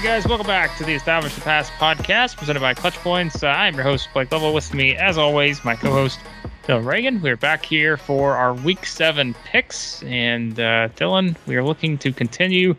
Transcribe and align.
Right, 0.00 0.06
guys, 0.06 0.26
welcome 0.26 0.46
back 0.46 0.74
to 0.78 0.84
the 0.84 0.94
Establish 0.94 1.34
the 1.34 1.42
Pass 1.42 1.68
podcast 1.72 2.38
presented 2.38 2.60
by 2.60 2.72
Clutch 2.72 2.94
Points. 2.94 3.42
Uh, 3.42 3.48
I'm 3.48 3.74
your 3.74 3.82
host, 3.82 4.08
Blake 4.14 4.32
Lovell. 4.32 4.54
With 4.54 4.72
me, 4.72 4.96
as 4.96 5.18
always, 5.18 5.62
my 5.62 5.76
co 5.76 5.90
host, 5.90 6.20
Dylan 6.64 6.86
Reagan. 6.86 7.20
We're 7.20 7.36
back 7.36 7.66
here 7.66 7.98
for 7.98 8.34
our 8.34 8.54
week 8.54 8.86
seven 8.86 9.34
picks. 9.44 10.02
And 10.04 10.58
uh, 10.58 10.88
Dylan, 10.96 11.36
we 11.46 11.54
are 11.56 11.62
looking 11.62 11.98
to 11.98 12.14
continue 12.14 12.74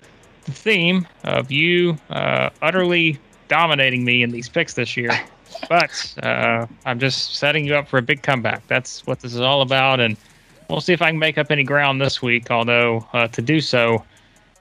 the 0.45 0.51
theme 0.51 1.07
of 1.23 1.51
you 1.51 1.95
uh, 2.09 2.49
utterly 2.63 3.19
dominating 3.49 4.03
me 4.03 4.23
in 4.23 4.31
these 4.31 4.49
picks 4.49 4.73
this 4.73 4.97
year. 4.97 5.11
But 5.69 6.15
uh, 6.23 6.65
I'm 6.85 6.97
just 6.97 7.35
setting 7.35 7.67
you 7.67 7.75
up 7.75 7.87
for 7.87 7.99
a 7.99 8.01
big 8.01 8.23
comeback. 8.23 8.65
That's 8.67 9.05
what 9.05 9.19
this 9.19 9.35
is 9.35 9.41
all 9.41 9.61
about. 9.61 9.99
And 9.99 10.17
we'll 10.69 10.81
see 10.81 10.93
if 10.93 11.03
I 11.03 11.11
can 11.11 11.19
make 11.19 11.37
up 11.37 11.51
any 11.51 11.63
ground 11.63 12.01
this 12.01 12.21
week. 12.21 12.49
Although, 12.49 13.05
uh, 13.13 13.27
to 13.27 13.41
do 13.43 13.61
so, 13.61 14.03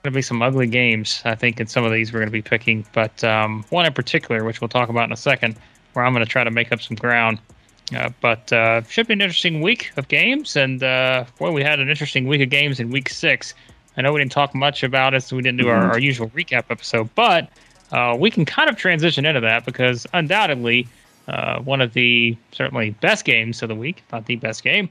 going 0.03 0.13
to 0.13 0.17
be 0.17 0.23
some 0.23 0.43
ugly 0.43 0.67
games, 0.67 1.21
I 1.25 1.35
think, 1.35 1.61
in 1.61 1.67
some 1.67 1.85
of 1.85 1.93
these 1.93 2.13
we're 2.13 2.21
going 2.21 2.29
to 2.29 2.33
be 2.33 2.43
picking. 2.43 2.87
But 2.93 3.23
um, 3.23 3.65
one 3.71 3.87
in 3.87 3.93
particular, 3.93 4.45
which 4.45 4.61
we'll 4.61 4.69
talk 4.69 4.89
about 4.89 5.05
in 5.05 5.13
a 5.13 5.17
second, 5.17 5.57
where 5.93 6.05
I'm 6.05 6.13
going 6.13 6.25
to 6.25 6.31
try 6.31 6.45
to 6.45 6.51
make 6.51 6.73
up 6.73 6.81
some 6.81 6.97
ground. 6.97 7.39
Uh, 7.95 8.11
but 8.21 8.53
uh, 8.53 8.83
should 8.85 9.09
be 9.09 9.15
an 9.15 9.21
interesting 9.21 9.61
week 9.61 9.91
of 9.97 10.09
games. 10.09 10.57
And 10.57 10.83
uh, 10.83 11.25
boy, 11.39 11.51
we 11.51 11.63
had 11.63 11.81
an 11.81 11.89
interesting 11.89 12.27
week 12.27 12.41
of 12.41 12.49
games 12.49 12.79
in 12.79 12.91
week 12.91 13.09
six. 13.09 13.55
I 13.97 14.03
know 14.03 14.13
we 14.13 14.21
didn't 14.21 14.33
talk 14.33 14.55
much 14.55 14.83
about 14.83 15.15
it, 15.15 15.23
so 15.23 15.37
we 15.37 15.43
didn't 15.43 15.61
do 15.61 15.69
our, 15.69 15.91
our 15.91 15.99
usual 15.99 16.31
recap 16.31 16.65
episode, 16.71 17.13
but 17.15 17.51
uh, 17.93 18.17
we 18.19 18.31
can 18.31 18.45
kind 18.45 18.71
of 18.71 18.77
transition 18.77 19.27
into 19.27 19.41
that 19.41 19.65
because 19.67 20.07
undoubtedly 20.15 20.87
uh, 21.29 21.61
one 21.61 21.81
of 21.81 21.93
the 21.93 22.37
certainly 22.53 22.91
best 22.91 23.25
games 23.25 23.63
of 23.63 23.69
the 23.69 23.75
week, 23.75 24.03
not 24.13 24.27
the 24.27 24.37
best 24.37 24.63
game, 24.63 24.89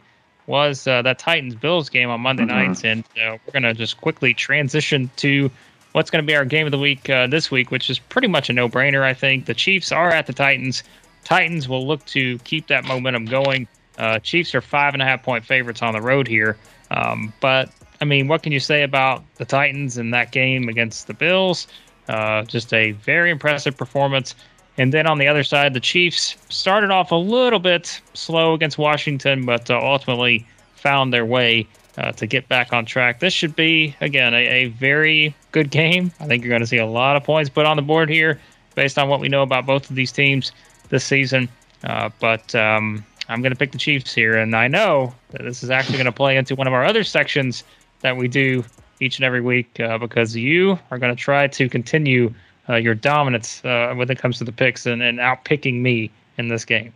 was 0.50 0.88
uh, 0.88 1.02
that 1.04 1.20
Titans 1.20 1.54
Bills 1.56 1.90
game 1.90 2.10
on 2.10 2.22
Monday 2.22 2.44
Mhm. 2.44 2.48
nights, 2.48 2.84
and 2.84 3.04
uh, 3.24 3.38
we're 3.46 3.54
gonna 3.54 3.74
just 3.74 4.02
quickly 4.02 4.34
transition 4.34 5.10
to 5.18 5.50
what's 5.92 6.10
gonna 6.10 6.24
be 6.24 6.36
our 6.36 6.44
game 6.44 6.66
of 6.66 6.72
the 6.72 6.80
week 6.80 7.10
uh, 7.10 7.28
this 7.28 7.52
week, 7.52 7.70
which 7.72 7.90
is 7.90 8.00
pretty 8.00 8.28
much 8.28 8.50
a 8.50 8.54
no-brainer. 8.54 9.04
I 9.04 9.14
think 9.14 9.46
the 9.46 9.54
Chiefs 9.54 9.92
are 9.92 10.10
at 10.10 10.26
the 10.26 10.34
Titans. 10.34 10.84
Titans 11.24 11.70
will 11.70 11.86
look 11.88 12.04
to 12.08 12.40
keep 12.40 12.68
that 12.68 12.84
momentum 12.84 13.26
going. 13.26 13.68
Uh, 14.00 14.18
Chiefs 14.20 14.56
are 14.56 14.62
five 14.62 14.94
and 14.94 15.04
a 15.04 15.06
half 15.06 15.22
point 15.22 15.46
favorites 15.46 15.82
on 15.84 15.94
the 15.94 16.02
road 16.02 16.28
here, 16.28 16.58
um, 16.90 17.32
but 17.40 17.70
I 18.02 18.06
mean, 18.06 18.28
what 18.28 18.42
can 18.44 18.52
you 18.52 18.60
say 18.62 18.82
about 18.84 19.24
the 19.36 19.46
Titans 19.46 19.98
in 19.98 20.12
that 20.12 20.32
game 20.32 20.68
against 20.68 21.06
the 21.08 21.14
Bills? 21.14 21.68
Uh, 22.08 22.42
just 22.44 22.74
a 22.74 22.94
very 22.94 23.30
impressive 23.30 23.78
performance. 23.78 24.34
And 24.80 24.94
then 24.94 25.08
on 25.08 25.18
the 25.18 25.28
other 25.28 25.44
side, 25.44 25.74
the 25.74 25.82
Chiefs 25.82 26.38
started 26.48 26.90
off 26.90 27.12
a 27.12 27.16
little 27.16 27.60
bit 27.60 28.00
slow 28.14 28.54
against 28.54 28.78
Washington, 28.78 29.46
but 29.46 29.70
uh, 29.70 29.78
ultimately 29.78 30.48
found 30.74 31.12
their 31.14 31.26
way 31.26 31.68
uh, 31.98 32.14
to 32.14 32.26
get 32.26 32.48
back 32.48 32.72
on 32.72 32.86
track. 32.86 33.20
This 33.20 33.34
should 33.34 33.58
be, 33.58 33.94
again, 34.00 34.34
a, 34.34 34.48
a 34.48 34.66
very 34.70 35.36
good 35.52 35.70
game. 35.70 36.14
I 36.22 36.28
think 36.28 36.46
you're 36.46 36.50
going 36.50 36.62
to 36.62 36.68
see 36.68 36.78
a 36.78 36.86
lot 36.86 37.18
of 37.18 37.26
points 37.26 37.50
put 37.50 37.66
on 37.66 37.76
the 37.76 37.82
board 37.82 38.10
here 38.10 38.40
based 38.76 38.98
on 38.98 39.10
what 39.10 39.20
we 39.20 39.28
know 39.28 39.42
about 39.42 39.66
both 39.66 39.90
of 39.90 39.98
these 39.98 40.14
teams 40.14 40.54
this 40.88 41.04
season. 41.04 41.50
Uh, 41.84 42.10
but 42.22 42.56
um, 42.56 43.04
I'm 43.28 43.42
going 43.42 43.52
to 43.52 43.60
pick 43.60 43.74
the 43.74 43.78
Chiefs 43.78 44.14
here. 44.14 44.38
And 44.38 44.56
I 44.56 44.70
know 44.70 45.14
that 45.32 45.44
this 45.44 45.62
is 45.62 45.70
actually 45.70 45.98
going 45.98 46.06
to 46.06 46.14
play 46.14 46.38
into 46.38 46.56
one 46.56 46.68
of 46.68 46.74
our 46.74 46.86
other 46.86 47.04
sections 47.04 47.66
that 48.00 48.16
we 48.16 48.30
do 48.30 48.64
each 49.02 49.18
and 49.18 49.26
every 49.26 49.42
week 49.42 49.78
uh, 49.82 49.98
because 49.98 50.38
you 50.38 50.80
are 50.90 50.98
going 50.98 51.14
to 51.14 51.22
try 51.22 51.48
to 51.48 51.68
continue 51.68 52.34
uh, 52.70 52.76
your 52.76 52.96
dominance 52.96 53.64
uh, 53.66 53.94
when 53.96 54.10
it 54.10 54.20
comes 54.20 54.38
to 54.38 54.44
the 54.44 54.52
picks 54.52 54.86
and, 54.86 55.02
and 55.02 55.20
outpicking 55.20 55.82
me 55.82 56.12
in 56.38 56.48
this 56.48 56.66
game. 56.66 56.94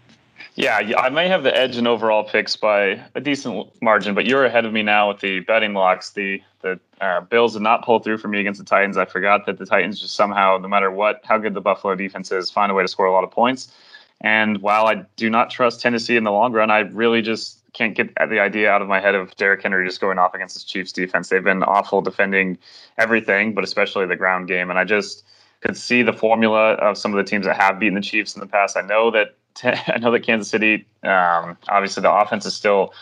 Yeah, 0.55 0.77
I 0.97 1.09
may 1.09 1.27
have 1.27 1.43
the 1.43 1.55
edge 1.55 1.77
in 1.77 1.87
overall 1.87 2.23
picks 2.23 2.55
by 2.55 3.01
a 3.15 3.21
decent 3.21 3.67
margin, 3.81 4.13
but 4.13 4.25
you're 4.25 4.45
ahead 4.45 4.65
of 4.65 4.73
me 4.73 4.83
now 4.83 5.09
with 5.09 5.19
the 5.19 5.39
betting 5.39 5.73
locks. 5.73 6.11
The 6.11 6.41
the 6.61 6.79
uh, 7.01 7.21
Bills 7.21 7.53
did 7.53 7.61
not 7.61 7.83
pull 7.83 7.99
through 7.99 8.19
for 8.19 8.27
me 8.27 8.39
against 8.39 8.59
the 8.59 8.65
Titans. 8.65 8.97
I 8.97 9.05
forgot 9.05 9.45
that 9.47 9.57
the 9.57 9.65
Titans 9.65 9.99
just 9.99 10.15
somehow, 10.15 10.57
no 10.57 10.67
matter 10.67 10.91
what, 10.91 11.21
how 11.23 11.37
good 11.37 11.53
the 11.53 11.61
Buffalo 11.61 11.95
defense 11.95 12.31
is, 12.31 12.49
find 12.49 12.71
a 12.71 12.75
way 12.75 12.83
to 12.83 12.87
score 12.87 13.05
a 13.05 13.11
lot 13.11 13.23
of 13.23 13.31
points. 13.31 13.73
And 14.21 14.61
while 14.61 14.85
I 14.87 15.03
do 15.17 15.29
not 15.29 15.49
trust 15.49 15.81
Tennessee 15.81 16.15
in 16.15 16.23
the 16.23 16.31
long 16.31 16.53
run, 16.53 16.71
I 16.71 16.79
really 16.79 17.21
just 17.21 17.59
can't 17.73 17.95
get 17.95 18.13
the 18.15 18.39
idea 18.39 18.71
out 18.71 18.81
of 18.81 18.87
my 18.87 19.01
head 19.01 19.15
of 19.15 19.35
Derrick 19.35 19.63
Henry 19.63 19.85
just 19.85 19.99
going 19.99 20.19
off 20.19 20.33
against 20.33 20.55
the 20.55 20.63
Chiefs 20.65 20.93
defense. 20.93 21.27
They've 21.27 21.43
been 21.43 21.63
awful 21.63 22.01
defending 22.01 22.57
everything, 22.97 23.53
but 23.53 23.63
especially 23.63 24.05
the 24.05 24.15
ground 24.15 24.47
game. 24.47 24.69
And 24.69 24.79
I 24.79 24.85
just 24.85 25.25
could 25.63 25.77
see 25.77 26.03
the 26.03 26.13
formula 26.13 26.73
of 26.73 26.97
some 26.97 27.13
of 27.13 27.17
the 27.17 27.29
teams 27.29 27.45
that 27.45 27.59
have 27.59 27.79
beaten 27.79 27.95
the 27.95 28.01
Chiefs 28.01 28.35
in 28.35 28.41
the 28.41 28.47
past. 28.47 28.77
I 28.77 28.81
know 28.81 29.09
that 29.11 29.35
I 29.63 29.97
know 29.99 30.11
that 30.11 30.21
Kansas 30.21 30.49
City, 30.49 30.85
um, 31.03 31.57
obviously 31.69 32.01
the 32.01 32.11
offense 32.11 32.45
is 32.45 32.55
still 32.55 32.93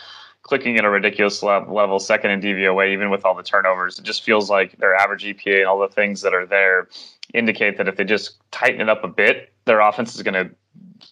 clicking 0.42 0.76
at 0.76 0.84
a 0.84 0.90
ridiculous 0.90 1.42
level, 1.42 1.98
second 1.98 2.30
in 2.30 2.40
DVOA, 2.40 2.92
even 2.92 3.10
with 3.10 3.24
all 3.24 3.34
the 3.34 3.42
turnovers. 3.42 3.98
It 3.98 4.04
just 4.04 4.24
feels 4.24 4.50
like 4.50 4.76
their 4.78 4.94
average 4.94 5.24
EPA 5.24 5.58
and 5.58 5.66
all 5.66 5.78
the 5.78 5.88
things 5.88 6.20
that 6.22 6.34
are 6.34 6.46
there 6.46 6.88
indicate 7.32 7.78
that 7.78 7.88
if 7.88 7.96
they 7.96 8.04
just 8.04 8.38
tighten 8.50 8.80
it 8.80 8.88
up 8.88 9.04
a 9.04 9.08
bit, 9.08 9.52
their 9.64 9.80
offense 9.80 10.14
is 10.14 10.22
going 10.22 10.34
to 10.34 10.54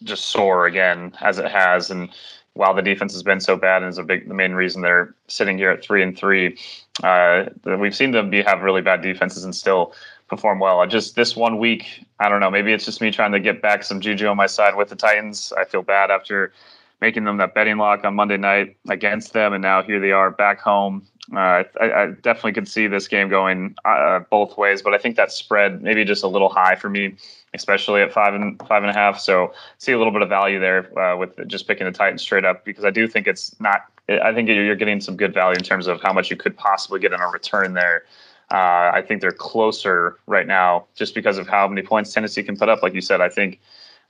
just 0.02 0.26
soar 0.26 0.66
again 0.66 1.16
as 1.20 1.38
it 1.38 1.50
has. 1.50 1.90
And 1.90 2.10
while 2.54 2.74
the 2.74 2.82
defense 2.82 3.12
has 3.12 3.22
been 3.22 3.40
so 3.40 3.56
bad 3.56 3.82
and 3.82 3.90
is 3.90 3.98
a 3.98 4.02
big 4.02 4.28
the 4.28 4.34
main 4.34 4.52
reason 4.52 4.82
they're 4.82 5.14
sitting 5.28 5.56
here 5.56 5.70
at 5.70 5.82
three 5.82 6.02
and 6.02 6.18
three, 6.18 6.58
uh, 7.04 7.44
we've 7.78 7.94
seen 7.94 8.10
them 8.10 8.30
be 8.30 8.42
have 8.42 8.62
really 8.62 8.82
bad 8.82 9.00
defenses 9.00 9.44
and 9.44 9.54
still 9.54 9.94
perform 10.30 10.60
well. 10.60 10.80
I 10.80 10.86
just 10.86 11.16
this 11.16 11.36
one 11.36 11.58
week, 11.58 12.06
I 12.20 12.28
don't 12.28 12.40
know. 12.40 12.50
Maybe 12.50 12.72
it's 12.72 12.84
just 12.84 13.00
me 13.00 13.10
trying 13.10 13.32
to 13.32 13.40
get 13.40 13.60
back 13.60 13.82
some 13.82 14.00
juju 14.00 14.28
on 14.28 14.36
my 14.36 14.46
side 14.46 14.76
with 14.76 14.88
the 14.88 14.96
Titans. 14.96 15.52
I 15.58 15.64
feel 15.64 15.82
bad 15.82 16.10
after 16.10 16.52
making 17.00 17.24
them 17.24 17.38
that 17.38 17.52
betting 17.52 17.78
lock 17.78 18.04
on 18.04 18.14
Monday 18.14 18.36
night 18.36 18.76
against 18.88 19.32
them, 19.32 19.52
and 19.52 19.60
now 19.60 19.82
here 19.82 19.98
they 19.98 20.12
are 20.12 20.30
back 20.30 20.60
home. 20.60 21.06
Uh, 21.34 21.64
I, 21.80 21.92
I 21.92 22.06
definitely 22.22 22.52
could 22.52 22.68
see 22.68 22.86
this 22.86 23.08
game 23.08 23.28
going 23.28 23.74
uh, 23.84 24.20
both 24.30 24.56
ways, 24.56 24.82
but 24.82 24.94
I 24.94 24.98
think 24.98 25.16
that 25.16 25.32
spread 25.32 25.82
maybe 25.82 26.04
just 26.04 26.22
a 26.22 26.28
little 26.28 26.48
high 26.48 26.76
for 26.76 26.88
me, 26.88 27.16
especially 27.52 28.00
at 28.00 28.12
five 28.12 28.34
and 28.34 28.60
five 28.68 28.82
and 28.82 28.90
a 28.90 28.94
half. 28.94 29.18
So 29.18 29.52
see 29.78 29.92
a 29.92 29.98
little 29.98 30.12
bit 30.12 30.22
of 30.22 30.28
value 30.28 30.60
there 30.60 30.96
uh, 30.98 31.16
with 31.16 31.46
just 31.48 31.66
picking 31.66 31.86
the 31.86 31.92
Titans 31.92 32.22
straight 32.22 32.44
up 32.44 32.64
because 32.64 32.84
I 32.84 32.90
do 32.90 33.08
think 33.08 33.26
it's 33.26 33.58
not. 33.60 33.86
I 34.08 34.32
think 34.32 34.48
you're 34.48 34.74
getting 34.74 35.00
some 35.00 35.16
good 35.16 35.32
value 35.32 35.56
in 35.56 35.62
terms 35.62 35.86
of 35.86 36.02
how 36.02 36.12
much 36.12 36.30
you 36.30 36.36
could 36.36 36.56
possibly 36.56 36.98
get 36.98 37.12
in 37.12 37.20
a 37.20 37.28
return 37.28 37.74
there. 37.74 38.04
Uh, 38.50 38.90
I 38.92 39.02
think 39.06 39.20
they're 39.20 39.30
closer 39.30 40.18
right 40.26 40.46
now 40.46 40.86
just 40.96 41.14
because 41.14 41.38
of 41.38 41.46
how 41.46 41.68
many 41.68 41.82
points 41.82 42.12
Tennessee 42.12 42.42
can 42.42 42.56
put 42.56 42.68
up. 42.68 42.82
Like 42.82 42.94
you 42.94 43.00
said, 43.00 43.20
I 43.20 43.28
think 43.28 43.60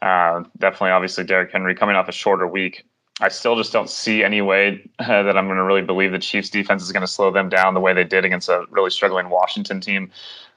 uh, 0.01 0.45
definitely, 0.59 0.91
obviously, 0.91 1.25
Derrick 1.25 1.53
Henry 1.53 1.75
coming 1.75 1.97
off 1.97 2.09
a 2.09 2.13
shorter 2.13 2.47
week. 2.47 2.87
I 3.21 3.29
still 3.29 3.55
just 3.55 3.73
don't 3.73 3.91
see 3.91 4.25
any 4.25 4.41
way 4.41 4.83
uh, 4.99 5.23
that 5.23 5.37
I'm 5.37 5.47
going 5.47 5.59
to 5.59 5.65
really 5.65 5.83
believe 5.83 6.13
the 6.13 6.19
Chiefs 6.19 6.51
defense 6.51 6.83
is 6.83 6.93
going 6.93 7.03
to 7.03 7.07
slow 7.07 7.31
them 7.31 7.49
down 7.49 7.75
the 7.75 7.81
way 7.81 7.93
they 7.93 8.05
did 8.05 8.25
against 8.25 8.49
a 8.49 8.65
really 8.71 8.91
struggling 8.91 9.29
Washington 9.29 9.81
team 9.81 10.11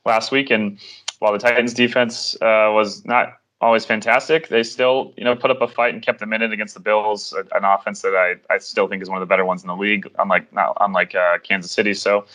last 0.05 0.31
week. 0.31 0.49
And 0.49 0.79
while 1.19 1.33
the 1.33 1.39
Titans 1.39 1.73
defense 1.73 2.35
uh, 2.35 2.71
was 2.71 3.03
not 3.05 3.33
always 3.59 3.85
fantastic, 3.85 4.47
they 4.47 4.63
still 4.63 5.13
you 5.17 5.23
know 5.23 5.35
put 5.35 5.51
up 5.51 5.61
a 5.61 5.67
fight 5.67 5.93
and 5.93 6.01
kept 6.01 6.19
them 6.19 6.33
in 6.33 6.41
it 6.41 6.51
against 6.51 6.73
the 6.73 6.79
Bills, 6.79 7.33
an 7.33 7.63
offense 7.63 8.01
that 8.01 8.15
I, 8.15 8.35
I 8.53 8.57
still 8.59 8.87
think 8.87 9.01
is 9.01 9.09
one 9.09 9.17
of 9.17 9.27
the 9.27 9.31
better 9.31 9.45
ones 9.45 9.61
in 9.61 9.67
the 9.67 9.75
league, 9.75 10.09
unlike 10.19 10.51
not 10.53 10.77
unlike 10.79 11.15
uh, 11.15 11.39
Kansas 11.39 11.71
City. 11.71 11.93
So. 11.93 12.25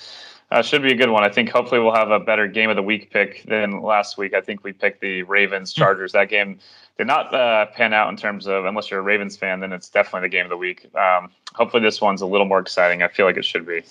Uh, 0.51 0.63
should 0.63 0.83
be 0.83 0.93
a 0.93 0.97
good 0.97 1.11
one. 1.11 1.25
I 1.25 1.29
think 1.29 1.51
hopefully 1.51 1.81
we'll 1.81 1.95
have 1.95 2.11
a 2.11 2.19
better 2.19 2.47
game 2.47 2.71
of 2.71 2.77
the 2.77 2.83
week 2.83 3.11
pick 3.11 3.45
than 3.45 3.83
last 3.83 4.17
week. 4.17 4.33
I 4.33 4.41
think 4.41 4.65
we 4.65 4.73
picked 4.73 5.03
the 5.03 5.23
Ravens 5.25 5.75
Chargers. 5.75 6.13
that 6.13 6.31
game 6.31 6.59
did 6.97 7.07
not 7.07 7.35
uh, 7.35 7.67
pan 7.67 7.93
out 7.93 8.09
in 8.09 8.17
terms 8.17 8.47
of, 8.47 8.65
unless 8.65 8.91
you're 8.91 9.01
a 9.01 9.03
Ravens 9.03 9.37
fan, 9.37 9.61
then 9.61 9.73
it's 9.73 9.91
definitely 9.91 10.27
the 10.27 10.33
game 10.33 10.47
of 10.47 10.51
the 10.51 10.57
week. 10.57 10.89
Um, 10.95 11.31
hopefully 11.55 11.83
this 11.83 12.01
one's 12.01 12.23
a 12.23 12.27
little 12.27 12.47
more 12.47 12.61
exciting. 12.61 13.03
I 13.03 13.09
feel 13.09 13.27
like 13.27 13.37
it 13.37 13.45
should 13.45 13.67
be. 13.67 13.83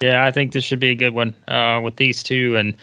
Yeah, 0.00 0.24
I 0.24 0.32
think 0.32 0.52
this 0.52 0.64
should 0.64 0.80
be 0.80 0.90
a 0.90 0.94
good 0.94 1.12
one 1.12 1.34
uh, 1.48 1.80
with 1.82 1.96
these 1.96 2.22
two. 2.22 2.56
And 2.56 2.74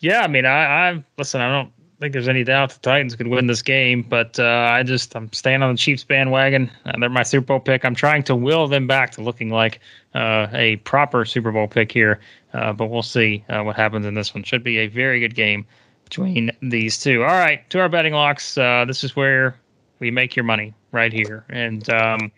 yeah, 0.00 0.20
I 0.20 0.26
mean, 0.26 0.44
I, 0.44 0.90
I 0.90 1.04
listen. 1.16 1.40
I 1.40 1.50
don't 1.50 1.72
think 2.00 2.12
there's 2.12 2.28
any 2.28 2.44
doubt 2.44 2.70
the 2.70 2.78
Titans 2.80 3.16
could 3.16 3.28
win 3.28 3.46
this 3.46 3.62
game, 3.62 4.02
but 4.02 4.38
uh, 4.38 4.68
I 4.70 4.82
just 4.82 5.16
I'm 5.16 5.32
staying 5.32 5.62
on 5.62 5.72
the 5.72 5.78
Chiefs 5.78 6.04
bandwagon. 6.04 6.70
Uh, 6.84 6.92
they're 6.98 7.08
my 7.08 7.22
Super 7.22 7.46
Bowl 7.46 7.60
pick. 7.60 7.84
I'm 7.84 7.94
trying 7.94 8.22
to 8.24 8.36
will 8.36 8.68
them 8.68 8.86
back 8.86 9.12
to 9.12 9.22
looking 9.22 9.50
like 9.50 9.80
uh, 10.14 10.46
a 10.52 10.76
proper 10.76 11.24
Super 11.24 11.52
Bowl 11.52 11.68
pick 11.68 11.90
here, 11.90 12.20
uh, 12.52 12.72
but 12.72 12.86
we'll 12.86 13.02
see 13.02 13.44
uh, 13.48 13.62
what 13.62 13.76
happens 13.76 14.04
in 14.04 14.14
this 14.14 14.34
one. 14.34 14.42
Should 14.42 14.62
be 14.62 14.78
a 14.78 14.88
very 14.88 15.20
good 15.20 15.34
game 15.34 15.64
between 16.04 16.50
these 16.60 16.98
two. 16.98 17.22
All 17.22 17.28
right, 17.28 17.68
to 17.70 17.80
our 17.80 17.88
betting 17.88 18.12
locks. 18.12 18.58
Uh, 18.58 18.84
this 18.86 19.02
is 19.02 19.16
where 19.16 19.58
we 19.98 20.10
make 20.10 20.36
your 20.36 20.44
money 20.44 20.74
right 20.92 21.12
here, 21.12 21.44
and 21.48 21.88
um, 21.88 22.30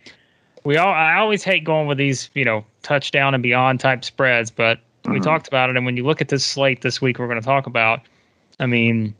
we 0.62 0.76
all. 0.76 0.92
I 0.92 1.16
always 1.16 1.42
hate 1.42 1.64
going 1.64 1.88
with 1.88 1.98
these, 1.98 2.30
you 2.34 2.44
know, 2.44 2.64
touchdown 2.82 3.34
and 3.34 3.42
beyond 3.42 3.80
type 3.80 4.04
spreads, 4.04 4.52
but 4.52 4.78
mm-hmm. 4.78 5.14
we 5.14 5.20
talked 5.20 5.48
about 5.48 5.68
it, 5.68 5.76
and 5.76 5.84
when 5.84 5.96
you 5.96 6.04
look 6.04 6.20
at 6.20 6.28
this 6.28 6.44
slate 6.44 6.82
this 6.82 7.00
week, 7.00 7.18
we're 7.18 7.26
going 7.26 7.40
to 7.40 7.44
talk 7.44 7.66
about. 7.66 8.02
I 8.60 8.66
mean, 8.66 9.14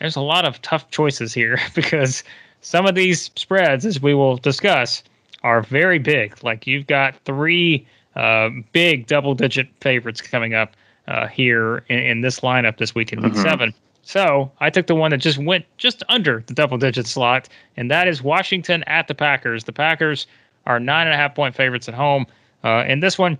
there's 0.00 0.16
a 0.16 0.20
lot 0.20 0.44
of 0.44 0.60
tough 0.62 0.90
choices 0.90 1.32
here 1.32 1.58
because 1.74 2.24
some 2.60 2.86
of 2.86 2.94
these 2.94 3.30
spreads, 3.36 3.84
as 3.84 4.00
we 4.00 4.14
will 4.14 4.36
discuss, 4.36 5.02
are 5.42 5.62
very 5.62 5.98
big. 5.98 6.42
Like 6.42 6.66
you've 6.66 6.86
got 6.86 7.16
three 7.24 7.86
uh, 8.16 8.50
big 8.72 9.06
double-digit 9.06 9.68
favorites 9.80 10.20
coming 10.20 10.54
up 10.54 10.76
uh, 11.08 11.26
here 11.26 11.78
in, 11.88 11.98
in, 11.98 12.20
this 12.20 12.40
lineup 12.40 12.76
this 12.76 12.94
week 12.94 13.12
in 13.12 13.22
week 13.22 13.32
mm-hmm. 13.32 13.42
seven. 13.42 13.74
So 14.02 14.50
I 14.60 14.70
took 14.70 14.86
the 14.86 14.94
one 14.94 15.10
that 15.10 15.18
just 15.18 15.38
went 15.38 15.64
just 15.78 16.02
under 16.08 16.44
the 16.46 16.54
double-digit 16.54 17.06
slot, 17.06 17.48
and 17.76 17.90
that 17.90 18.08
is 18.08 18.22
Washington 18.22 18.84
at 18.84 19.08
the 19.08 19.14
Packers. 19.14 19.64
The 19.64 19.72
Packers 19.72 20.26
are 20.66 20.78
nine 20.78 21.06
and 21.06 21.14
a 21.14 21.16
half 21.16 21.34
point 21.34 21.54
favorites 21.54 21.88
at 21.88 21.94
home. 21.94 22.26
Uh, 22.64 22.84
in 22.86 23.00
this 23.00 23.18
one, 23.18 23.38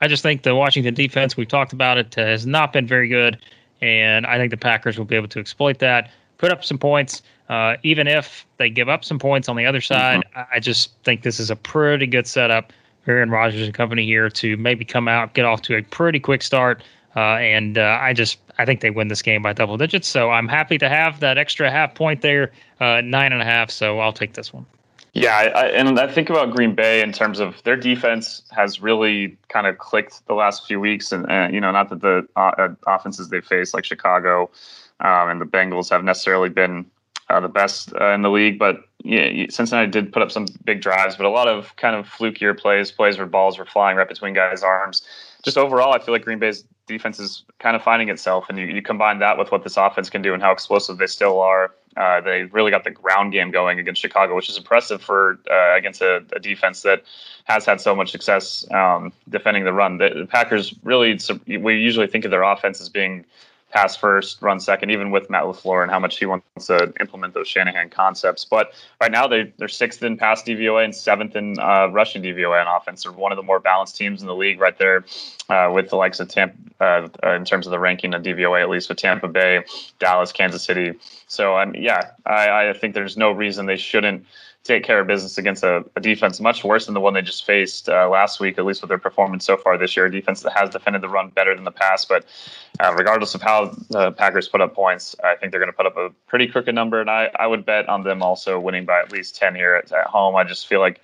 I 0.00 0.08
just 0.08 0.22
think 0.22 0.42
the 0.42 0.54
Washington 0.54 0.94
defense, 0.94 1.36
we've 1.36 1.48
talked 1.48 1.72
about 1.72 1.98
it, 1.98 2.14
has 2.14 2.46
not 2.46 2.72
been 2.72 2.86
very 2.86 3.08
good. 3.08 3.38
And 3.82 4.26
I 4.26 4.36
think 4.38 4.50
the 4.50 4.56
Packers 4.56 4.98
will 4.98 5.04
be 5.04 5.16
able 5.16 5.28
to 5.28 5.40
exploit 5.40 5.78
that, 5.78 6.10
put 6.38 6.50
up 6.50 6.64
some 6.64 6.78
points. 6.78 7.22
Uh, 7.48 7.76
even 7.82 8.06
if 8.06 8.46
they 8.58 8.70
give 8.70 8.88
up 8.88 9.04
some 9.04 9.18
points 9.18 9.48
on 9.48 9.56
the 9.56 9.66
other 9.66 9.80
side, 9.80 10.22
mm-hmm. 10.34 10.54
I 10.54 10.60
just 10.60 10.92
think 11.02 11.22
this 11.22 11.40
is 11.40 11.50
a 11.50 11.56
pretty 11.56 12.06
good 12.06 12.26
setup 12.26 12.72
for 13.04 13.12
Aaron 13.12 13.30
Rodgers 13.30 13.62
and 13.62 13.74
company 13.74 14.04
here 14.04 14.28
to 14.30 14.56
maybe 14.56 14.84
come 14.84 15.08
out, 15.08 15.34
get 15.34 15.44
off 15.44 15.62
to 15.62 15.76
a 15.76 15.82
pretty 15.82 16.20
quick 16.20 16.42
start. 16.42 16.82
Uh, 17.16 17.36
and 17.38 17.76
uh, 17.76 17.98
I 18.00 18.12
just 18.12 18.38
I 18.58 18.64
think 18.64 18.82
they 18.82 18.90
win 18.90 19.08
this 19.08 19.22
game 19.22 19.42
by 19.42 19.52
double 19.52 19.76
digits. 19.76 20.06
So 20.06 20.30
I'm 20.30 20.46
happy 20.46 20.78
to 20.78 20.88
have 20.88 21.18
that 21.20 21.38
extra 21.38 21.70
half 21.70 21.94
point 21.94 22.22
there, 22.22 22.52
uh, 22.78 23.00
nine 23.00 23.32
and 23.32 23.42
a 23.42 23.44
half. 23.44 23.70
So 23.70 23.98
I'll 23.98 24.12
take 24.12 24.34
this 24.34 24.52
one. 24.52 24.64
Yeah, 25.12 25.36
I, 25.36 25.66
and 25.68 25.98
I 25.98 26.06
think 26.06 26.30
about 26.30 26.52
Green 26.52 26.74
Bay 26.74 27.02
in 27.02 27.12
terms 27.12 27.40
of 27.40 27.60
their 27.64 27.76
defense 27.76 28.42
has 28.50 28.80
really 28.80 29.36
kind 29.48 29.66
of 29.66 29.78
clicked 29.78 30.24
the 30.26 30.34
last 30.34 30.66
few 30.66 30.78
weeks, 30.78 31.10
and, 31.10 31.28
and 31.28 31.52
you 31.52 31.60
know, 31.60 31.72
not 31.72 31.88
that 31.90 32.00
the 32.00 32.26
uh, 32.36 32.52
uh 32.56 32.68
offenses 32.86 33.28
they 33.28 33.40
face 33.40 33.74
like 33.74 33.84
Chicago 33.84 34.50
um, 35.00 35.28
and 35.28 35.40
the 35.40 35.46
Bengals 35.46 35.90
have 35.90 36.04
necessarily 36.04 36.48
been 36.48 36.86
uh, 37.28 37.40
the 37.40 37.48
best 37.48 37.92
uh, 38.00 38.12
in 38.12 38.22
the 38.22 38.30
league, 38.30 38.58
but 38.58 38.84
yeah, 39.02 39.46
Cincinnati 39.50 39.90
did 39.90 40.12
put 40.12 40.22
up 40.22 40.30
some 40.30 40.46
big 40.64 40.80
drives, 40.80 41.16
but 41.16 41.26
a 41.26 41.30
lot 41.30 41.48
of 41.48 41.74
kind 41.76 41.96
of 41.96 42.06
flukier 42.06 42.56
plays, 42.56 42.92
plays 42.92 43.18
where 43.18 43.26
balls 43.26 43.58
were 43.58 43.64
flying 43.64 43.96
right 43.96 44.08
between 44.08 44.34
guys' 44.34 44.62
arms. 44.62 45.02
Just 45.42 45.56
overall, 45.56 45.92
I 45.92 45.98
feel 45.98 46.12
like 46.12 46.24
Green 46.24 46.38
Bay's 46.38 46.64
defense 46.86 47.18
is 47.18 47.44
kind 47.58 47.74
of 47.74 47.82
finding 47.82 48.10
itself, 48.10 48.46
and 48.48 48.58
you, 48.58 48.66
you 48.66 48.82
combine 48.82 49.18
that 49.20 49.38
with 49.38 49.50
what 49.50 49.64
this 49.64 49.76
offense 49.76 50.10
can 50.10 50.22
do 50.22 50.34
and 50.34 50.42
how 50.42 50.52
explosive 50.52 50.98
they 50.98 51.06
still 51.06 51.40
are 51.40 51.72
uh, 51.96 52.20
they 52.20 52.44
really 52.44 52.70
got 52.70 52.84
the 52.84 52.90
ground 52.90 53.32
game 53.32 53.50
going 53.50 53.78
against 53.78 54.00
Chicago, 54.00 54.36
which 54.36 54.48
is 54.48 54.56
impressive 54.56 55.02
for 55.02 55.38
uh, 55.50 55.76
against 55.76 56.00
a, 56.00 56.24
a, 56.34 56.38
defense 56.38 56.82
that 56.82 57.02
has 57.44 57.66
had 57.66 57.80
so 57.80 57.96
much 57.96 58.12
success 58.12 58.64
um, 58.70 59.12
defending 59.28 59.64
the 59.64 59.72
run. 59.72 59.98
The, 59.98 60.10
the, 60.10 60.26
Packers 60.26 60.72
really, 60.84 61.18
we 61.46 61.76
usually 61.76 62.06
think 62.06 62.24
of 62.24 62.30
their 62.30 62.44
offense 62.44 62.80
as 62.80 62.88
being 62.88 63.24
pass 63.70 63.96
first, 63.96 64.42
run 64.42 64.60
second, 64.60 64.90
even 64.90 65.10
with 65.10 65.30
Matt 65.30 65.44
LaFleur 65.44 65.82
and 65.82 65.90
how 65.90 65.98
much 65.98 66.18
he 66.18 66.26
wants 66.26 66.66
to 66.66 66.92
implement 67.00 67.34
those 67.34 67.48
Shanahan 67.48 67.90
concepts. 67.90 68.44
But 68.44 68.72
right 69.00 69.10
now, 69.10 69.26
they, 69.26 69.52
they're 69.56 69.68
sixth 69.68 70.02
in 70.02 70.16
pass 70.16 70.42
DVOA 70.42 70.84
and 70.84 70.94
seventh 70.94 71.36
in 71.36 71.58
uh, 71.58 71.86
rushing 71.88 72.22
DVOA 72.22 72.64
on 72.64 72.80
offense. 72.80 73.04
They're 73.04 73.12
one 73.12 73.32
of 73.32 73.36
the 73.36 73.42
more 73.42 73.60
balanced 73.60 73.96
teams 73.96 74.20
in 74.20 74.26
the 74.26 74.34
league 74.34 74.60
right 74.60 74.76
there 74.78 75.04
uh, 75.48 75.70
with 75.72 75.90
the 75.90 75.96
likes 75.96 76.20
of 76.20 76.28
Tampa, 76.28 76.56
uh, 76.80 77.34
in 77.34 77.44
terms 77.44 77.66
of 77.66 77.70
the 77.70 77.78
ranking 77.78 78.14
of 78.14 78.22
DVOA, 78.22 78.60
at 78.60 78.68
least 78.68 78.88
with 78.88 78.98
Tampa 78.98 79.28
Bay, 79.28 79.64
Dallas, 79.98 80.32
Kansas 80.32 80.62
City. 80.62 80.92
So, 81.26 81.56
um, 81.58 81.74
yeah, 81.74 82.10
I, 82.26 82.70
I 82.70 82.72
think 82.72 82.94
there's 82.94 83.16
no 83.16 83.30
reason 83.30 83.66
they 83.66 83.76
shouldn't– 83.76 84.26
take 84.62 84.84
care 84.84 85.00
of 85.00 85.06
business 85.06 85.38
against 85.38 85.64
a, 85.64 85.84
a 85.96 86.00
defense 86.00 86.38
much 86.38 86.64
worse 86.64 86.84
than 86.86 86.94
the 86.94 87.00
one 87.00 87.14
they 87.14 87.22
just 87.22 87.46
faced 87.46 87.88
uh, 87.88 88.08
last 88.08 88.40
week, 88.40 88.58
at 88.58 88.64
least 88.64 88.82
with 88.82 88.88
their 88.88 88.98
performance 88.98 89.44
so 89.44 89.56
far 89.56 89.78
this 89.78 89.96
year. 89.96 90.06
A 90.06 90.10
defense 90.10 90.42
that 90.42 90.52
has 90.52 90.70
defended 90.70 91.02
the 91.02 91.08
run 91.08 91.30
better 91.30 91.54
than 91.54 91.64
the 91.64 91.70
pass, 91.70 92.04
but 92.04 92.26
uh, 92.78 92.94
regardless 92.94 93.34
of 93.34 93.40
how 93.40 93.74
the 93.88 94.12
Packers 94.12 94.48
put 94.48 94.60
up 94.60 94.74
points, 94.74 95.16
I 95.24 95.36
think 95.36 95.50
they're 95.50 95.60
going 95.60 95.72
to 95.72 95.76
put 95.76 95.86
up 95.86 95.96
a 95.96 96.10
pretty 96.26 96.46
crooked 96.46 96.74
number, 96.74 97.00
and 97.00 97.10
I, 97.10 97.30
I 97.36 97.46
would 97.46 97.64
bet 97.64 97.88
on 97.88 98.04
them 98.04 98.22
also 98.22 98.60
winning 98.60 98.84
by 98.84 99.00
at 99.00 99.10
least 99.10 99.36
10 99.36 99.54
here 99.54 99.74
at, 99.74 99.92
at 99.92 100.06
home. 100.06 100.36
I 100.36 100.44
just 100.44 100.66
feel 100.66 100.80
like 100.80 101.00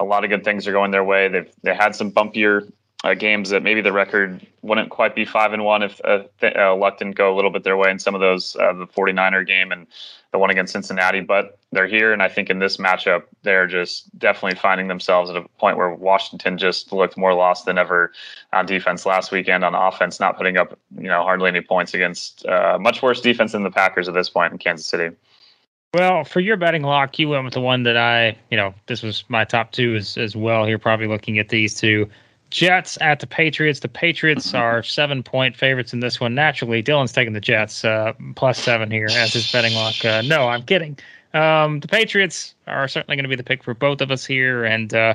a 0.00 0.04
lot 0.04 0.24
of 0.24 0.30
good 0.30 0.44
things 0.44 0.66
are 0.66 0.72
going 0.72 0.90
their 0.90 1.04
way. 1.04 1.28
They've 1.28 1.50
they 1.62 1.74
had 1.74 1.94
some 1.94 2.10
bumpier 2.10 2.70
uh, 3.04 3.14
games 3.14 3.50
that 3.50 3.62
maybe 3.62 3.80
the 3.80 3.92
record 3.92 4.44
wouldn't 4.62 4.90
quite 4.90 5.14
be 5.14 5.24
five 5.24 5.52
and 5.52 5.64
one 5.64 5.82
if 5.82 6.00
uh, 6.04 6.24
uh, 6.42 6.74
luck 6.74 6.98
didn't 6.98 7.14
go 7.14 7.32
a 7.32 7.36
little 7.36 7.50
bit 7.50 7.62
their 7.62 7.76
way 7.76 7.90
in 7.90 7.98
some 7.98 8.14
of 8.14 8.20
those 8.20 8.56
uh, 8.56 8.72
the 8.72 8.86
49er 8.86 9.46
game 9.46 9.70
and 9.70 9.86
the 10.32 10.38
one 10.38 10.50
against 10.50 10.72
Cincinnati. 10.72 11.20
But 11.20 11.58
they're 11.70 11.86
here, 11.86 12.12
and 12.12 12.22
I 12.22 12.28
think 12.28 12.50
in 12.50 12.58
this 12.58 12.76
matchup 12.76 13.24
they're 13.42 13.68
just 13.68 14.16
definitely 14.18 14.58
finding 14.58 14.88
themselves 14.88 15.30
at 15.30 15.36
a 15.36 15.42
point 15.58 15.76
where 15.76 15.90
Washington 15.90 16.58
just 16.58 16.92
looked 16.92 17.16
more 17.16 17.34
lost 17.34 17.66
than 17.66 17.78
ever 17.78 18.12
on 18.52 18.66
defense 18.66 19.06
last 19.06 19.30
weekend. 19.30 19.64
On 19.64 19.74
offense, 19.74 20.18
not 20.18 20.36
putting 20.36 20.56
up 20.56 20.76
you 20.96 21.08
know 21.08 21.22
hardly 21.22 21.48
any 21.48 21.60
points 21.60 21.94
against 21.94 22.44
uh, 22.46 22.78
much 22.80 23.00
worse 23.00 23.20
defense 23.20 23.52
than 23.52 23.62
the 23.62 23.70
Packers 23.70 24.08
at 24.08 24.14
this 24.14 24.28
point 24.28 24.52
in 24.52 24.58
Kansas 24.58 24.86
City. 24.86 25.14
Well, 25.94 26.24
for 26.24 26.40
your 26.40 26.56
betting 26.58 26.82
lock, 26.82 27.18
you 27.18 27.30
went 27.30 27.44
with 27.44 27.54
the 27.54 27.62
one 27.62 27.84
that 27.84 27.96
I, 27.96 28.36
you 28.50 28.58
know, 28.58 28.74
this 28.86 29.02
was 29.02 29.24
my 29.28 29.44
top 29.44 29.72
two 29.72 29.94
as, 29.94 30.18
as 30.18 30.36
well. 30.36 30.68
You're 30.68 30.78
probably 30.78 31.06
looking 31.06 31.38
at 31.38 31.48
these 31.48 31.74
two. 31.74 32.10
Jets 32.50 32.96
at 33.00 33.20
the 33.20 33.26
Patriots. 33.26 33.80
The 33.80 33.88
Patriots 33.88 34.54
are 34.54 34.82
seven 34.82 35.22
point 35.22 35.56
favorites 35.56 35.92
in 35.92 36.00
this 36.00 36.20
one. 36.20 36.34
Naturally, 36.34 36.82
Dylan's 36.82 37.12
taking 37.12 37.34
the 37.34 37.40
Jets 37.40 37.84
uh, 37.84 38.12
plus 38.36 38.58
seven 38.58 38.90
here 38.90 39.08
as 39.10 39.32
his 39.32 39.50
betting 39.50 39.74
lock. 39.74 40.02
Uh, 40.04 40.22
no, 40.22 40.48
I'm 40.48 40.62
kidding. 40.62 40.98
Um, 41.34 41.80
the 41.80 41.88
Patriots 41.88 42.54
are 42.66 42.88
certainly 42.88 43.16
going 43.16 43.24
to 43.24 43.28
be 43.28 43.36
the 43.36 43.44
pick 43.44 43.62
for 43.62 43.74
both 43.74 44.00
of 44.00 44.10
us 44.10 44.24
here. 44.24 44.64
And 44.64 44.94
uh, 44.94 45.14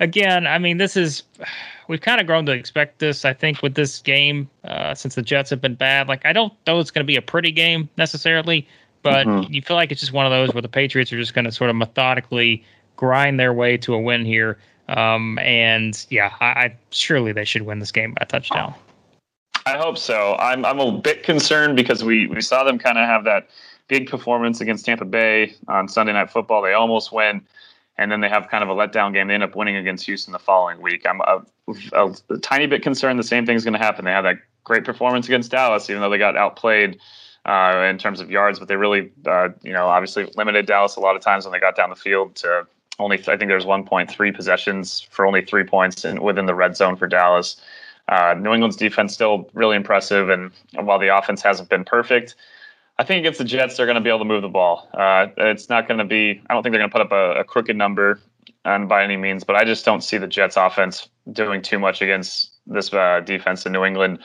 again, 0.00 0.46
I 0.46 0.58
mean, 0.58 0.78
this 0.78 0.96
is 0.96 1.22
we've 1.88 2.00
kind 2.00 2.20
of 2.20 2.26
grown 2.26 2.46
to 2.46 2.52
expect 2.52 2.98
this. 2.98 3.24
I 3.24 3.32
think 3.32 3.62
with 3.62 3.74
this 3.74 4.00
game, 4.00 4.50
uh, 4.64 4.94
since 4.94 5.14
the 5.14 5.22
Jets 5.22 5.50
have 5.50 5.60
been 5.60 5.76
bad, 5.76 6.08
like 6.08 6.26
I 6.26 6.32
don't 6.32 6.52
know 6.66 6.80
it's 6.80 6.90
going 6.90 7.04
to 7.04 7.10
be 7.10 7.16
a 7.16 7.22
pretty 7.22 7.52
game 7.52 7.88
necessarily, 7.96 8.66
but 9.02 9.26
mm-hmm. 9.26 9.52
you 9.52 9.62
feel 9.62 9.76
like 9.76 9.92
it's 9.92 10.00
just 10.00 10.12
one 10.12 10.26
of 10.26 10.32
those 10.32 10.52
where 10.54 10.62
the 10.62 10.68
Patriots 10.68 11.12
are 11.12 11.18
just 11.18 11.34
going 11.34 11.44
to 11.44 11.52
sort 11.52 11.70
of 11.70 11.76
methodically 11.76 12.64
grind 12.96 13.38
their 13.38 13.52
way 13.52 13.76
to 13.76 13.94
a 13.94 13.98
win 14.00 14.24
here. 14.24 14.58
Um, 14.88 15.38
and 15.38 16.06
yeah, 16.10 16.32
I, 16.40 16.46
I 16.46 16.76
surely 16.90 17.32
they 17.32 17.44
should 17.44 17.62
win 17.62 17.78
this 17.78 17.92
game 17.92 18.14
by 18.18 18.26
touchdown. 18.26 18.74
I 19.66 19.78
hope 19.78 19.96
so. 19.96 20.36
I'm 20.38 20.64
I'm 20.64 20.78
a 20.78 20.92
bit 20.92 21.22
concerned 21.22 21.76
because 21.76 22.04
we 22.04 22.26
we 22.26 22.40
saw 22.42 22.64
them 22.64 22.78
kind 22.78 22.98
of 22.98 23.06
have 23.06 23.24
that 23.24 23.48
big 23.88 24.08
performance 24.10 24.60
against 24.60 24.84
Tampa 24.84 25.04
Bay 25.04 25.54
on 25.68 25.88
Sunday 25.88 26.12
Night 26.12 26.30
Football. 26.30 26.62
They 26.62 26.74
almost 26.74 27.12
win, 27.12 27.40
and 27.96 28.12
then 28.12 28.20
they 28.20 28.28
have 28.28 28.48
kind 28.48 28.62
of 28.62 28.68
a 28.68 28.74
letdown 28.74 29.14
game. 29.14 29.28
They 29.28 29.34
end 29.34 29.42
up 29.42 29.56
winning 29.56 29.76
against 29.76 30.04
Houston 30.06 30.32
the 30.32 30.38
following 30.38 30.82
week. 30.82 31.06
I'm 31.08 31.20
a, 31.22 31.42
a, 31.92 32.14
a 32.30 32.38
tiny 32.38 32.66
bit 32.66 32.82
concerned 32.82 33.18
the 33.18 33.24
same 33.24 33.46
thing's 33.46 33.64
going 33.64 33.74
to 33.74 33.78
happen. 33.78 34.04
They 34.04 34.12
had 34.12 34.22
that 34.22 34.36
great 34.64 34.84
performance 34.84 35.26
against 35.26 35.50
Dallas, 35.50 35.88
even 35.88 36.02
though 36.02 36.10
they 36.10 36.18
got 36.18 36.36
outplayed 36.36 36.98
uh, 37.46 37.86
in 37.88 37.98
terms 37.98 38.20
of 38.20 38.30
yards, 38.30 38.58
but 38.58 38.68
they 38.68 38.76
really, 38.76 39.10
uh, 39.26 39.48
you 39.62 39.72
know, 39.72 39.86
obviously 39.86 40.30
limited 40.36 40.66
Dallas 40.66 40.96
a 40.96 41.00
lot 41.00 41.16
of 41.16 41.22
times 41.22 41.44
when 41.44 41.52
they 41.52 41.60
got 41.60 41.76
down 41.76 41.90
the 41.90 41.96
field 41.96 42.34
to 42.36 42.66
only 42.98 43.18
I 43.18 43.36
think 43.36 43.48
there's 43.48 43.64
1.3 43.64 44.34
possessions 44.34 45.00
for 45.10 45.26
only 45.26 45.44
three 45.44 45.64
points 45.64 46.04
in, 46.04 46.22
within 46.22 46.46
the 46.46 46.54
red 46.54 46.76
zone 46.76 46.96
for 46.96 47.06
Dallas. 47.06 47.56
Uh, 48.08 48.34
New 48.38 48.52
England's 48.52 48.76
defense 48.76 49.14
still 49.14 49.48
really 49.54 49.76
impressive, 49.76 50.28
and 50.28 50.52
while 50.74 50.98
the 50.98 51.16
offense 51.16 51.42
hasn't 51.42 51.68
been 51.70 51.84
perfect, 51.84 52.34
I 52.98 53.04
think 53.04 53.20
against 53.20 53.38
the 53.38 53.44
Jets 53.44 53.76
they're 53.76 53.86
going 53.86 53.96
to 53.96 54.02
be 54.02 54.10
able 54.10 54.20
to 54.20 54.24
move 54.24 54.42
the 54.42 54.48
ball. 54.48 54.88
Uh, 54.92 55.26
it's 55.38 55.68
not 55.68 55.88
going 55.88 55.98
to 55.98 56.04
be. 56.04 56.42
I 56.48 56.54
don't 56.54 56.62
think 56.62 56.72
they're 56.72 56.80
going 56.80 56.90
to 56.90 56.92
put 56.92 57.02
up 57.02 57.12
a, 57.12 57.40
a 57.40 57.44
crooked 57.44 57.76
number, 57.76 58.20
and 58.64 58.88
by 58.88 59.02
any 59.02 59.16
means, 59.16 59.42
but 59.42 59.56
I 59.56 59.64
just 59.64 59.84
don't 59.84 60.02
see 60.02 60.18
the 60.18 60.26
Jets 60.26 60.56
offense 60.56 61.08
doing 61.32 61.62
too 61.62 61.78
much 61.78 62.02
against 62.02 62.50
this 62.66 62.92
uh, 62.92 63.20
defense 63.20 63.66
in 63.66 63.72
New 63.72 63.84
England. 63.84 64.18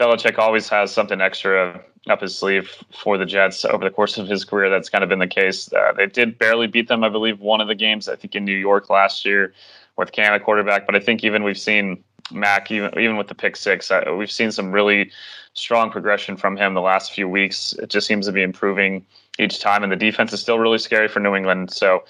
Belichick 0.00 0.38
always 0.38 0.66
has 0.70 0.90
something 0.90 1.20
extra 1.20 1.78
up 2.08 2.22
his 2.22 2.36
sleeve 2.36 2.74
for 2.90 3.18
the 3.18 3.26
Jets 3.26 3.66
over 3.66 3.84
the 3.84 3.90
course 3.90 4.16
of 4.16 4.26
his 4.26 4.46
career. 4.46 4.70
That's 4.70 4.88
kind 4.88 5.04
of 5.04 5.10
been 5.10 5.18
the 5.18 5.26
case. 5.26 5.70
Uh, 5.70 5.92
they 5.92 6.06
did 6.06 6.38
barely 6.38 6.66
beat 6.66 6.88
them, 6.88 7.04
I 7.04 7.10
believe, 7.10 7.40
one 7.40 7.60
of 7.60 7.68
the 7.68 7.74
games, 7.74 8.08
I 8.08 8.16
think 8.16 8.34
in 8.34 8.46
New 8.46 8.56
York 8.56 8.88
last 8.88 9.26
year 9.26 9.52
with 9.98 10.12
Cam 10.12 10.32
at 10.32 10.42
quarterback. 10.42 10.86
But 10.86 10.96
I 10.96 11.00
think 11.00 11.22
even 11.22 11.44
we've 11.44 11.58
seen 11.58 12.02
Mac, 12.32 12.70
even 12.70 12.98
even 12.98 13.18
with 13.18 13.28
the 13.28 13.34
pick 13.34 13.56
six, 13.56 13.90
uh, 13.90 14.14
we've 14.16 14.30
seen 14.30 14.50
some 14.50 14.72
really 14.72 15.10
strong 15.52 15.90
progression 15.90 16.36
from 16.38 16.56
him 16.56 16.72
the 16.72 16.80
last 16.80 17.12
few 17.12 17.28
weeks. 17.28 17.74
It 17.74 17.90
just 17.90 18.06
seems 18.06 18.24
to 18.24 18.32
be 18.32 18.42
improving 18.42 19.04
each 19.38 19.60
time, 19.60 19.82
and 19.82 19.92
the 19.92 19.96
defense 19.96 20.32
is 20.32 20.40
still 20.40 20.58
really 20.58 20.78
scary 20.78 21.08
for 21.08 21.20
New 21.20 21.34
England. 21.34 21.72
So 21.72 22.04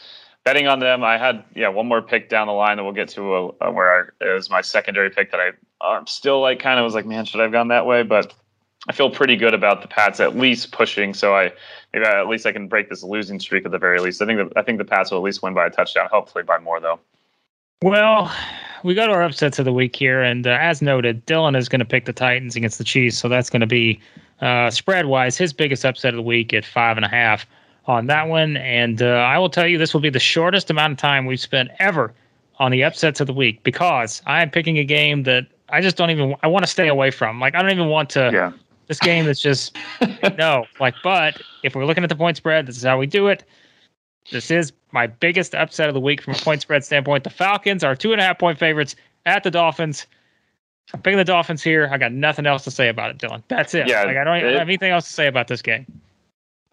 betting 0.44 0.66
on 0.66 0.80
them, 0.80 1.04
I 1.04 1.18
had 1.18 1.44
yeah 1.54 1.68
one 1.68 1.86
more 1.86 2.02
pick 2.02 2.28
down 2.28 2.46
the 2.46 2.52
line 2.52 2.76
that 2.76 2.84
we'll 2.84 2.92
get 2.92 3.08
to 3.10 3.34
uh, 3.34 3.52
a 3.60 3.70
where 3.70 4.14
it 4.20 4.32
was 4.32 4.50
my 4.50 4.60
secondary 4.60 5.10
pick 5.10 5.30
that 5.30 5.40
I 5.40 5.50
I'm 5.80 6.06
still 6.06 6.40
like 6.40 6.60
kind 6.60 6.78
of 6.78 6.84
was 6.84 6.94
like 6.94 7.06
man 7.06 7.24
should 7.24 7.40
I 7.40 7.44
have 7.44 7.52
gone 7.52 7.68
that 7.68 7.86
way, 7.86 8.02
but 8.02 8.34
I 8.88 8.92
feel 8.92 9.10
pretty 9.10 9.36
good 9.36 9.54
about 9.54 9.82
the 9.82 9.88
Pats 9.88 10.20
at 10.20 10.36
least 10.36 10.72
pushing. 10.72 11.12
So 11.14 11.34
I 11.34 11.52
maybe 11.92 12.06
I, 12.06 12.20
at 12.20 12.28
least 12.28 12.46
I 12.46 12.52
can 12.52 12.68
break 12.68 12.88
this 12.88 13.02
losing 13.02 13.38
streak 13.38 13.64
at 13.64 13.72
the 13.72 13.78
very 13.78 14.00
least. 14.00 14.22
I 14.22 14.26
think 14.26 14.38
that 14.38 14.58
I 14.58 14.62
think 14.62 14.78
the 14.78 14.84
Pats 14.84 15.10
will 15.10 15.18
at 15.18 15.24
least 15.24 15.42
win 15.42 15.54
by 15.54 15.66
a 15.66 15.70
touchdown, 15.70 16.08
hopefully 16.10 16.44
by 16.44 16.58
more 16.58 16.80
though. 16.80 16.98
Well, 17.82 18.30
we 18.84 18.94
got 18.94 19.08
our 19.08 19.22
upsets 19.22 19.58
of 19.58 19.64
the 19.64 19.72
week 19.72 19.96
here, 19.96 20.20
and 20.20 20.46
uh, 20.46 20.58
as 20.60 20.82
noted, 20.82 21.24
Dylan 21.24 21.56
is 21.56 21.66
going 21.68 21.78
to 21.78 21.86
pick 21.86 22.04
the 22.04 22.12
Titans 22.12 22.54
against 22.54 22.76
the 22.76 22.84
Chiefs, 22.84 23.16
so 23.16 23.26
that's 23.26 23.48
going 23.48 23.60
to 23.60 23.66
be 23.66 23.98
uh, 24.42 24.68
spread 24.68 25.06
wise, 25.06 25.38
his 25.38 25.54
biggest 25.54 25.84
upset 25.86 26.12
of 26.12 26.16
the 26.16 26.22
week 26.22 26.52
at 26.52 26.64
five 26.64 26.98
and 26.98 27.06
a 27.06 27.08
half 27.08 27.46
on 27.90 28.06
that 28.06 28.28
one. 28.28 28.56
And 28.58 29.02
uh, 29.02 29.06
I 29.06 29.38
will 29.38 29.50
tell 29.50 29.66
you, 29.66 29.76
this 29.76 29.92
will 29.92 30.00
be 30.00 30.10
the 30.10 30.20
shortest 30.20 30.70
amount 30.70 30.92
of 30.92 30.98
time 30.98 31.26
we've 31.26 31.40
spent 31.40 31.70
ever 31.78 32.14
on 32.58 32.70
the 32.70 32.84
upsets 32.84 33.20
of 33.20 33.26
the 33.26 33.32
week 33.32 33.62
because 33.64 34.22
I 34.26 34.42
am 34.42 34.50
picking 34.50 34.78
a 34.78 34.84
game 34.84 35.24
that 35.24 35.46
I 35.70 35.80
just 35.80 35.96
don't 35.96 36.10
even 36.10 36.34
I 36.42 36.46
want 36.46 36.64
to 36.64 36.70
stay 36.70 36.88
away 36.88 37.10
from. 37.10 37.40
Like 37.40 37.54
I 37.54 37.62
don't 37.62 37.72
even 37.72 37.88
want 37.88 38.10
to. 38.10 38.30
Yeah. 38.32 38.52
This 38.86 38.98
game 38.98 39.28
is 39.28 39.40
just 39.40 39.76
no. 40.38 40.64
Like, 40.80 40.94
but 41.02 41.40
if 41.62 41.74
we're 41.74 41.84
looking 41.84 42.02
at 42.02 42.08
the 42.08 42.16
point 42.16 42.36
spread, 42.36 42.66
this 42.66 42.76
is 42.76 42.82
how 42.82 42.98
we 42.98 43.06
do 43.06 43.28
it. 43.28 43.44
This 44.30 44.50
is 44.50 44.72
my 44.92 45.06
biggest 45.06 45.54
upset 45.54 45.88
of 45.88 45.94
the 45.94 46.00
week 46.00 46.22
from 46.22 46.34
a 46.34 46.38
point 46.38 46.60
spread 46.60 46.84
standpoint. 46.84 47.24
The 47.24 47.30
Falcons 47.30 47.84
are 47.84 47.96
two 47.96 48.12
and 48.12 48.20
a 48.20 48.24
half 48.24 48.38
point 48.38 48.58
favorites 48.58 48.96
at 49.26 49.42
the 49.42 49.50
Dolphins. 49.50 50.06
I'm 50.92 51.02
picking 51.02 51.18
the 51.18 51.24
Dolphins 51.24 51.62
here. 51.62 51.88
I 51.90 51.98
got 51.98 52.12
nothing 52.12 52.46
else 52.46 52.64
to 52.64 52.70
say 52.70 52.88
about 52.88 53.10
it, 53.10 53.18
Dylan. 53.18 53.42
That's 53.48 53.74
it. 53.74 53.86
Yeah, 53.86 54.02
like, 54.04 54.16
I 54.16 54.24
don't 54.24 54.36
it, 54.38 54.58
have 54.58 54.68
anything 54.68 54.90
else 54.90 55.06
to 55.06 55.12
say 55.12 55.28
about 55.28 55.46
this 55.46 55.62
game. 55.62 55.86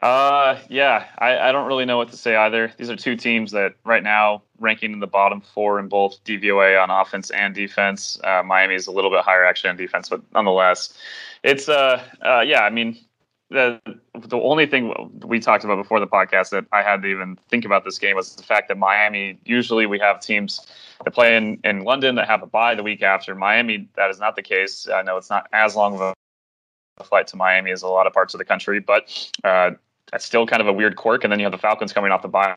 Uh, 0.01 0.59
yeah, 0.69 1.07
I, 1.17 1.39
I 1.39 1.51
don't 1.51 1.67
really 1.67 1.85
know 1.85 1.97
what 1.97 2.09
to 2.11 2.17
say 2.17 2.35
either. 2.35 2.71
These 2.77 2.89
are 2.89 2.95
two 2.95 3.15
teams 3.15 3.51
that 3.51 3.73
right 3.83 4.03
now 4.03 4.43
ranking 4.59 4.93
in 4.93 4.99
the 4.99 5.07
bottom 5.07 5.41
four 5.41 5.79
in 5.79 5.87
both 5.87 6.23
DVOA 6.23 6.81
on 6.81 6.91
offense 6.91 7.31
and 7.31 7.55
defense. 7.55 8.19
Uh, 8.23 8.43
Miami 8.43 8.75
is 8.75 8.85
a 8.85 8.91
little 8.91 9.09
bit 9.09 9.21
higher 9.21 9.43
actually 9.43 9.71
on 9.71 9.77
defense, 9.77 10.07
but 10.09 10.21
nonetheless, 10.33 10.93
it's 11.43 11.67
uh, 11.67 12.03
uh 12.21 12.41
yeah. 12.41 12.61
I 12.61 12.69
mean, 12.69 12.95
the 13.49 13.81
the 14.13 14.37
only 14.37 14.67
thing 14.67 14.93
we 15.25 15.39
talked 15.39 15.63
about 15.63 15.77
before 15.77 15.99
the 15.99 16.07
podcast 16.07 16.51
that 16.51 16.65
I 16.71 16.83
had 16.83 17.01
to 17.01 17.07
even 17.07 17.39
think 17.49 17.65
about 17.65 17.83
this 17.83 17.97
game 17.97 18.15
was 18.15 18.35
the 18.35 18.43
fact 18.43 18.67
that 18.67 18.77
Miami. 18.77 19.39
Usually, 19.45 19.87
we 19.87 19.97
have 19.97 20.19
teams 20.19 20.67
that 21.05 21.11
play 21.11 21.35
in 21.35 21.59
in 21.63 21.83
London 21.85 22.15
that 22.15 22.27
have 22.27 22.43
a 22.43 22.47
bye 22.47 22.75
the 22.75 22.83
week 22.83 23.01
after. 23.01 23.33
Miami, 23.33 23.89
that 23.95 24.11
is 24.11 24.19
not 24.19 24.35
the 24.35 24.43
case. 24.43 24.87
I 24.87 25.01
know 25.01 25.17
it's 25.17 25.31
not 25.31 25.47
as 25.53 25.75
long 25.75 25.95
of 25.95 26.01
a 26.99 27.03
flight 27.03 27.27
to 27.27 27.35
Miami 27.35 27.71
as 27.71 27.81
a 27.81 27.87
lot 27.87 28.05
of 28.05 28.13
parts 28.13 28.33
of 28.33 28.37
the 28.37 28.45
country, 28.45 28.79
but 28.79 29.31
uh, 29.43 29.71
that's 30.11 30.25
still 30.25 30.45
kind 30.45 30.61
of 30.61 30.67
a 30.67 30.73
weird 30.73 30.95
quirk. 30.95 31.23
And 31.23 31.31
then 31.31 31.39
you 31.39 31.45
have 31.45 31.51
the 31.51 31.57
Falcons 31.57 31.93
coming 31.93 32.11
off 32.11 32.21
the 32.21 32.27
bye 32.27 32.55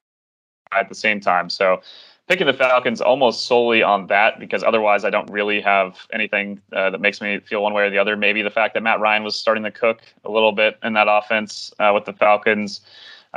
at 0.72 0.88
the 0.88 0.94
same 0.94 1.20
time. 1.20 1.50
So 1.50 1.80
picking 2.28 2.46
the 2.46 2.52
Falcons 2.52 3.00
almost 3.00 3.46
solely 3.46 3.82
on 3.82 4.06
that 4.06 4.38
because 4.38 4.62
otherwise 4.62 5.04
I 5.04 5.10
don't 5.10 5.28
really 5.30 5.60
have 5.60 5.96
anything 6.12 6.60
uh, 6.72 6.90
that 6.90 7.00
makes 7.00 7.20
me 7.20 7.40
feel 7.40 7.62
one 7.62 7.74
way 7.74 7.82
or 7.82 7.90
the 7.90 7.98
other. 7.98 8.16
Maybe 8.16 8.42
the 8.42 8.50
fact 8.50 8.74
that 8.74 8.82
Matt 8.82 9.00
Ryan 9.00 9.24
was 9.24 9.34
starting 9.34 9.64
to 9.64 9.70
cook 9.72 10.00
a 10.24 10.30
little 10.30 10.52
bit 10.52 10.78
in 10.82 10.92
that 10.92 11.08
offense 11.10 11.72
uh, 11.80 11.90
with 11.92 12.04
the 12.04 12.12
Falcons. 12.12 12.82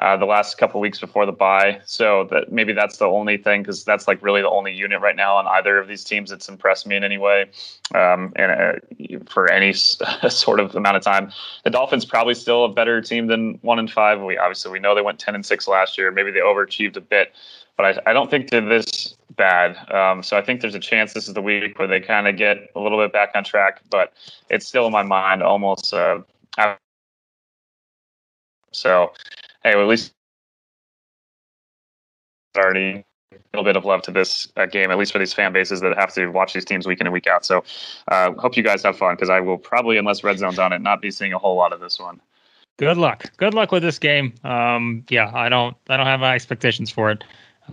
Uh, 0.01 0.17
the 0.17 0.25
last 0.25 0.57
couple 0.57 0.81
weeks 0.81 0.99
before 0.99 1.23
the 1.23 1.31
bye. 1.31 1.79
So 1.85 2.27
that 2.31 2.51
maybe 2.51 2.73
that's 2.73 2.97
the 2.97 3.05
only 3.05 3.37
thing 3.37 3.61
because 3.61 3.83
that's 3.83 4.07
like 4.07 4.23
really 4.23 4.41
the 4.41 4.49
only 4.49 4.73
unit 4.73 4.99
right 5.01 5.15
now 5.15 5.35
on 5.35 5.45
either 5.45 5.77
of 5.77 5.87
these 5.87 6.03
teams 6.03 6.31
that's 6.31 6.49
impressed 6.49 6.87
me 6.87 6.95
in 6.95 7.03
any 7.03 7.19
way, 7.19 7.45
um, 7.93 8.33
and 8.35 8.51
uh, 8.51 9.19
for 9.29 9.51
any 9.51 9.71
sort 10.29 10.59
of 10.59 10.75
amount 10.75 10.97
of 10.97 11.03
time. 11.03 11.31
The 11.63 11.69
Dolphins 11.69 12.05
probably 12.05 12.33
still 12.33 12.65
a 12.65 12.69
better 12.69 13.01
team 13.01 13.27
than 13.27 13.59
one 13.61 13.77
and 13.77 13.89
five. 13.89 14.19
We 14.19 14.35
obviously 14.35 14.71
we 14.71 14.79
know 14.79 14.95
they 14.95 15.01
went 15.01 15.19
ten 15.19 15.35
and 15.35 15.45
six 15.45 15.67
last 15.67 15.95
year. 15.95 16.09
Maybe 16.09 16.31
they 16.31 16.39
overachieved 16.39 16.97
a 16.97 17.01
bit, 17.01 17.31
but 17.77 17.85
I, 17.85 18.09
I 18.09 18.13
don't 18.13 18.31
think 18.31 18.49
they're 18.49 18.67
this 18.67 19.15
bad. 19.35 19.77
Um, 19.93 20.23
so 20.23 20.37
I 20.37 20.41
think 20.41 20.61
there's 20.61 20.73
a 20.73 20.79
chance 20.79 21.13
this 21.13 21.27
is 21.27 21.35
the 21.35 21.41
week 21.41 21.77
where 21.77 21.87
they 21.87 21.99
kind 21.99 22.27
of 22.27 22.35
get 22.35 22.71
a 22.75 22.79
little 22.79 22.97
bit 22.97 23.13
back 23.13 23.29
on 23.35 23.43
track. 23.43 23.81
But 23.91 24.11
it's 24.49 24.65
still 24.65 24.87
in 24.87 24.91
my 24.91 25.03
mind 25.03 25.43
almost. 25.43 25.93
Uh, 25.93 26.21
so 28.71 29.13
hey, 29.63 29.75
well, 29.75 29.83
at 29.83 29.89
least 29.89 30.13
already 32.57 33.03
a 33.31 33.37
little 33.53 33.63
bit 33.63 33.75
of 33.75 33.85
love 33.85 34.01
to 34.03 34.11
this 34.11 34.51
uh, 34.57 34.65
game, 34.65 34.91
at 34.91 34.97
least 34.97 35.11
for 35.11 35.19
these 35.19 35.33
fan 35.33 35.53
bases 35.53 35.81
that 35.81 35.95
have 35.97 36.13
to 36.13 36.27
watch 36.27 36.53
these 36.53 36.65
teams 36.65 36.85
week 36.85 36.99
in 37.01 37.07
and 37.07 37.13
week 37.13 37.27
out. 37.27 37.45
So, 37.45 37.63
uh, 38.07 38.31
hope 38.33 38.57
you 38.57 38.63
guys 38.63 38.83
have 38.83 38.97
fun 38.97 39.15
because 39.15 39.29
I 39.29 39.39
will 39.39 39.57
probably, 39.57 39.97
unless 39.97 40.23
Red 40.23 40.37
Zone's 40.37 40.59
on 40.59 40.73
it, 40.73 40.79
not 40.79 41.01
be 41.01 41.11
seeing 41.11 41.33
a 41.33 41.39
whole 41.39 41.55
lot 41.55 41.73
of 41.73 41.79
this 41.79 41.99
one. 41.99 42.21
Good 42.77 42.97
luck. 42.97 43.25
Good 43.37 43.53
luck 43.53 43.71
with 43.71 43.83
this 43.83 43.99
game. 43.99 44.33
Um, 44.43 45.05
yeah, 45.09 45.31
I 45.33 45.49
don't, 45.49 45.75
I 45.89 45.97
don't 45.97 46.07
have 46.07 46.21
high 46.21 46.35
expectations 46.35 46.89
for 46.89 47.11
it, 47.11 47.23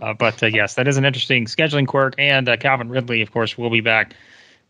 uh, 0.03 0.13
but 0.13 0.43
uh, 0.43 0.47
yes, 0.47 0.75
that 0.75 0.87
is 0.87 0.97
an 0.97 1.05
interesting 1.05 1.47
scheduling 1.47 1.87
quirk. 1.87 2.15
And 2.19 2.49
uh, 2.49 2.57
Calvin 2.57 2.91
Ridley, 2.91 3.23
of 3.23 3.33
course, 3.33 3.57
will 3.57 3.71
be 3.71 3.81
back 3.81 4.15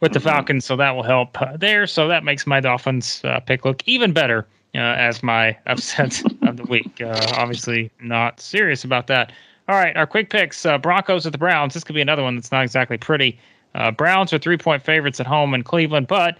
with 0.00 0.12
the 0.12 0.18
mm-hmm. 0.18 0.28
Falcons, 0.28 0.64
so 0.64 0.76
that 0.76 0.94
will 0.94 1.02
help 1.02 1.40
uh, 1.42 1.56
there. 1.56 1.86
So 1.86 2.08
that 2.08 2.24
makes 2.24 2.46
my 2.46 2.60
Dolphins 2.60 3.22
pick 3.46 3.64
look 3.64 3.82
even 3.86 4.12
better 4.12 4.46
uh, 4.74 4.78
as 4.78 5.22
my 5.22 5.56
upset 5.66 6.22
of 6.42 6.56
the 6.56 6.64
week. 6.64 7.00
Uh, 7.00 7.20
obviously, 7.34 7.90
not 8.00 8.40
serious 8.40 8.84
about 8.84 9.06
that. 9.08 9.32
All 9.68 9.76
right, 9.76 9.96
our 9.96 10.06
quick 10.06 10.30
picks: 10.30 10.66
uh, 10.66 10.78
Broncos 10.78 11.26
at 11.26 11.32
the 11.32 11.38
Browns. 11.38 11.74
This 11.74 11.84
could 11.84 11.94
be 11.94 12.00
another 12.00 12.22
one 12.22 12.34
that's 12.34 12.52
not 12.52 12.62
exactly 12.62 12.98
pretty. 12.98 13.38
Uh, 13.74 13.90
Browns 13.90 14.32
are 14.32 14.38
three-point 14.38 14.82
favorites 14.82 15.20
at 15.20 15.26
home 15.26 15.54
in 15.54 15.62
Cleveland, 15.62 16.08
but 16.08 16.38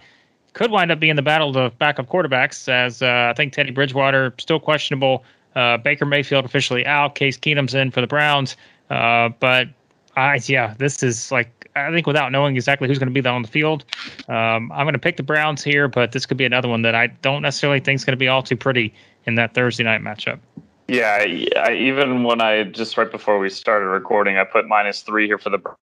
could 0.53 0.69
wind 0.69 0.91
up 0.91 0.99
being 0.99 1.15
the 1.15 1.21
battle 1.21 1.57
of 1.57 1.77
backup 1.79 2.09
quarterbacks. 2.09 2.67
As 2.67 3.01
uh, 3.01 3.29
I 3.29 3.33
think 3.35 3.53
Teddy 3.53 3.71
Bridgewater 3.71 4.33
still 4.37 4.59
questionable. 4.59 5.23
Uh, 5.55 5.77
Baker 5.77 6.05
Mayfield 6.05 6.45
officially 6.45 6.85
out. 6.85 7.15
Case 7.15 7.37
Keenum's 7.37 7.73
in 7.73 7.91
for 7.91 8.01
the 8.01 8.07
Browns, 8.07 8.55
but 8.89 9.67
I 10.17 10.39
yeah, 10.45 10.73
this 10.77 11.03
is 11.03 11.31
like 11.31 11.60
I 11.75 11.91
think 11.91 12.07
without 12.07 12.31
knowing 12.31 12.55
exactly 12.55 12.87
who's 12.87 12.99
going 12.99 13.13
to 13.13 13.21
be 13.21 13.27
on 13.27 13.41
the 13.41 13.47
field, 13.47 13.85
um, 14.27 14.71
I'm 14.71 14.83
going 14.85 14.93
to 14.93 14.99
pick 14.99 15.17
the 15.17 15.23
Browns 15.23 15.63
here, 15.63 15.87
but 15.87 16.11
this 16.11 16.25
could 16.25 16.37
be 16.37 16.45
another 16.45 16.67
one 16.67 16.81
that 16.81 16.95
I 16.95 17.07
don't 17.07 17.41
necessarily 17.41 17.79
think 17.79 17.97
is 17.97 18.05
going 18.05 18.13
to 18.13 18.17
be 18.17 18.27
all 18.27 18.43
too 18.43 18.57
pretty 18.57 18.93
in 19.25 19.35
that 19.35 19.53
Thursday 19.53 19.83
night 19.83 20.01
matchup. 20.01 20.39
Yeah, 20.87 21.25
I, 21.55 21.73
even 21.73 22.23
when 22.23 22.41
I 22.41 22.63
just 22.63 22.97
right 22.97 23.09
before 23.09 23.39
we 23.39 23.49
started 23.49 23.85
recording, 23.85 24.37
I 24.37 24.43
put 24.43 24.67
minus 24.67 25.01
three 25.01 25.27
here 25.27 25.37
for 25.37 25.49
the 25.49 25.57
Browns 25.57 25.77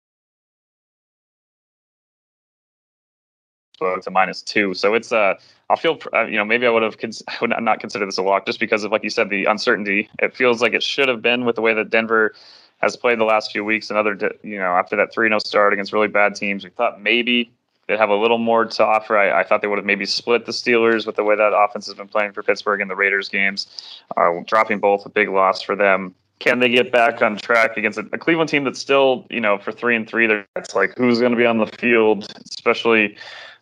to 4.04 4.12
minus 4.12 4.42
two. 4.42 4.74
So 4.74 4.94
it's 4.96 5.12
uh, 5.12 5.36
I'll 5.70 5.78
feel 5.78 6.00
uh, 6.14 6.26
you 6.26 6.36
know 6.36 6.44
maybe 6.44 6.66
I 6.66 6.70
would 6.70 6.84
have 6.84 6.98
cons- 6.98 7.24
I 7.28 7.38
would 7.42 7.54
not 7.62 7.80
consider 7.80 8.06
this 8.06 8.18
a 8.18 8.24
lock 8.24 8.46
just 8.46 8.60
because 8.60 8.84
of 8.84 8.92
like 8.92 9.04
you 9.04 9.10
said 9.10 9.30
the 9.30 9.46
uncertainty. 9.46 10.10
It 10.20 10.36
feels 10.36 10.62
like 10.62 10.74
it 10.74 10.84
should 10.84 11.08
have 11.08 11.22
been 11.22 11.46
with 11.46 11.56
the 11.56 11.62
way 11.62 11.74
that 11.74 11.90
Denver 11.90 12.34
has 12.80 12.96
played 12.96 13.20
the 13.20 13.26
last 13.26 13.52
few 13.52 13.64
weeks. 13.64 13.90
Another, 13.90 14.18
you 14.44 14.58
know, 14.58 14.76
after 14.76 14.96
that 14.96 15.14
3 15.14 15.30
0 15.30 15.40
start 15.40 15.74
against 15.74 15.94
really 15.94 16.08
bad 16.08 16.36
teams, 16.36 16.64
we 16.64 16.70
thought 16.70 17.02
maybe 17.02 17.52
they'd 17.88 17.98
have 18.00 18.10
a 18.10 18.16
little 18.16 18.38
more 18.38 18.66
to 18.66 18.84
offer. 18.86 19.18
I, 19.18 19.42
I, 19.42 19.44
thought 19.44 19.62
they 19.62 19.68
would 19.68 19.80
have 19.80 19.86
maybe 19.86 20.06
split 20.06 20.46
the 20.46 20.52
Steelers 20.52 21.06
with 21.06 21.16
the 21.16 21.24
way 21.24 21.36
that 21.36 21.54
offense 21.54 21.86
has 21.88 21.96
been 21.96 22.08
playing 22.08 22.34
for 22.34 22.44
Pittsburgh 22.44 22.82
in 22.82 22.88
the 22.88 22.96
Raiders 22.96 23.30
games, 23.30 24.02
uh, 24.16 24.32
dropping 24.46 24.80
both 24.80 25.06
a 25.06 25.10
big 25.10 25.30
loss 25.30 25.62
for 25.62 25.76
them. 25.76 26.14
Can 26.40 26.60
they 26.60 26.70
get 26.70 26.92
back 26.92 27.22
on 27.22 27.36
track 27.38 27.78
against 27.78 27.98
a, 27.98 28.08
a 28.14 28.18
Cleveland 28.18 28.50
team 28.50 28.64
that's 28.64 28.80
still, 28.80 29.26
you 29.30 29.42
know, 29.42 29.58
for 29.58 29.72
three 29.72 29.96
and 29.96 30.08
three? 30.08 30.30
It's 30.56 30.76
like 30.76 30.96
who's 30.98 31.20
going 31.20 31.32
to 31.32 31.38
be 31.38 31.48
on 31.48 31.58
the 31.58 31.66
field, 31.66 32.32
especially 32.48 33.16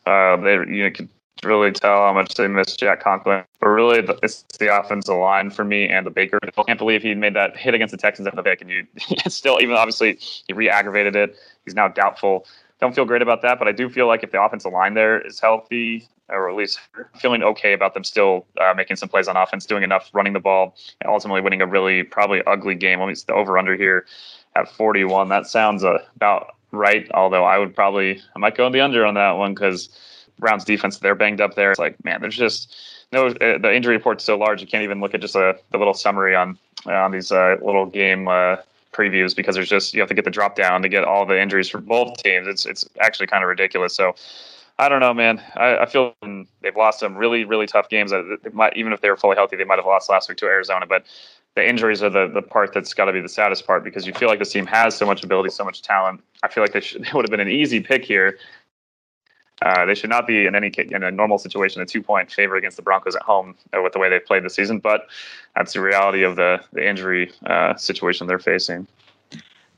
uh, 0.05 0.36
they 0.38 0.53
you 0.53 0.89
know 0.89 1.07
really 1.43 1.71
tell 1.71 1.97
how 1.97 2.13
much 2.13 2.35
they 2.35 2.47
miss 2.47 2.75
Jack 2.75 3.01
Conklin. 3.01 3.43
But 3.59 3.67
really, 3.67 4.07
it's 4.23 4.43
the 4.59 4.77
offensive 4.79 5.15
line 5.15 5.49
for 5.49 5.65
me 5.65 5.87
and 5.87 6.05
the 6.05 6.11
Baker. 6.11 6.39
I 6.43 6.63
can't 6.63 6.79
believe 6.79 7.01
he 7.01 7.13
made 7.15 7.35
that 7.35 7.57
hit 7.57 7.73
against 7.73 7.91
the 7.91 7.97
Texans 7.97 8.27
at 8.27 8.35
the 8.35 8.41
Vic, 8.41 8.61
and 8.61 8.69
you 8.69 8.85
still, 9.27 9.59
even 9.61 9.75
obviously, 9.75 10.17
he 10.47 10.53
re-aggravated 10.53 11.15
it. 11.15 11.35
He's 11.65 11.75
now 11.75 11.87
doubtful. 11.87 12.45
Don't 12.79 12.93
feel 12.93 13.05
great 13.05 13.21
about 13.21 13.41
that, 13.41 13.57
but 13.57 13.67
I 13.67 13.71
do 13.71 13.89
feel 13.89 14.07
like 14.07 14.23
if 14.23 14.31
the 14.31 14.41
offensive 14.41 14.71
line 14.71 14.93
there 14.93 15.19
is 15.21 15.39
healthy, 15.39 16.07
or 16.29 16.49
at 16.49 16.55
least 16.55 16.79
feeling 17.15 17.43
okay 17.43 17.73
about 17.73 17.93
them 17.93 18.03
still 18.03 18.45
uh, 18.59 18.73
making 18.75 18.95
some 18.97 19.09
plays 19.09 19.27
on 19.27 19.37
offense, 19.37 19.65
doing 19.65 19.83
enough, 19.83 20.09
running 20.13 20.33
the 20.33 20.39
ball, 20.39 20.75
and 21.01 21.09
ultimately 21.09 21.41
winning 21.41 21.61
a 21.61 21.67
really 21.67 22.03
probably 22.03 22.41
ugly 22.45 22.75
game. 22.75 22.99
Let 22.99 23.07
me 23.07 23.15
the 23.27 23.33
over 23.33 23.57
under 23.57 23.75
here 23.75 24.05
at 24.55 24.69
41. 24.69 25.29
That 25.29 25.47
sounds 25.47 25.83
uh, 25.83 25.99
about 26.15 26.55
right. 26.71 27.09
Although 27.13 27.45
I 27.45 27.57
would 27.57 27.75
probably 27.75 28.21
I 28.35 28.39
might 28.39 28.55
go 28.55 28.65
in 28.67 28.73
the 28.73 28.81
under 28.81 29.05
on 29.05 29.13
that 29.13 29.31
one 29.31 29.53
because 29.53 29.89
Browns 30.39 30.65
defense, 30.65 30.99
they're 30.99 31.15
banged 31.15 31.41
up 31.41 31.55
there. 31.55 31.71
It's 31.71 31.79
like, 31.79 32.03
man, 32.03 32.21
there's 32.21 32.37
just 32.37 32.75
no, 33.11 33.27
uh, 33.27 33.57
the 33.57 33.73
injury 33.73 33.95
report's 33.95 34.23
so 34.23 34.37
large. 34.37 34.61
You 34.61 34.67
can't 34.67 34.83
even 34.83 34.99
look 34.99 35.13
at 35.13 35.21
just 35.21 35.35
a, 35.35 35.57
the 35.71 35.77
little 35.77 35.93
summary 35.93 36.35
on, 36.35 36.57
on 36.85 37.11
these 37.11 37.31
uh, 37.31 37.55
little 37.61 37.85
game 37.85 38.27
uh, 38.27 38.57
previews 38.91 39.35
because 39.35 39.55
there's 39.55 39.69
just, 39.69 39.93
you 39.93 39.99
have 40.01 40.09
to 40.09 40.15
get 40.15 40.25
the 40.25 40.31
drop 40.31 40.55
down 40.55 40.81
to 40.81 40.89
get 40.89 41.03
all 41.03 41.25
the 41.25 41.39
injuries 41.39 41.69
for 41.69 41.79
both 41.79 42.17
teams. 42.17 42.47
It's, 42.47 42.65
it's 42.65 42.87
actually 42.99 43.27
kind 43.27 43.43
of 43.43 43.49
ridiculous. 43.49 43.95
So, 43.95 44.15
I 44.77 44.89
don't 44.89 44.99
know, 44.99 45.13
man. 45.13 45.41
I, 45.55 45.77
I, 45.77 45.85
feel 45.85 46.13
they've 46.61 46.75
lost 46.75 46.99
some 46.99 47.15
really, 47.15 47.45
really 47.45 47.65
tough 47.65 47.87
games. 47.87 48.11
Might, 48.51 48.75
even 48.75 48.91
if 48.91 48.99
they 48.99 49.09
were 49.09 49.15
fully 49.15 49.37
healthy, 49.37 49.55
they 49.55 49.63
might 49.63 49.77
have 49.77 49.85
lost 49.85 50.09
last 50.09 50.27
week 50.27 50.37
to 50.39 50.47
Arizona. 50.47 50.85
But 50.85 51.05
the 51.55 51.67
injuries 51.67 52.03
are 52.03 52.09
the, 52.09 52.27
the 52.27 52.41
part 52.41 52.73
that's 52.73 52.93
got 52.93 53.05
to 53.05 53.13
be 53.13 53.21
the 53.21 53.29
saddest 53.29 53.65
part 53.65 53.85
because 53.85 54.05
you 54.05 54.13
feel 54.13 54.27
like 54.27 54.39
this 54.39 54.51
team 54.51 54.65
has 54.65 54.93
so 54.93 55.05
much 55.05 55.23
ability, 55.23 55.51
so 55.51 55.63
much 55.63 55.81
talent. 55.81 56.21
I 56.43 56.49
feel 56.49 56.61
like 56.61 56.73
they, 56.73 56.81
should, 56.81 57.03
they 57.05 57.09
would 57.13 57.23
have 57.23 57.31
been 57.31 57.39
an 57.39 57.47
easy 57.47 57.79
pick 57.79 58.03
here 58.03 58.37
uh, 59.62 59.85
they 59.85 59.95
should 59.95 60.09
not 60.09 60.27
be 60.27 60.45
in 60.45 60.55
any 60.55 60.71
in 60.77 61.03
a 61.03 61.12
normal 61.12 61.38
situation 61.38 61.81
a 61.81 61.85
two 61.85 62.01
point 62.01 62.31
favor 62.31 62.55
against 62.55 62.77
the 62.77 62.83
Broncos 62.83 63.15
at 63.15 63.21
home 63.21 63.55
uh, 63.74 63.81
with 63.81 63.93
the 63.93 64.00
way 64.00 64.09
they've 64.09 64.25
played 64.25 64.43
this 64.43 64.55
season. 64.55 64.79
But 64.79 65.07
that's 65.55 65.74
the 65.74 65.81
reality 65.81 66.24
of 66.24 66.35
the 66.35 66.62
the 66.74 66.88
injury 66.88 67.31
uh, 67.45 67.75
situation 67.75 68.27
they're 68.27 68.39
facing. 68.39 68.88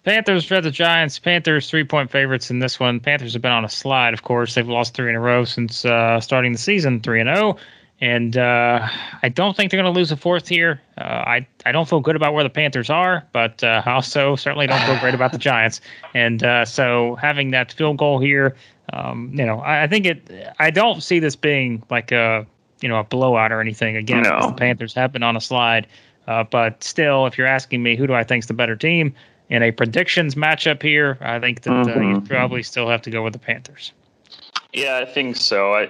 Panthers 0.03 0.45
for 0.45 0.61
the 0.61 0.71
Giants. 0.71 1.19
Panthers 1.19 1.69
three 1.69 1.83
point 1.83 2.09
favorites 2.09 2.49
in 2.49 2.59
this 2.59 2.79
one. 2.79 2.99
Panthers 2.99 3.33
have 3.33 3.41
been 3.41 3.51
on 3.51 3.65
a 3.65 3.69
slide. 3.69 4.13
Of 4.13 4.23
course, 4.23 4.55
they've 4.55 4.67
lost 4.67 4.95
three 4.95 5.09
in 5.09 5.15
a 5.15 5.19
row 5.19 5.45
since 5.45 5.85
uh, 5.85 6.19
starting 6.21 6.53
the 6.53 6.57
season, 6.57 7.01
three 7.01 7.21
and 7.21 7.27
zero. 7.27 7.53
Oh. 7.53 7.59
And 7.99 8.37
uh, 8.37 8.87
I 9.23 9.29
don't 9.29 9.57
think 9.57 9.71
they're 9.71 9.81
going 9.81 9.91
to 9.91 9.99
lose 9.99 10.11
a 10.11 10.17
fourth 10.17 10.47
here. 10.47 10.79
I 10.99 11.47
I 11.65 11.71
don't 11.71 11.89
feel 11.89 11.99
good 11.99 12.15
about 12.15 12.35
where 12.35 12.43
the 12.43 12.49
Panthers 12.49 12.91
are, 12.91 13.25
but 13.33 13.63
also 13.63 14.35
certainly 14.35 14.67
don't 14.67 14.81
feel 14.83 14.99
great 14.99 15.15
about 15.15 15.31
the 15.31 15.39
Giants. 15.39 15.81
And 16.13 16.41
so 16.67 17.15
having 17.15 17.49
that 17.51 17.71
field 17.71 17.97
goal 17.97 18.19
here, 18.19 18.55
um, 18.93 19.31
you 19.33 19.45
know, 19.45 19.59
I, 19.59 19.83
I, 19.83 19.87
think 19.87 20.05
it. 20.05 20.53
I 20.59 20.71
don't 20.71 21.01
see 21.03 21.19
this 21.19 21.35
being 21.35 21.83
like 21.89 22.11
a 22.11 22.45
you 22.81 22.89
know 22.89 22.99
a 22.99 23.03
blowout 23.03 23.51
or 23.51 23.59
anything. 23.61 23.97
Again, 23.97 24.23
No. 24.23 24.47
the 24.47 24.53
Panthers 24.53 24.93
have 24.93 25.11
been 25.11 25.23
on 25.23 25.35
a 25.35 25.41
slide, 25.41 25.87
uh, 26.27 26.43
but 26.43 26.83
still, 26.83 27.25
if 27.25 27.37
you're 27.37 27.47
asking 27.47 27.83
me 27.83 27.95
who 27.95 28.07
do 28.07 28.13
I 28.13 28.23
think's 28.23 28.47
the 28.47 28.53
better 28.53 28.75
team 28.75 29.13
in 29.49 29.63
a 29.63 29.71
predictions 29.71 30.35
matchup 30.35 30.81
here, 30.81 31.17
I 31.21 31.39
think 31.39 31.61
that 31.61 31.71
uh, 31.73 31.99
you 31.99 32.17
Mhm. 32.19 32.27
probably 32.29 32.63
still 32.63 32.87
have 32.89 33.01
to 33.03 33.09
go 33.09 33.23
with 33.23 33.33
the 33.33 33.39
Panthers. 33.39 33.93
Yeah, 34.73 34.97
I 34.97 35.05
think 35.05 35.37
so. 35.37 35.73
I, 35.73 35.89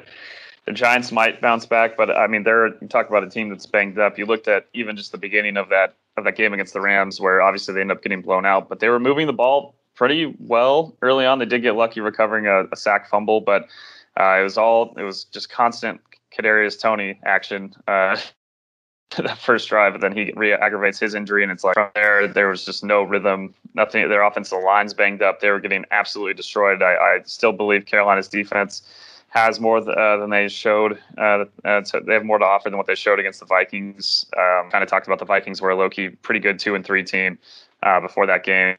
the 0.65 0.71
Giants 0.73 1.11
might 1.11 1.41
bounce 1.41 1.65
back, 1.65 1.97
but 1.97 2.15
I 2.15 2.27
mean, 2.27 2.43
they're 2.43 2.67
you 2.67 2.87
talk 2.87 3.09
about 3.09 3.23
a 3.23 3.29
team 3.29 3.49
that's 3.49 3.65
banged 3.65 3.97
up. 3.99 4.17
You 4.17 4.25
looked 4.25 4.47
at 4.47 4.67
even 4.73 4.95
just 4.95 5.11
the 5.11 5.17
beginning 5.17 5.57
of 5.57 5.69
that 5.69 5.95
of 6.17 6.23
that 6.23 6.35
game 6.35 6.51
against 6.53 6.73
the 6.73 6.81
Rams, 6.81 7.21
where 7.21 7.41
obviously 7.41 7.73
they 7.75 7.81
end 7.81 7.91
up 7.91 8.01
getting 8.01 8.21
blown 8.21 8.45
out, 8.45 8.69
but 8.69 8.79
they 8.79 8.89
were 8.89 8.99
moving 8.99 9.27
the 9.27 9.33
ball 9.33 9.75
pretty 9.97 10.33
well 10.39 10.95
early 11.01 11.25
on. 11.25 11.39
They 11.39 11.45
did 11.45 11.61
get 11.61 11.75
lucky 11.75 11.99
recovering 11.99 12.47
a, 12.47 12.65
a 12.71 12.75
sack 12.77 13.09
fumble, 13.09 13.41
but 13.41 13.63
uh, 14.17 14.37
it 14.39 14.43
was 14.43 14.57
all 14.57 14.93
it 14.97 15.03
was 15.03 15.25
just 15.25 15.49
constant 15.49 15.99
Kadarius 16.37 16.79
Toney 16.79 17.19
action. 17.25 17.75
Uh, 17.87 18.17
that 19.17 19.37
first 19.37 19.69
drive, 19.69 19.93
and 19.93 20.03
then 20.03 20.11
he 20.11 20.33
re-aggravates 20.35 20.99
his 20.99 21.15
injury, 21.15 21.41
and 21.41 21.51
it's 21.51 21.63
like 21.63 21.75
from 21.75 21.89
there, 21.95 22.27
there 22.27 22.49
was 22.49 22.65
just 22.65 22.83
no 22.83 23.03
rhythm, 23.03 23.53
nothing. 23.73 24.07
Their 24.09 24.21
offensive 24.21 24.59
line's 24.63 24.93
banged 24.93 25.21
up. 25.21 25.39
They 25.39 25.49
were 25.49 25.61
getting 25.61 25.85
absolutely 25.91 26.33
destroyed. 26.33 26.81
I, 26.83 26.95
I 26.95 27.19
still 27.25 27.53
believe 27.53 27.85
Carolina's 27.85 28.27
defense 28.27 28.81
has 29.29 29.59
more 29.59 29.79
th- 29.79 29.95
uh, 29.95 30.17
than 30.17 30.29
they 30.29 30.49
showed. 30.49 30.99
Uh, 31.17 31.45
uh, 31.63 31.83
so 31.83 32.01
they 32.05 32.13
have 32.13 32.25
more 32.25 32.37
to 32.37 32.45
offer 32.45 32.69
than 32.69 32.77
what 32.77 32.87
they 32.87 32.95
showed 32.95 33.19
against 33.19 33.39
the 33.39 33.45
Vikings. 33.45 34.25
Um, 34.37 34.69
kind 34.71 34.83
of 34.83 34.89
talked 34.89 35.07
about 35.07 35.19
the 35.19 35.25
Vikings 35.25 35.61
were 35.61 35.69
a 35.69 35.75
low 35.75 35.89
key 35.89 36.09
pretty 36.09 36.39
good 36.39 36.59
two 36.59 36.75
and 36.75 36.85
three 36.85 37.03
team 37.03 37.39
uh, 37.83 38.01
before 38.01 38.25
that 38.25 38.43
game. 38.43 38.75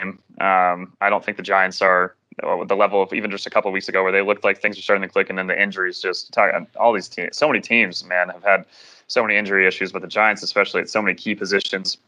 Um, 0.00 0.92
I 1.00 1.10
don't 1.10 1.24
think 1.24 1.36
the 1.36 1.42
Giants 1.42 1.80
are 1.80 2.14
uh, 2.42 2.64
the 2.64 2.74
level 2.74 3.02
of 3.02 3.12
even 3.12 3.30
just 3.30 3.46
a 3.46 3.50
couple 3.50 3.70
weeks 3.70 3.88
ago 3.88 4.02
where 4.02 4.12
they 4.12 4.22
looked 4.22 4.44
like 4.44 4.60
things 4.60 4.76
were 4.76 4.82
starting 4.82 5.02
to 5.02 5.08
click, 5.08 5.28
and 5.28 5.38
then 5.38 5.46
the 5.46 5.60
injuries 5.60 6.00
just 6.00 6.36
all 6.76 6.92
these 6.92 7.08
teams, 7.08 7.36
so 7.36 7.46
many 7.46 7.60
teams, 7.60 8.04
man, 8.04 8.28
have 8.28 8.42
had 8.42 8.64
so 9.06 9.22
many 9.22 9.36
injury 9.36 9.66
issues, 9.66 9.92
but 9.92 10.02
the 10.02 10.08
Giants, 10.08 10.42
especially 10.42 10.80
at 10.80 10.88
so 10.88 11.00
many 11.00 11.14
key 11.14 11.34
positions. 11.34 11.98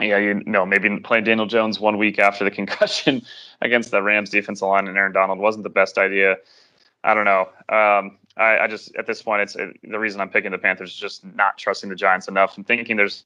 Yeah, 0.00 0.18
you 0.18 0.34
know, 0.46 0.64
maybe 0.64 0.96
playing 1.00 1.24
Daniel 1.24 1.46
Jones 1.46 1.80
one 1.80 1.98
week 1.98 2.18
after 2.18 2.44
the 2.44 2.50
concussion 2.60 3.22
against 3.60 3.90
the 3.90 4.02
Rams 4.02 4.30
defensive 4.30 4.66
line 4.66 4.88
and 4.88 4.96
Aaron 4.96 5.12
Donald 5.12 5.38
wasn't 5.38 5.64
the 5.64 5.70
best 5.70 5.98
idea. 5.98 6.36
I 7.04 7.14
don't 7.14 7.24
know. 7.24 7.48
Um, 7.68 8.18
I, 8.36 8.58
I 8.60 8.66
just 8.68 8.94
at 8.96 9.06
this 9.06 9.22
point, 9.22 9.42
it's 9.42 9.56
it, 9.56 9.76
the 9.82 9.98
reason 9.98 10.20
I'm 10.20 10.28
picking 10.28 10.52
the 10.52 10.58
Panthers 10.58 10.90
is 10.90 10.96
just 10.96 11.24
not 11.34 11.58
trusting 11.58 11.90
the 11.90 11.96
Giants 11.96 12.28
enough 12.28 12.56
and 12.56 12.66
thinking 12.66 12.96
there's 12.96 13.24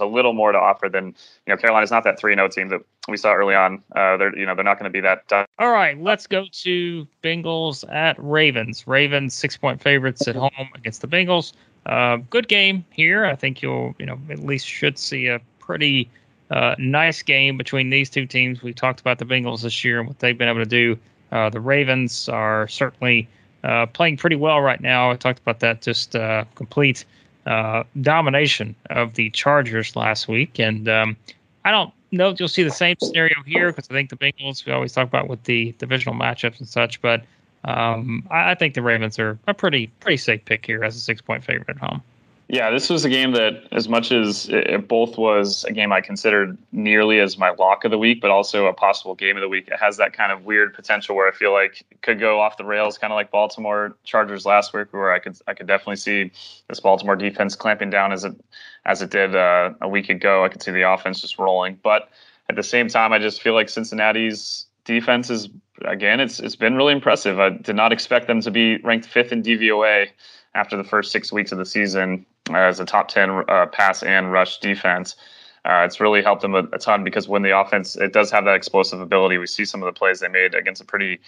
a 0.00 0.06
little 0.06 0.32
more 0.32 0.52
to 0.52 0.58
offer 0.58 0.88
than 0.88 1.06
you 1.06 1.14
know. 1.48 1.56
Carolina's 1.56 1.90
not 1.90 2.04
that 2.04 2.18
three 2.18 2.32
and 2.32 2.38
zero 2.38 2.48
team 2.48 2.68
that 2.68 2.80
we 3.08 3.16
saw 3.16 3.32
early 3.34 3.54
on. 3.54 3.82
Uh, 3.94 4.16
they're 4.16 4.36
you 4.36 4.46
know 4.46 4.54
they're 4.54 4.64
not 4.64 4.78
going 4.78 4.90
to 4.90 4.90
be 4.90 5.00
that. 5.00 5.30
Uh, 5.30 5.44
All 5.58 5.72
right, 5.72 6.00
let's 6.00 6.26
go 6.26 6.46
to 6.50 7.06
Bengals 7.22 7.90
at 7.92 8.16
Ravens. 8.18 8.86
Ravens 8.86 9.34
six 9.34 9.56
point 9.56 9.80
favorites 9.82 10.26
at 10.28 10.36
home 10.36 10.68
against 10.74 11.00
the 11.00 11.08
Bengals. 11.08 11.52
Uh, 11.86 12.16
good 12.30 12.48
game 12.48 12.84
here. 12.90 13.24
I 13.24 13.34
think 13.34 13.62
you'll 13.62 13.94
you 13.98 14.06
know 14.06 14.18
at 14.30 14.40
least 14.40 14.66
should 14.66 14.98
see 14.98 15.26
a 15.26 15.40
pretty 15.58 16.08
uh, 16.50 16.74
nice 16.78 17.22
game 17.22 17.56
between 17.56 17.90
these 17.90 18.10
two 18.10 18.26
teams. 18.26 18.62
We 18.62 18.72
talked 18.72 19.00
about 19.00 19.18
the 19.18 19.24
Bengals 19.24 19.62
this 19.62 19.84
year 19.84 19.98
and 19.98 20.08
what 20.08 20.18
they've 20.18 20.36
been 20.36 20.48
able 20.48 20.60
to 20.60 20.66
do. 20.66 20.98
Uh, 21.32 21.50
the 21.50 21.60
Ravens 21.60 22.28
are 22.28 22.68
certainly 22.68 23.28
uh, 23.64 23.86
playing 23.86 24.16
pretty 24.16 24.36
well 24.36 24.60
right 24.60 24.80
now. 24.80 25.10
I 25.10 25.16
talked 25.16 25.40
about 25.40 25.60
that 25.60 25.82
just 25.82 26.14
uh, 26.14 26.44
complete 26.54 27.04
uh, 27.46 27.84
domination 28.00 28.74
of 28.90 29.14
the 29.14 29.30
Chargers 29.30 29.96
last 29.96 30.28
week, 30.28 30.58
and 30.58 30.88
um, 30.88 31.16
I 31.64 31.70
don't 31.70 31.92
know 32.12 32.30
if 32.30 32.40
you'll 32.40 32.48
see 32.48 32.62
the 32.62 32.70
same 32.70 32.96
scenario 33.00 33.42
here 33.44 33.70
because 33.70 33.88
I 33.90 33.94
think 33.94 34.10
the 34.10 34.16
Bengals 34.16 34.64
we 34.64 34.72
always 34.72 34.92
talk 34.92 35.08
about 35.08 35.28
with 35.28 35.42
the 35.44 35.74
divisional 35.78 36.14
matchups 36.14 36.58
and 36.58 36.68
such, 36.68 37.00
but 37.00 37.22
um, 37.64 38.26
I, 38.30 38.52
I 38.52 38.54
think 38.54 38.74
the 38.74 38.82
Ravens 38.82 39.18
are 39.18 39.38
a 39.46 39.54
pretty 39.54 39.88
pretty 40.00 40.16
safe 40.16 40.44
pick 40.44 40.66
here 40.66 40.84
as 40.84 40.96
a 40.96 41.00
six 41.00 41.20
point 41.20 41.44
favorite 41.44 41.68
at 41.68 41.78
home. 41.78 42.02
Yeah, 42.48 42.70
this 42.70 42.88
was 42.88 43.04
a 43.04 43.08
game 43.08 43.32
that, 43.32 43.66
as 43.72 43.88
much 43.88 44.12
as 44.12 44.48
it, 44.48 44.86
both 44.86 45.18
was 45.18 45.64
a 45.64 45.72
game 45.72 45.92
I 45.92 46.00
considered 46.00 46.56
nearly 46.70 47.18
as 47.18 47.36
my 47.36 47.50
lock 47.50 47.84
of 47.84 47.90
the 47.90 47.98
week, 47.98 48.20
but 48.20 48.30
also 48.30 48.66
a 48.66 48.72
possible 48.72 49.16
game 49.16 49.36
of 49.36 49.40
the 49.40 49.48
week, 49.48 49.66
it 49.66 49.80
has 49.80 49.96
that 49.96 50.12
kind 50.12 50.30
of 50.30 50.44
weird 50.44 50.72
potential 50.72 51.16
where 51.16 51.26
I 51.26 51.32
feel 51.32 51.52
like 51.52 51.84
it 51.90 52.02
could 52.02 52.20
go 52.20 52.40
off 52.40 52.56
the 52.56 52.64
rails, 52.64 52.98
kind 52.98 53.12
of 53.12 53.16
like 53.16 53.32
Baltimore 53.32 53.96
Chargers 54.04 54.46
last 54.46 54.72
week, 54.72 54.92
where 54.92 55.12
I 55.12 55.18
could 55.18 55.36
I 55.48 55.54
could 55.54 55.66
definitely 55.66 55.96
see 55.96 56.30
this 56.68 56.78
Baltimore 56.78 57.16
defense 57.16 57.56
clamping 57.56 57.90
down 57.90 58.12
as 58.12 58.22
it 58.22 58.36
as 58.84 59.02
it 59.02 59.10
did 59.10 59.34
uh, 59.34 59.70
a 59.80 59.88
week 59.88 60.08
ago. 60.08 60.44
I 60.44 60.48
could 60.48 60.62
see 60.62 60.70
the 60.70 60.88
offense 60.88 61.20
just 61.20 61.40
rolling, 61.40 61.80
but 61.82 62.10
at 62.48 62.54
the 62.54 62.62
same 62.62 62.86
time, 62.86 63.12
I 63.12 63.18
just 63.18 63.42
feel 63.42 63.54
like 63.54 63.68
Cincinnati's 63.68 64.66
defense 64.84 65.30
is 65.30 65.48
again, 65.84 66.20
it's 66.20 66.38
it's 66.38 66.54
been 66.54 66.76
really 66.76 66.92
impressive. 66.92 67.40
I 67.40 67.50
did 67.50 67.74
not 67.74 67.92
expect 67.92 68.28
them 68.28 68.40
to 68.42 68.52
be 68.52 68.76
ranked 68.84 69.08
fifth 69.08 69.32
in 69.32 69.42
DVOA 69.42 70.06
after 70.54 70.76
the 70.76 70.84
first 70.84 71.10
six 71.10 71.32
weeks 71.32 71.50
of 71.50 71.58
the 71.58 71.66
season 71.66 72.24
as 72.54 72.80
a 72.80 72.84
top 72.84 73.08
10 73.08 73.44
uh, 73.48 73.66
pass 73.66 74.02
and 74.02 74.32
rush 74.32 74.58
defense. 74.58 75.16
Uh, 75.64 75.82
it's 75.84 75.98
really 75.98 76.22
helped 76.22 76.42
them 76.42 76.54
a, 76.54 76.62
a, 76.72 76.78
ton 76.78 77.02
because 77.02 77.26
when 77.26 77.42
the 77.42 77.58
offense 77.58 77.96
it 77.96 78.12
does 78.12 78.30
have 78.30 78.44
that 78.44 78.54
explosive 78.54 79.00
ability, 79.00 79.36
we 79.36 79.48
see 79.48 79.64
some 79.64 79.82
of 79.82 79.92
the 79.92 79.98
plays 79.98 80.20
they 80.20 80.28
made 80.28 80.54
against 80.54 80.80
a 80.80 80.84
pretty 80.84 81.18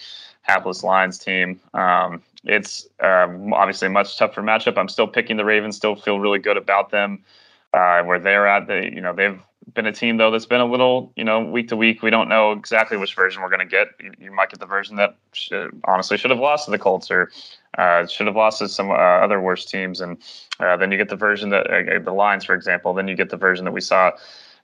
hapless 0.43 0.81
Lions 0.81 1.19
team. 1.19 1.59
Um, 1.73 2.21
it's 2.45 2.87
um, 3.01 3.53
obviously 3.53 3.87
a 3.87 3.91
much 3.91 4.17
tougher 4.17 4.41
matchup. 4.41 4.77
I'm 4.77 4.87
still 4.87 5.07
picking 5.07 5.35
the 5.35 5.43
Ravens. 5.43 5.75
Still 5.75 5.95
feel 5.95 6.21
really 6.21 6.39
good 6.39 6.55
about 6.55 6.91
them. 6.91 7.23
Uh, 7.71 8.01
where 8.03 8.19
they're 8.19 8.47
at, 8.47 8.67
they 8.67 8.91
you 8.91 9.01
know 9.01 9.13
they've 9.13 9.39
been 9.73 9.85
a 9.85 9.91
team 9.91 10.17
though 10.17 10.31
that's 10.31 10.45
been 10.45 10.61
a 10.61 10.65
little 10.65 11.11
you 11.15 11.23
know 11.23 11.43
week 11.43 11.67
to 11.69 11.75
week. 11.77 12.01
We 12.01 12.09
don't 12.09 12.29
know 12.29 12.51
exactly 12.51 12.97
which 12.97 13.15
version 13.15 13.41
we're 13.41 13.49
going 13.49 13.59
to 13.59 13.65
get. 13.65 13.89
You, 13.99 14.11
you, 14.19 14.31
might 14.31 14.49
get 14.49 14.59
the 14.59 14.65
version 14.65 14.95
that 14.95 15.15
should, 15.33 15.79
honestly 15.83 16.17
should 16.17 16.31
have 16.31 16.39
lost 16.39 16.65
to 16.65 16.71
the 16.71 16.79
Colts 16.79 17.11
or 17.11 17.31
uh, 17.77 18.07
should 18.07 18.27
have 18.27 18.35
lost 18.35 18.59
to 18.59 18.67
some 18.69 18.89
uh, 18.89 18.93
other 18.93 19.39
worse 19.39 19.65
teams, 19.65 20.01
and 20.01 20.17
uh, 20.59 20.77
then 20.77 20.91
you 20.91 20.97
get 20.97 21.09
the 21.09 21.15
version 21.15 21.49
that 21.49 21.67
uh, 21.67 21.99
the 22.03 22.11
Lions, 22.11 22.43
for 22.43 22.55
example. 22.55 22.93
Then 22.93 23.07
you 23.07 23.15
get 23.15 23.29
the 23.29 23.37
version 23.37 23.65
that 23.65 23.71
we 23.71 23.81
saw 23.81 24.11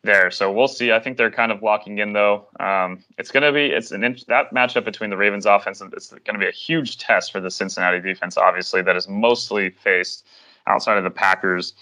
there. 0.05 0.31
So 0.31 0.51
we'll 0.51 0.67
see. 0.67 0.91
I 0.91 0.99
think 0.99 1.17
they're 1.17 1.31
kind 1.31 1.51
of 1.51 1.61
locking 1.61 1.97
in 1.97 2.13
though. 2.13 2.47
Um, 2.59 3.03
it's 3.17 3.31
going 3.31 3.43
to 3.43 3.51
be 3.51 3.67
it's 3.67 3.91
an 3.91 4.03
in, 4.03 4.17
that 4.27 4.53
matchup 4.53 4.85
between 4.85 5.09
the 5.09 5.17
Ravens 5.17 5.45
offense 5.45 5.81
and 5.81 5.93
it's 5.93 6.09
going 6.09 6.33
to 6.33 6.39
be 6.39 6.47
a 6.47 6.51
huge 6.51 6.97
test 6.97 7.31
for 7.31 7.41
the 7.41 7.51
Cincinnati 7.51 7.99
defense. 7.99 8.37
Obviously, 8.37 8.81
that 8.81 8.95
is 8.95 9.07
mostly 9.07 9.71
faced 9.71 10.25
outside 10.67 10.97
of 10.97 11.03
the 11.03 11.09
Packers. 11.09 11.73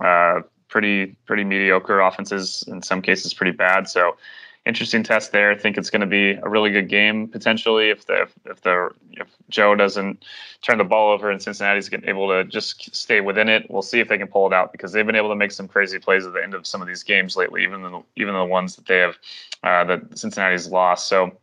Uh, 0.00 0.40
pretty 0.72 1.14
pretty 1.26 1.44
mediocre 1.44 2.00
offenses 2.00 2.64
in 2.66 2.82
some 2.82 3.02
cases 3.02 3.34
pretty 3.34 3.52
bad. 3.52 3.88
So 3.88 4.16
interesting 4.64 5.02
test 5.02 5.30
there. 5.30 5.50
I 5.50 5.58
think 5.58 5.76
it's 5.76 5.90
going 5.90 6.00
to 6.00 6.06
be 6.06 6.30
a 6.30 6.48
really 6.48 6.70
good 6.70 6.88
game 6.88 7.28
potentially 7.28 7.90
if 7.90 8.06
the 8.06 8.26
if 8.46 8.62
the 8.62 8.90
if 9.10 9.28
Joe 9.50 9.74
doesn't 9.74 10.24
turn 10.62 10.78
the 10.78 10.84
ball 10.84 11.12
over 11.12 11.30
and 11.30 11.42
Cincinnati's 11.42 11.90
able 11.92 12.28
to 12.28 12.44
just 12.44 12.96
stay 12.96 13.20
within 13.20 13.50
it. 13.50 13.70
We'll 13.70 13.82
see 13.82 14.00
if 14.00 14.08
they 14.08 14.16
can 14.16 14.28
pull 14.28 14.46
it 14.46 14.54
out 14.54 14.72
because 14.72 14.92
they've 14.92 15.06
been 15.06 15.14
able 15.14 15.28
to 15.28 15.36
make 15.36 15.52
some 15.52 15.68
crazy 15.68 15.98
plays 15.98 16.24
at 16.24 16.32
the 16.32 16.42
end 16.42 16.54
of 16.54 16.66
some 16.66 16.80
of 16.80 16.88
these 16.88 17.02
games 17.02 17.36
lately, 17.36 17.62
even 17.64 17.82
the 17.82 18.02
even 18.16 18.34
the 18.34 18.44
ones 18.44 18.76
that 18.76 18.86
they 18.86 18.98
have 18.98 19.18
uh, 19.62 19.84
that 19.84 20.18
Cincinnati's 20.18 20.68
lost. 20.68 21.06
So. 21.06 21.36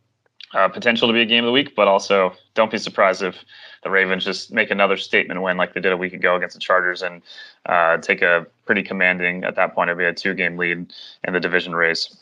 Uh, 0.52 0.68
potential 0.68 1.06
to 1.06 1.14
be 1.14 1.20
a 1.20 1.26
game 1.26 1.44
of 1.44 1.46
the 1.46 1.52
week, 1.52 1.76
but 1.76 1.86
also 1.86 2.32
don't 2.54 2.72
be 2.72 2.78
surprised 2.78 3.22
if 3.22 3.36
the 3.84 3.90
Ravens 3.90 4.24
just 4.24 4.52
make 4.52 4.72
another 4.72 4.96
statement 4.96 5.40
win 5.42 5.56
like 5.56 5.74
they 5.74 5.80
did 5.80 5.92
a 5.92 5.96
week 5.96 6.12
ago 6.12 6.34
against 6.34 6.54
the 6.54 6.60
Chargers 6.60 7.02
and 7.02 7.22
uh, 7.66 7.98
take 7.98 8.20
a 8.20 8.44
pretty 8.66 8.82
commanding, 8.82 9.44
at 9.44 9.54
that 9.54 9.74
point, 9.76 9.90
it'd 9.90 9.98
be 9.98 10.04
a 10.04 10.12
two 10.12 10.34
game 10.34 10.56
lead 10.56 10.92
in 11.22 11.32
the 11.32 11.38
division 11.38 11.72
race. 11.72 12.16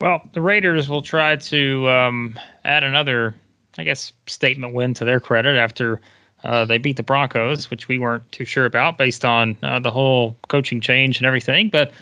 Well, 0.00 0.20
the 0.34 0.42
Raiders 0.42 0.90
will 0.90 1.00
try 1.00 1.36
to 1.36 1.88
um, 1.88 2.38
add 2.66 2.84
another, 2.84 3.34
I 3.78 3.84
guess, 3.84 4.12
statement 4.26 4.74
win 4.74 4.92
to 4.94 5.06
their 5.06 5.18
credit 5.18 5.56
after 5.56 6.02
uh, 6.44 6.66
they 6.66 6.76
beat 6.76 6.98
the 6.98 7.02
Broncos, 7.02 7.70
which 7.70 7.88
we 7.88 7.98
weren't 7.98 8.30
too 8.30 8.44
sure 8.44 8.66
about 8.66 8.98
based 8.98 9.24
on 9.24 9.56
uh, 9.62 9.78
the 9.78 9.90
whole 9.90 10.36
coaching 10.48 10.82
change 10.82 11.16
and 11.16 11.26
everything. 11.26 11.70
But 11.70 11.92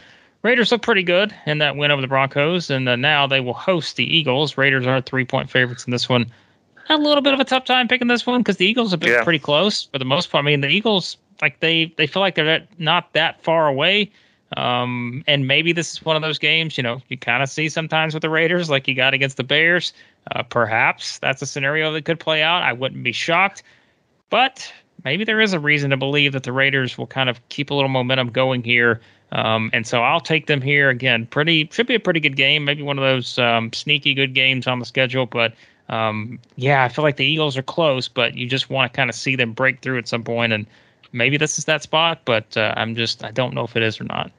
Raiders 0.45 0.71
look 0.71 0.83
pretty 0.83 1.03
good 1.03 1.35
in 1.47 1.59
that 1.59 1.75
win 1.77 1.91
over 1.91 2.03
the 2.03 2.07
Broncos, 2.07 2.69
and 2.71 2.87
uh, 2.87 2.97
now 2.97 3.27
they 3.27 3.41
will 3.41 3.55
host 3.55 3.97
the 3.97 4.05
Eagles. 4.05 4.59
Raiders 4.59 4.87
are 4.87 5.01
three 5.01 5.25
point 5.25 5.51
favorites 5.51 5.87
in 5.87 5.91
this 5.91 6.07
one. 6.09 6.27
A 6.91 6.99
little 6.99 7.23
bit 7.23 7.33
of 7.33 7.41
a 7.41 7.45
tough 7.45 7.65
time 7.65 7.89
picking 7.89 8.09
this 8.09 8.27
one 8.27 8.41
because 8.41 8.59
the 8.59 8.67
Eagles 8.67 8.91
have 8.91 9.01
been 9.01 9.11
Yeah. 9.11 9.25
pretty 9.25 9.39
close 9.39 9.85
for 9.85 9.99
the 9.99 10.05
most 10.05 10.31
part. 10.31 10.45
I 10.45 10.47
mean, 10.47 10.61
the 10.61 10.69
Eagles 10.69 11.17
like 11.41 11.61
they 11.61 11.93
they 11.97 12.07
feel 12.07 12.21
like 12.21 12.35
they're 12.35 12.63
not 12.79 13.13
that 13.15 13.43
far 13.43 13.67
away. 13.67 14.11
Um, 14.59 15.25
and 15.27 15.49
maybe 15.49 15.73
this 15.73 15.93
is 15.95 16.05
one 16.05 16.15
of 16.15 16.23
those 16.23 16.39
games, 16.39 16.77
you 16.77 16.83
know, 16.83 17.01
you 17.09 17.17
kind 17.19 17.43
of 17.43 17.49
see 17.49 17.69
sometimes 17.69 18.15
with 18.15 18.21
the 18.21 18.31
Raiders, 18.31 18.71
like 18.71 18.87
you 18.87 18.95
got 18.95 19.15
against 19.15 19.37
the 19.39 19.43
Bears. 19.43 19.93
Uh, 20.31 20.43
perhaps 20.45 21.19
that's 21.19 21.43
a 21.43 21.47
scenario 21.47 21.91
that 21.93 22.05
could 22.05 22.21
play 22.21 22.43
out. 22.43 22.63
I 22.63 22.73
wouldn't 22.73 23.03
be 23.03 23.11
shocked, 23.13 23.63
but 24.31 24.71
maybe 25.05 25.25
there 25.25 25.41
is 25.41 25.55
a 25.55 25.59
reason 25.59 25.91
to 25.91 25.97
believe 25.97 26.33
that 26.35 26.45
the 26.45 26.53
Raiders 26.53 26.97
will 26.97 27.07
kind 27.09 27.29
of 27.29 27.41
keep 27.49 27.71
a 27.71 27.75
little 27.75 27.89
momentum 27.89 28.29
going 28.29 28.63
here. 28.63 29.01
Um, 29.35 29.71
and 29.73 29.87
so 29.87 30.03
I'll 30.03 30.21
take 30.21 30.47
them 30.47 30.61
here 30.61 30.89
again. 30.91 31.27
Pretty 31.27 31.69
should 31.73 31.89
be 31.89 31.97
a 31.97 32.01
pretty 32.01 32.21
good 32.21 32.37
game. 32.37 32.65
Maybe 32.65 32.83
one 32.83 32.99
of 32.99 33.03
those 33.03 33.39
um, 33.39 33.73
sneaky 33.73 34.15
good 34.15 34.33
games 34.33 34.67
on 34.67 34.79
the 34.79 34.85
schedule, 34.85 35.27
but 35.27 35.53
um, 35.89 36.39
yeah, 36.57 36.85
I 36.85 36.89
feel 36.89 37.05
like 37.05 37.17
the 37.17 37.27
Eagles 37.27 37.57
are 37.57 37.63
close, 37.63 38.09
but 38.09 38.37
you 38.37 38.49
just 38.49 38.71
want 38.71 38.91
to 38.91 38.97
kind 38.97 39.11
of 39.11 39.17
see 39.17 39.37
them 39.37 39.53
break 39.53 39.81
through 39.83 39.99
at 39.99 40.09
some 40.09 40.23
point, 40.23 40.53
and 40.53 40.67
maybe 41.13 41.37
this 41.37 41.59
is 41.59 41.65
that 41.65 41.83
spot. 41.83 42.21
But 42.25 42.57
uh, 42.57 42.75
I'm 42.77 42.95
just 42.95 43.25
I 43.25 43.33
don't 43.33 43.55
know 43.55 43.65
if 43.65 43.77
it 43.77 43.83
is 43.83 44.01
or 44.01 44.05
not. 44.05 44.31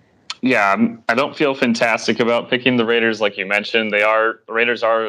Yeah, 0.42 0.76
I 1.10 1.14
don't 1.14 1.36
feel 1.36 1.56
fantastic 1.56 2.20
about 2.20 2.50
picking 2.50 2.78
the 2.78 2.86
Raiders, 2.86 3.20
like 3.20 3.38
you 3.38 3.46
mentioned. 3.46 3.92
They 3.92 4.04
are 4.04 4.40
Raiders 4.48 4.82
are 4.82 5.08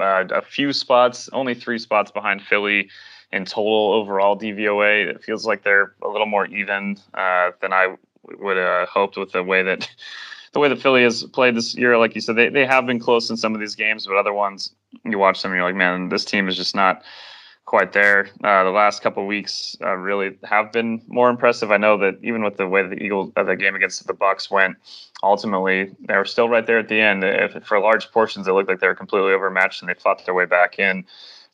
uh, 0.00 0.24
a 0.30 0.42
few 0.42 0.72
spots, 0.72 1.28
only 1.32 1.54
three 1.54 1.78
spots 1.78 2.10
behind 2.10 2.42
Philly 2.42 2.88
in 3.30 3.44
total 3.44 3.92
overall 3.92 4.38
DVOA. 4.38 5.06
It 5.06 5.22
feels 5.22 5.46
like 5.46 5.62
they're 5.62 5.94
a 6.02 6.08
little 6.08 6.26
more 6.26 6.46
even 6.46 6.96
uh, 7.14 7.50
than 7.60 7.72
I 7.72 7.94
would 8.38 8.56
have 8.56 8.88
hoped 8.88 9.16
with 9.16 9.32
the 9.32 9.42
way 9.42 9.62
that 9.62 9.88
the 10.52 10.60
way 10.60 10.68
the 10.68 10.76
Philly 10.76 11.02
has 11.02 11.24
played 11.24 11.56
this 11.56 11.74
year. 11.74 11.98
Like 11.98 12.14
you 12.14 12.20
said, 12.20 12.36
they, 12.36 12.48
they 12.48 12.66
have 12.66 12.86
been 12.86 12.98
close 12.98 13.30
in 13.30 13.36
some 13.36 13.54
of 13.54 13.60
these 13.60 13.74
games, 13.74 14.06
but 14.06 14.16
other 14.16 14.32
ones 14.32 14.72
you 15.04 15.18
watch 15.18 15.42
them, 15.42 15.54
you're 15.54 15.62
like, 15.62 15.74
man, 15.74 16.08
this 16.08 16.24
team 16.24 16.48
is 16.48 16.56
just 16.56 16.74
not 16.74 17.02
quite 17.68 17.92
there. 17.92 18.30
Uh, 18.42 18.64
the 18.64 18.70
last 18.70 19.02
couple 19.02 19.26
weeks 19.26 19.76
uh, 19.82 19.94
really 19.94 20.38
have 20.44 20.72
been 20.72 21.02
more 21.06 21.28
impressive. 21.28 21.70
I 21.70 21.76
know 21.76 21.98
that 21.98 22.18
even 22.22 22.42
with 22.42 22.56
the 22.56 22.66
way 22.66 22.86
the 22.86 22.96
Eagles, 22.96 23.30
uh, 23.36 23.42
the 23.42 23.56
game 23.56 23.74
against 23.74 24.06
the 24.06 24.14
Bucs 24.14 24.50
went, 24.50 24.76
ultimately 25.22 25.94
they 26.08 26.16
were 26.16 26.24
still 26.24 26.48
right 26.48 26.66
there 26.66 26.78
at 26.78 26.88
the 26.88 26.98
end. 26.98 27.22
If, 27.24 27.62
for 27.64 27.78
large 27.78 28.10
portions, 28.10 28.48
it 28.48 28.52
looked 28.52 28.70
like 28.70 28.80
they 28.80 28.88
were 28.88 28.94
completely 28.94 29.32
overmatched, 29.32 29.82
and 29.82 29.88
they 29.88 29.94
fought 29.94 30.24
their 30.24 30.34
way 30.34 30.46
back 30.46 30.78
in. 30.78 31.04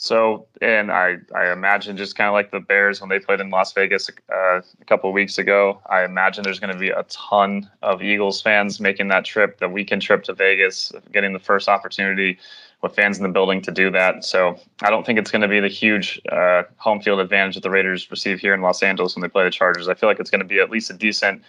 So, 0.05 0.47
and 0.61 0.93
I, 0.93 1.17
I 1.35 1.51
imagine 1.51 1.97
just 1.97 2.15
kind 2.15 2.29
of 2.29 2.35
like 2.35 2.51
the 2.51 2.61
Bears 2.61 3.01
when 3.01 3.09
they 3.09 3.19
played 3.19 3.41
in 3.41 3.49
Las 3.49 3.73
Vegas 3.73 4.11
uh, 4.31 4.59
a 4.59 4.85
couple 4.85 5.09
of 5.09 5.15
weeks 5.15 5.39
ago, 5.39 5.81
I 5.89 6.05
imagine 6.05 6.45
there's 6.45 6.61
going 6.61 6.75
to 6.75 6.79
be 6.79 6.91
a 6.91 7.05
ton 7.05 7.71
of 7.81 8.03
Eagles 8.03 8.43
fans 8.43 8.81
making 8.81 9.09
that 9.09 9.25
trip, 9.25 9.61
the 9.61 9.69
weekend 9.71 10.03
trip 10.03 10.23
to 10.25 10.35
Vegas, 10.35 10.93
getting 11.11 11.33
the 11.33 11.39
first 11.39 11.71
opportunity 11.71 12.37
with 12.83 12.95
fans 12.95 13.17
in 13.17 13.23
the 13.23 13.31
building 13.31 13.63
to 13.63 13.71
do 13.71 13.91
that. 13.93 14.27
So 14.27 14.61
I 14.83 14.91
don't 14.91 15.07
think 15.07 15.19
it's 15.19 15.31
going 15.31 15.41
to 15.41 15.49
be 15.49 15.59
the 15.59 15.69
huge 15.69 16.21
uh, 16.31 16.65
home 16.77 17.01
field 17.01 17.19
advantage 17.19 17.55
that 17.55 17.63
the 17.63 17.71
Raiders 17.71 18.11
receive 18.11 18.41
here 18.41 18.53
in 18.53 18.61
Los 18.61 18.83
Angeles 18.83 19.17
when 19.17 19.23
they 19.23 19.29
play 19.29 19.45
the 19.45 19.51
Chargers. 19.51 19.89
I 19.89 19.95
feel 19.95 20.11
like 20.11 20.21
it's 20.21 20.31
going 20.31 20.43
to 20.43 20.47
be 20.47 20.61
at 20.61 20.69
least 20.69 20.91
a 20.91 20.95
decent 20.95 21.41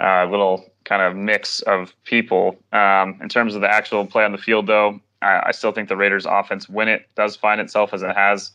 uh, 0.00 0.26
little 0.28 0.64
kind 0.82 1.02
of 1.02 1.14
mix 1.14 1.62
of 1.62 1.94
people. 2.02 2.56
Um, 2.72 3.20
in 3.22 3.28
terms 3.28 3.54
of 3.54 3.60
the 3.60 3.70
actual 3.70 4.04
play 4.06 4.24
on 4.24 4.32
the 4.32 4.38
field, 4.38 4.66
though, 4.66 5.00
I, 5.22 5.48
I, 5.48 5.50
still 5.52 5.72
think 5.72 5.88
the 5.88 5.96
Raiders' 5.96 6.26
offense, 6.26 6.68
when 6.68 6.88
it 6.88 7.08
does 7.14 7.36
find 7.36 7.60
itself 7.60 7.94
as 7.94 8.02
it 8.02 8.14
has, 8.14 8.52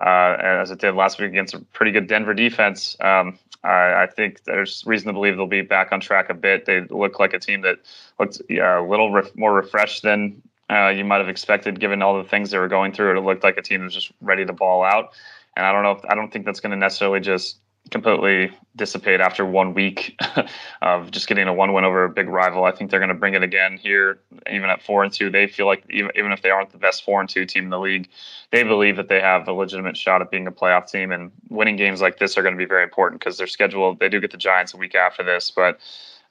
uh, 0.00 0.36
as 0.40 0.70
it 0.70 0.78
did 0.78 0.94
last 0.94 1.20
week 1.20 1.30
against 1.30 1.54
a 1.54 1.60
pretty 1.72 1.92
good 1.92 2.06
Denver 2.06 2.34
defense, 2.34 2.96
um, 3.00 3.38
I, 3.62 4.02
I, 4.02 4.06
think 4.06 4.44
there's 4.44 4.84
reason 4.86 5.06
to 5.08 5.12
believe 5.12 5.36
they'll 5.36 5.46
be 5.46 5.62
back 5.62 5.92
on 5.92 6.00
track 6.00 6.30
a 6.30 6.34
bit. 6.34 6.66
They 6.66 6.82
look 6.90 7.18
like 7.18 7.32
a 7.32 7.38
team 7.38 7.62
that 7.62 7.78
looked 8.18 8.40
a 8.50 8.82
little 8.82 9.22
more 9.34 9.54
refreshed 9.54 10.02
than 10.02 10.42
uh, 10.70 10.88
you 10.88 11.04
might 11.04 11.18
have 11.18 11.28
expected, 11.28 11.80
given 11.80 12.02
all 12.02 12.16
the 12.16 12.28
things 12.28 12.50
they 12.50 12.58
were 12.58 12.68
going 12.68 12.92
through. 12.92 13.16
It 13.16 13.20
looked 13.20 13.44
like 13.44 13.58
a 13.58 13.62
team 13.62 13.80
that 13.80 13.84
was 13.84 13.94
just 13.94 14.12
ready 14.20 14.44
to 14.44 14.52
ball 14.52 14.82
out, 14.82 15.12
and 15.56 15.66
I 15.66 15.72
don't 15.72 15.82
know. 15.82 15.92
If, 15.92 16.04
I 16.06 16.14
don't 16.14 16.32
think 16.32 16.44
that's 16.44 16.60
going 16.60 16.72
to 16.72 16.76
necessarily 16.76 17.20
just 17.20 17.58
completely 17.90 18.50
dissipate 18.76 19.20
after 19.20 19.44
one 19.44 19.74
week 19.74 20.20
of 20.82 21.10
just 21.10 21.28
getting 21.28 21.46
a 21.46 21.52
one 21.52 21.72
win 21.72 21.84
over 21.84 22.04
a 22.04 22.08
big 22.08 22.28
rival. 22.28 22.64
I 22.64 22.72
think 22.72 22.90
they're 22.90 22.98
going 22.98 23.08
to 23.08 23.14
bring 23.14 23.34
it 23.34 23.42
again 23.42 23.76
here, 23.76 24.18
even 24.50 24.70
at 24.70 24.82
four 24.82 25.04
and 25.04 25.12
two. 25.12 25.30
They 25.30 25.46
feel 25.46 25.66
like 25.66 25.84
even, 25.90 26.10
even 26.16 26.32
if 26.32 26.42
they 26.42 26.50
aren't 26.50 26.70
the 26.70 26.78
best 26.78 27.04
four 27.04 27.20
and 27.20 27.28
two 27.28 27.44
team 27.44 27.64
in 27.64 27.70
the 27.70 27.78
league, 27.78 28.08
they 28.50 28.62
believe 28.62 28.96
that 28.96 29.08
they 29.08 29.20
have 29.20 29.46
a 29.46 29.52
legitimate 29.52 29.96
shot 29.96 30.22
at 30.22 30.30
being 30.30 30.46
a 30.46 30.52
playoff 30.52 30.90
team. 30.90 31.12
And 31.12 31.30
winning 31.50 31.76
games 31.76 32.00
like 32.00 32.18
this 32.18 32.36
are 32.36 32.42
going 32.42 32.54
to 32.54 32.58
be 32.58 32.64
very 32.64 32.82
important 32.82 33.20
because 33.20 33.36
they're 33.36 33.46
scheduled. 33.46 34.00
They 34.00 34.08
do 34.08 34.20
get 34.20 34.30
the 34.30 34.38
Giants 34.38 34.74
a 34.74 34.76
week 34.76 34.94
after 34.94 35.22
this, 35.22 35.50
but 35.50 35.78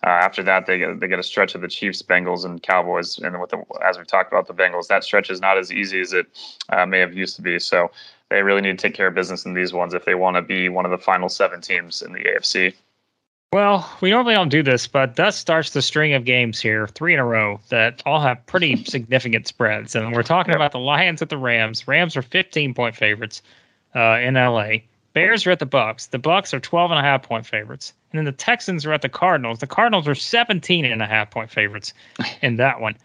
uh, 0.06 0.10
after 0.10 0.44
that, 0.44 0.66
they 0.66 0.80
get 0.80 1.00
they 1.00 1.08
get 1.08 1.20
a 1.20 1.24
stretch 1.24 1.56
of 1.56 1.62
the 1.62 1.68
Chiefs, 1.70 2.02
Bengals, 2.02 2.44
and 2.44 2.62
Cowboys. 2.62 3.18
And 3.20 3.40
with 3.40 3.52
the, 3.52 3.64
as 3.86 3.98
we 3.98 4.04
talked 4.04 4.34
about 4.34 4.48
the 4.48 4.54
Bengals, 4.54 4.88
that 4.88 5.04
stretch 5.06 5.30
is 5.30 5.40
not 5.40 5.58
as 5.58 5.72
easy 5.72 6.02
as 6.02 6.12
it 6.12 6.28
uh, 6.70 6.86
may 6.86 7.00
have 7.00 7.14
used 7.14 7.38
to 7.38 7.42
be. 7.42 7.58
So 7.58 7.90
they 8.34 8.42
really 8.42 8.62
need 8.62 8.80
to 8.80 8.88
take 8.88 8.96
care 8.96 9.08
of 9.08 9.14
business 9.14 9.46
in 9.46 9.54
these 9.54 9.74
ones 9.74 9.94
if 9.94 10.06
they 10.06 10.16
want 10.16 10.36
to 10.36 10.42
be 10.42 10.68
one 10.68 10.86
of 10.86 10.92
the 10.92 10.98
final 10.98 11.30
seven 11.30 11.62
teams 11.62 12.02
in 12.02 12.14
the 12.14 12.20
AFC. 12.20 12.74
Well, 13.54 13.88
we 14.02 14.10
normally 14.10 14.34
don't 14.34 14.50
do 14.50 14.64
this, 14.64 14.88
but 14.88 15.16
thus 15.16 15.38
starts 15.38 15.70
the 15.70 15.84
string 15.84 16.14
of 16.14 16.26
games 16.26 16.60
here, 16.60 16.88
three 16.88 17.14
in 17.14 17.20
a 17.20 17.26
row 17.26 17.60
that 17.70 18.02
all 18.08 18.20
have 18.20 18.44
pretty 18.48 18.84
significant 18.86 19.48
spreads. 19.48 19.94
And 19.94 20.16
we're 20.16 20.24
talking 20.24 20.56
about 20.56 20.72
the 20.72 20.80
Lions 20.80 21.22
at 21.22 21.30
the 21.30 21.38
Rams. 21.38 21.88
Rams 21.88 22.18
are 22.18 22.24
15 22.24 22.74
point 22.74 22.96
favorites 22.96 23.44
uh, 23.94 24.18
in 24.20 24.34
LA. 24.34 24.78
Bears 25.14 25.46
are 25.46 25.52
at 25.52 25.60
the 25.60 25.68
Bucs. 25.68 26.10
The 26.10 26.18
Bucs 26.18 26.56
are 26.56 26.60
12 26.60 26.90
and 26.90 27.00
a 27.00 27.04
half 27.04 27.22
point 27.22 27.46
favorites. 27.46 27.94
And 28.12 28.18
then 28.18 28.26
the 28.26 28.32
Texans 28.32 28.84
are 28.84 28.94
at 28.94 29.04
the 29.04 29.10
Cardinals. 29.10 29.60
The 29.60 29.68
Cardinals 29.68 30.08
are 30.08 30.16
17 30.16 30.86
and 30.86 31.04
a 31.04 31.06
half 31.06 31.30
point 31.30 31.52
favorites 31.52 31.94
in 32.42 32.56
that 32.56 32.82
one. 32.82 32.98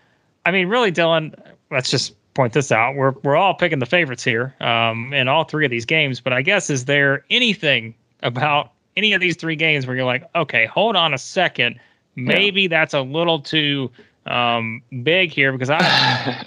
I 0.46 0.52
mean, 0.52 0.68
really, 0.68 0.90
Dylan, 0.90 1.38
let's 1.70 1.90
just 1.90 2.14
point 2.38 2.53
this 2.53 2.70
out. 2.70 2.94
We're 2.94 3.14
we're 3.24 3.35
all 3.35 3.53
picking 3.53 3.81
the 3.81 3.87
favorites 3.87 4.22
here 4.22 4.55
um, 4.61 5.12
in 5.12 5.27
all 5.27 5.42
three 5.42 5.64
of 5.64 5.72
these 5.72 5.85
games. 5.85 6.20
But 6.20 6.33
I 6.33 6.40
guess 6.40 6.70
is 6.70 6.85
there 6.85 7.24
anything 7.31 7.96
about 8.22 8.70
any 8.96 9.12
of 9.12 9.20
these 9.20 9.37
three 9.37 9.57
games 9.57 9.88
where 9.88 9.96
you're 9.96 10.05
like, 10.05 10.22
okay, 10.37 10.64
hold 10.66 10.94
on 10.94 11.12
a 11.12 11.18
second, 11.18 11.81
maybe 12.14 12.62
yeah. 12.62 12.68
that's 12.68 12.94
a 12.94 13.01
little 13.01 13.40
too 13.40 13.90
um, 14.27 14.81
big 15.03 15.33
here 15.33 15.51
because 15.51 15.68
I 15.68 15.79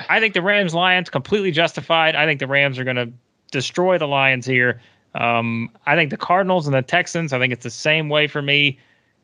I 0.09 0.21
think 0.21 0.33
the 0.33 0.41
Rams 0.41 0.73
Lions 0.73 1.09
completely 1.09 1.51
justified. 1.51 2.15
I 2.15 2.25
think 2.25 2.39
the 2.39 2.47
Rams 2.47 2.79
are 2.79 2.85
going 2.85 2.95
to 2.95 3.11
destroy 3.51 3.97
the 3.97 4.07
Lions 4.07 4.45
here. 4.45 4.81
Um, 5.15 5.69
I 5.87 5.97
think 5.97 6.09
the 6.09 6.15
Cardinals 6.15 6.67
and 6.67 6.73
the 6.73 6.81
Texans, 6.81 7.33
I 7.33 7.39
think 7.39 7.51
it's 7.51 7.63
the 7.63 7.69
same 7.69 8.07
way 8.07 8.27
for 8.27 8.41
me. 8.41 8.79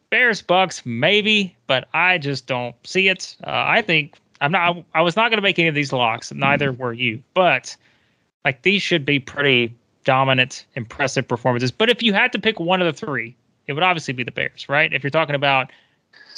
Bears, 0.09 0.41
Bucs, 0.41 0.85
maybe, 0.85 1.55
but 1.65 1.87
I 1.93 2.17
just 2.17 2.45
don't 2.45 2.75
see 2.85 3.07
it. 3.07 3.37
Uh, 3.45 3.63
I 3.67 3.81
think 3.81 4.17
I'm 4.41 4.51
not. 4.51 4.83
I 4.93 5.01
was 5.01 5.15
not 5.15 5.29
going 5.29 5.37
to 5.37 5.41
make 5.41 5.59
any 5.59 5.67
of 5.67 5.75
these 5.75 5.91
locks. 5.91 6.31
Neither 6.31 6.71
were 6.71 6.93
you. 6.93 7.21
But 7.33 7.75
like 8.45 8.61
these 8.61 8.81
should 8.81 9.05
be 9.05 9.19
pretty 9.19 9.75
dominant, 10.03 10.65
impressive 10.75 11.27
performances. 11.27 11.71
But 11.71 11.89
if 11.89 12.01
you 12.01 12.13
had 12.13 12.31
to 12.33 12.39
pick 12.39 12.59
one 12.59 12.81
of 12.81 12.85
the 12.85 13.05
three, 13.05 13.35
it 13.67 13.73
would 13.73 13.83
obviously 13.83 14.13
be 14.13 14.23
the 14.23 14.31
Bears, 14.31 14.69
right? 14.69 14.93
If 14.93 15.03
you're 15.03 15.11
talking 15.11 15.35
about 15.35 15.71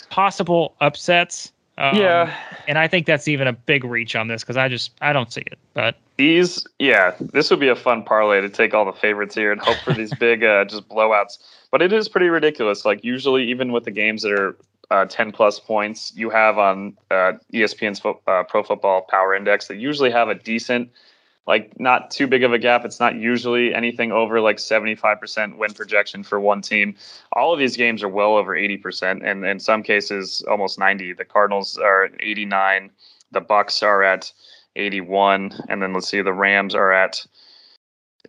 possible 0.09 0.75
upsets, 0.81 1.51
um, 1.77 1.95
yeah, 1.95 2.35
and 2.67 2.77
I 2.77 2.87
think 2.87 3.05
that's 3.05 3.27
even 3.27 3.47
a 3.47 3.53
big 3.53 3.83
reach 3.85 4.15
on 4.15 4.27
this 4.27 4.43
because 4.43 4.57
I 4.57 4.67
just 4.67 4.91
I 5.01 5.13
don't 5.13 5.31
see 5.31 5.41
it. 5.41 5.57
But 5.73 5.95
these, 6.17 6.65
yeah, 6.79 7.15
this 7.19 7.49
would 7.49 7.61
be 7.61 7.69
a 7.69 7.75
fun 7.75 8.03
parlay 8.03 8.41
to 8.41 8.49
take 8.49 8.73
all 8.73 8.83
the 8.83 8.91
favorites 8.91 9.35
here 9.35 9.53
and 9.53 9.61
hope 9.61 9.77
for 9.77 9.93
these 9.93 10.13
big 10.15 10.43
uh, 10.43 10.65
just 10.65 10.89
blowouts. 10.89 11.37
But 11.71 11.81
it 11.81 11.93
is 11.93 12.09
pretty 12.09 12.27
ridiculous. 12.27 12.83
Like 12.83 13.03
usually, 13.05 13.49
even 13.49 13.71
with 13.71 13.85
the 13.85 13.91
games 13.91 14.23
that 14.23 14.33
are 14.33 14.57
uh, 14.91 15.05
10 15.05 15.31
plus 15.31 15.59
points, 15.59 16.11
you 16.15 16.29
have 16.29 16.57
on 16.57 16.97
uh, 17.11 17.33
ESPN's 17.53 17.99
fo- 17.99 18.21
uh, 18.27 18.43
Pro 18.43 18.63
Football 18.63 19.05
Power 19.09 19.35
Index 19.35 19.67
they 19.67 19.75
usually 19.75 20.11
have 20.11 20.29
a 20.29 20.35
decent 20.35 20.89
like 21.49 21.79
not 21.79 22.11
too 22.11 22.27
big 22.27 22.43
of 22.43 22.53
a 22.53 22.59
gap. 22.59 22.85
It's 22.85 22.99
not 22.99 23.15
usually 23.15 23.73
anything 23.73 24.11
over 24.11 24.39
like 24.39 24.57
75% 24.57 25.57
win 25.57 25.73
projection 25.73 26.23
for 26.23 26.39
one 26.39 26.61
team. 26.61 26.93
All 27.33 27.51
of 27.51 27.57
these 27.57 27.75
games 27.75 28.03
are 28.03 28.07
well 28.07 28.37
over 28.37 28.55
80%, 28.55 29.27
and 29.27 29.43
in 29.43 29.59
some 29.59 29.81
cases 29.81 30.43
almost 30.47 30.77
90. 30.77 31.13
The 31.13 31.25
Cardinals 31.25 31.75
are 31.79 32.05
at 32.05 32.11
89. 32.19 32.91
The 33.31 33.41
Bucs 33.41 33.81
are 33.81 34.03
at 34.03 34.31
81, 34.75 35.51
and 35.69 35.81
then 35.81 35.91
let's 35.91 36.07
see, 36.07 36.21
the 36.21 36.33
Rams 36.33 36.75
are 36.75 36.91
at 36.91 37.25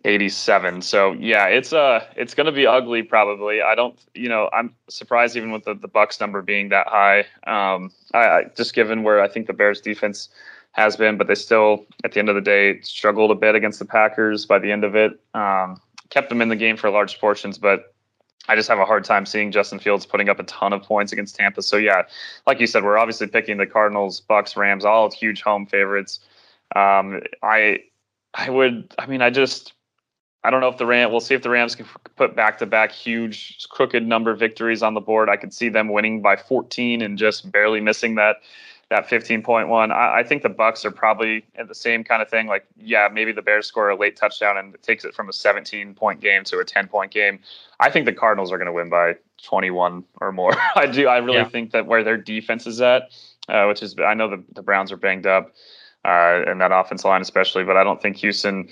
87. 0.03 0.81
So 0.81 1.13
yeah, 1.13 1.45
it's 1.45 1.73
uh 1.73 2.05
it's 2.15 2.33
going 2.33 2.45
to 2.45 2.51
be 2.51 2.65
ugly 2.65 3.03
probably. 3.03 3.61
I 3.61 3.75
don't 3.75 3.99
you 4.15 4.29
know, 4.29 4.49
I'm 4.51 4.73
surprised 4.89 5.35
even 5.35 5.51
with 5.51 5.65
the, 5.65 5.75
the 5.75 5.89
Bucs 5.89 6.19
number 6.19 6.41
being 6.41 6.69
that 6.69 6.87
high. 6.87 7.25
Um 7.45 7.91
I, 8.13 8.19
I 8.19 8.43
just 8.55 8.73
given 8.73 9.03
where 9.03 9.21
I 9.21 9.27
think 9.27 9.47
the 9.47 9.53
Bears 9.53 9.81
defense 9.81 10.29
has 10.73 10.95
been, 10.95 11.17
but 11.17 11.27
they 11.27 11.35
still, 11.35 11.85
at 12.03 12.13
the 12.13 12.19
end 12.19 12.29
of 12.29 12.35
the 12.35 12.41
day, 12.41 12.79
struggled 12.81 13.31
a 13.31 13.35
bit 13.35 13.55
against 13.55 13.79
the 13.79 13.85
Packers 13.85 14.45
by 14.45 14.57
the 14.57 14.71
end 14.71 14.83
of 14.83 14.95
it. 14.95 15.19
Um, 15.33 15.81
kept 16.09 16.29
them 16.29 16.41
in 16.41 16.49
the 16.49 16.55
game 16.55 16.77
for 16.77 16.89
large 16.89 17.19
portions, 17.19 17.57
but 17.57 17.93
I 18.47 18.55
just 18.55 18.69
have 18.69 18.79
a 18.79 18.85
hard 18.85 19.03
time 19.03 19.25
seeing 19.25 19.51
Justin 19.51 19.79
Fields 19.79 20.05
putting 20.05 20.29
up 20.29 20.39
a 20.39 20.43
ton 20.43 20.73
of 20.73 20.81
points 20.81 21.11
against 21.11 21.35
Tampa. 21.35 21.61
So 21.61 21.77
yeah, 21.77 22.03
like 22.47 22.59
you 22.59 22.67
said, 22.67 22.83
we're 22.83 22.97
obviously 22.97 23.27
picking 23.27 23.57
the 23.57 23.67
Cardinals, 23.67 24.21
Bucs, 24.29 24.55
Rams, 24.55 24.85
all 24.85 25.11
huge 25.11 25.41
home 25.41 25.65
favorites. 25.65 26.19
Um, 26.75 27.21
I, 27.43 27.79
I 28.33 28.49
would, 28.49 28.93
I 28.97 29.05
mean, 29.07 29.21
I 29.21 29.29
just, 29.29 29.73
I 30.43 30.49
don't 30.49 30.61
know 30.61 30.69
if 30.69 30.77
the 30.77 30.85
Ram. 30.85 31.11
We'll 31.11 31.19
see 31.19 31.35
if 31.35 31.43
the 31.43 31.49
Rams 31.49 31.75
can 31.75 31.85
put 32.15 32.35
back-to-back 32.35 32.91
huge 32.91 33.67
crooked 33.69 34.07
number 34.07 34.33
victories 34.33 34.81
on 34.81 34.95
the 34.95 35.01
board. 35.01 35.29
I 35.29 35.37
could 35.37 35.53
see 35.53 35.69
them 35.69 35.89
winning 35.89 36.21
by 36.21 36.35
14 36.35 37.01
and 37.01 37.17
just 37.17 37.51
barely 37.51 37.79
missing 37.79 38.15
that 38.15 38.37
that 38.91 39.07
15.1. 39.07 39.91
I, 39.91 40.19
I 40.19 40.23
think 40.23 40.43
the 40.43 40.49
Bucs 40.49 40.83
are 40.83 40.91
probably 40.91 41.45
at 41.55 41.69
the 41.69 41.75
same 41.75 42.03
kind 42.03 42.21
of 42.21 42.29
thing. 42.29 42.47
Like, 42.47 42.65
yeah, 42.77 43.07
maybe 43.11 43.31
the 43.31 43.41
Bears 43.41 43.65
score 43.65 43.89
a 43.89 43.95
late 43.95 44.17
touchdown 44.17 44.57
and 44.57 44.75
it 44.75 44.83
takes 44.83 45.05
it 45.05 45.15
from 45.15 45.29
a 45.29 45.33
17 45.33 45.95
point 45.95 46.19
game 46.19 46.43
to 46.43 46.59
a 46.59 46.65
10 46.65 46.89
point 46.89 47.09
game. 47.11 47.39
I 47.79 47.89
think 47.89 48.05
the 48.05 48.11
Cardinals 48.11 48.51
are 48.51 48.57
going 48.57 48.65
to 48.65 48.73
win 48.73 48.89
by 48.89 49.15
21 49.43 50.03
or 50.19 50.33
more. 50.33 50.53
I 50.75 50.87
do. 50.87 51.07
I 51.07 51.19
really 51.19 51.37
yeah. 51.37 51.47
think 51.47 51.71
that 51.71 51.87
where 51.87 52.03
their 52.03 52.17
defense 52.17 52.67
is 52.67 52.81
at, 52.81 53.11
uh, 53.47 53.65
which 53.65 53.81
is 53.81 53.95
I 54.05 54.13
know 54.13 54.29
the, 54.29 54.43
the 54.53 54.61
Browns 54.61 54.91
are 54.91 54.97
banged 54.97 55.25
up, 55.25 55.53
uh, 56.03 56.43
and 56.45 56.59
that 56.59 56.73
offensive 56.73 57.05
line 57.05 57.21
especially, 57.21 57.63
but 57.63 57.77
I 57.77 57.85
don't 57.85 58.01
think 58.01 58.17
Houston 58.17 58.67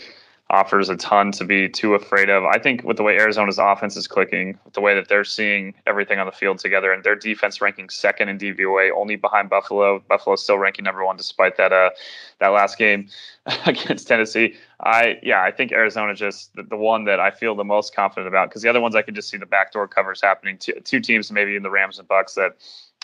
offers 0.52 0.90
a 0.90 0.96
ton 0.96 1.32
to 1.32 1.46
be 1.46 1.70
too 1.70 1.94
afraid 1.94 2.30
of. 2.30 2.44
I 2.44 2.58
think 2.58 2.84
with 2.84 2.98
the 2.98 3.04
way 3.04 3.18
Arizona's 3.18 3.60
offense 3.60 3.96
is 3.96 4.08
clicking, 4.08 4.58
with 4.66 4.74
the 4.74 4.82
way 4.82 4.96
that 4.96 5.08
they're 5.08 5.24
seeing 5.24 5.76
everything 5.86 6.18
on 6.18 6.26
the 6.26 6.32
field 6.32 6.58
together, 6.58 6.92
and 6.92 7.04
their 7.04 7.16
defense 7.16 7.62
ranking 7.62 7.90
second 7.90 8.30
in 8.30 8.40
DVOA, 8.40 8.90
only 8.96 9.16
behind 9.16 9.50
Buffalo. 9.50 10.00
Buffalo's 10.08 10.44
still 10.44 10.58
ranking 10.58 10.86
number 10.86 11.06
one 11.06 11.18
despite 11.18 11.58
that 11.58 11.72
uh 11.72 11.92
that 12.40 12.48
last 12.48 12.78
game 12.78 13.08
against 13.66 14.08
Tennessee. 14.08 14.56
I 14.82 15.20
yeah, 15.22 15.44
I 15.44 15.52
think 15.52 15.72
Arizona 15.72 16.16
just 16.16 16.56
the, 16.56 16.64
the 16.64 16.78
one 16.78 17.04
that 17.06 17.20
I 17.20 17.30
feel 17.30 17.56
the 17.56 17.64
most 17.64 17.96
confident 17.96 18.28
about 18.28 18.50
because 18.50 18.64
the 18.64 18.70
other 18.70 18.82
ones 18.82 18.96
I 18.96 19.04
could 19.04 19.16
just 19.16 19.30
see 19.30 19.38
the 19.38 19.46
backdoor 19.46 19.88
covers 19.88 20.22
happening. 20.22 20.58
Two, 20.58 20.74
two 20.84 21.00
teams 21.00 21.32
maybe 21.32 21.56
in 21.56 21.64
the 21.64 21.70
Rams 21.70 22.00
and 22.00 22.08
Bucs 22.08 22.34
that 22.36 22.56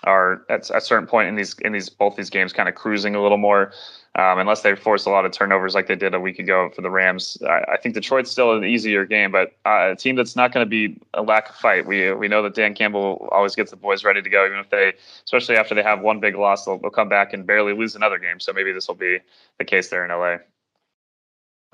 are 0.06 0.46
at 0.50 0.70
a 0.74 0.82
certain 0.82 1.08
point 1.08 1.30
in 1.30 1.36
these 1.36 1.56
in 1.60 1.74
these 1.74 1.90
both 1.90 2.16
these 2.16 2.30
games 2.30 2.54
kind 2.54 2.70
of 2.70 2.76
cruising 2.76 3.16
a 3.16 3.22
little 3.22 3.38
more. 3.38 3.72
Um, 4.18 4.40
unless 4.40 4.62
they 4.62 4.76
force 4.76 5.06
a 5.06 5.10
lot 5.10 5.26
of 5.26 5.34
turnovers 5.34 5.76
like 5.76 5.88
they 5.88 5.96
did 5.96 6.14
a 6.14 6.22
week 6.22 6.40
ago 6.40 6.70
for 6.74 6.82
the 6.82 6.90
Rams, 6.90 7.38
I, 7.46 7.74
I 7.74 7.78
think 7.78 7.96
Detroit's 7.96 8.32
still 8.32 8.56
an 8.56 8.64
easier 8.64 9.06
game, 9.06 9.30
but 9.30 9.52
uh, 9.66 9.92
a 9.92 9.96
team 9.98 10.16
that's 10.16 10.38
not 10.38 10.54
going 10.54 10.66
to 10.66 10.70
be 10.70 10.98
a 11.14 11.22
lack 11.22 11.50
of 11.50 11.56
fight. 11.56 11.86
We 11.86 12.14
we 12.14 12.30
know 12.30 12.42
that 12.44 12.56
Dan 12.56 12.74
Campbell 12.76 13.28
always 13.32 13.56
gets 13.56 13.72
the 13.72 13.78
boys 13.78 14.06
ready 14.06 14.22
to 14.22 14.30
go, 14.30 14.46
even 14.46 14.60
if 14.60 14.70
they, 14.70 14.94
especially 15.26 15.58
after 15.58 15.76
they 15.76 15.84
have 15.84 16.00
one 16.00 16.22
big 16.22 16.36
loss, 16.38 16.64
they'll, 16.64 16.78
they'll 16.78 16.92
come 16.92 17.10
back 17.10 17.34
and 17.34 17.46
barely 17.46 17.74
lose 17.74 17.96
another 17.96 18.18
game. 18.18 18.40
So 18.40 18.54
maybe 18.54 18.72
this 18.72 18.88
will 18.88 18.96
be 18.96 19.20
the 19.58 19.66
case 19.66 19.90
there 19.90 20.06
in 20.06 20.12
LA. 20.12 20.38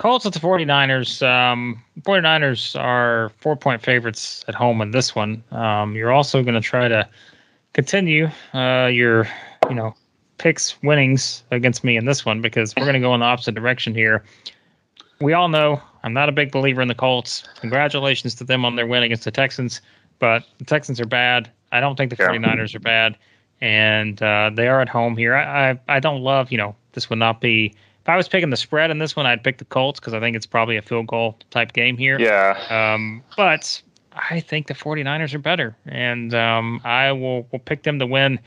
Colts 0.01 0.25
at 0.25 0.33
the 0.33 0.39
49ers. 0.39 1.21
Um, 1.21 1.83
49ers 2.01 2.79
are 2.79 3.29
four 3.37 3.55
point 3.55 3.83
favorites 3.83 4.43
at 4.47 4.55
home 4.55 4.81
in 4.81 4.89
this 4.89 5.13
one. 5.13 5.43
Um, 5.51 5.95
you're 5.95 6.11
also 6.11 6.41
going 6.41 6.55
to 6.55 6.59
try 6.59 6.87
to 6.87 7.07
continue 7.73 8.29
uh, 8.53 8.87
your, 8.91 9.27
you 9.69 9.75
know, 9.75 9.93
picks 10.37 10.81
winnings 10.81 11.43
against 11.51 11.83
me 11.83 11.97
in 11.97 12.05
this 12.05 12.25
one 12.25 12.41
because 12.41 12.75
we're 12.75 12.83
going 12.83 12.93
to 12.93 12.99
go 12.99 13.13
in 13.13 13.19
the 13.19 13.25
opposite 13.25 13.53
direction 13.53 13.93
here. 13.93 14.23
We 15.19 15.33
all 15.33 15.49
know 15.49 15.81
I'm 16.03 16.13
not 16.13 16.29
a 16.29 16.31
big 16.31 16.51
believer 16.51 16.81
in 16.81 16.87
the 16.87 16.95
Colts. 16.95 17.47
Congratulations 17.59 18.33
to 18.35 18.43
them 18.43 18.65
on 18.65 18.75
their 18.75 18.87
win 18.87 19.03
against 19.03 19.23
the 19.23 19.31
Texans, 19.31 19.81
but 20.19 20.43
the 20.57 20.65
Texans 20.65 20.99
are 20.99 21.05
bad. 21.05 21.49
I 21.71 21.79
don't 21.79 21.95
think 21.95 22.09
the 22.09 22.17
49ers 22.17 22.75
are 22.75 22.79
bad, 22.79 23.17
and 23.61 24.21
uh, 24.21 24.49
they 24.53 24.67
are 24.67 24.81
at 24.81 24.89
home 24.89 25.15
here. 25.15 25.35
I, 25.35 25.71
I, 25.71 25.79
I 25.87 25.99
don't 25.99 26.21
love, 26.21 26.51
you 26.51 26.57
know, 26.57 26.75
this 26.93 27.09
would 27.09 27.19
not 27.19 27.39
be 27.39 27.75
if 28.01 28.09
I 28.09 28.17
was 28.17 28.27
picking 28.27 28.49
the 28.49 28.57
spread 28.57 28.89
in 28.89 28.97
this 28.97 29.15
one, 29.15 29.27
I'd 29.27 29.43
pick 29.43 29.59
the 29.59 29.65
Colts 29.65 29.99
because 29.99 30.15
I 30.15 30.19
think 30.19 30.35
it's 30.35 30.47
probably 30.47 30.75
a 30.75 30.81
field 30.81 31.05
goal 31.05 31.37
type 31.51 31.73
game 31.73 31.97
here. 31.97 32.19
Yeah. 32.19 32.57
Um, 32.71 33.23
but 33.37 33.79
I 34.13 34.39
think 34.39 34.67
the 34.67 34.73
49ers 34.73 35.33
are 35.33 35.39
better, 35.39 35.75
and 35.85 36.33
um, 36.33 36.81
I 36.83 37.11
will 37.11 37.47
will 37.51 37.59
pick 37.59 37.83
them 37.83 37.99
to 37.99 38.05
win 38.05 38.39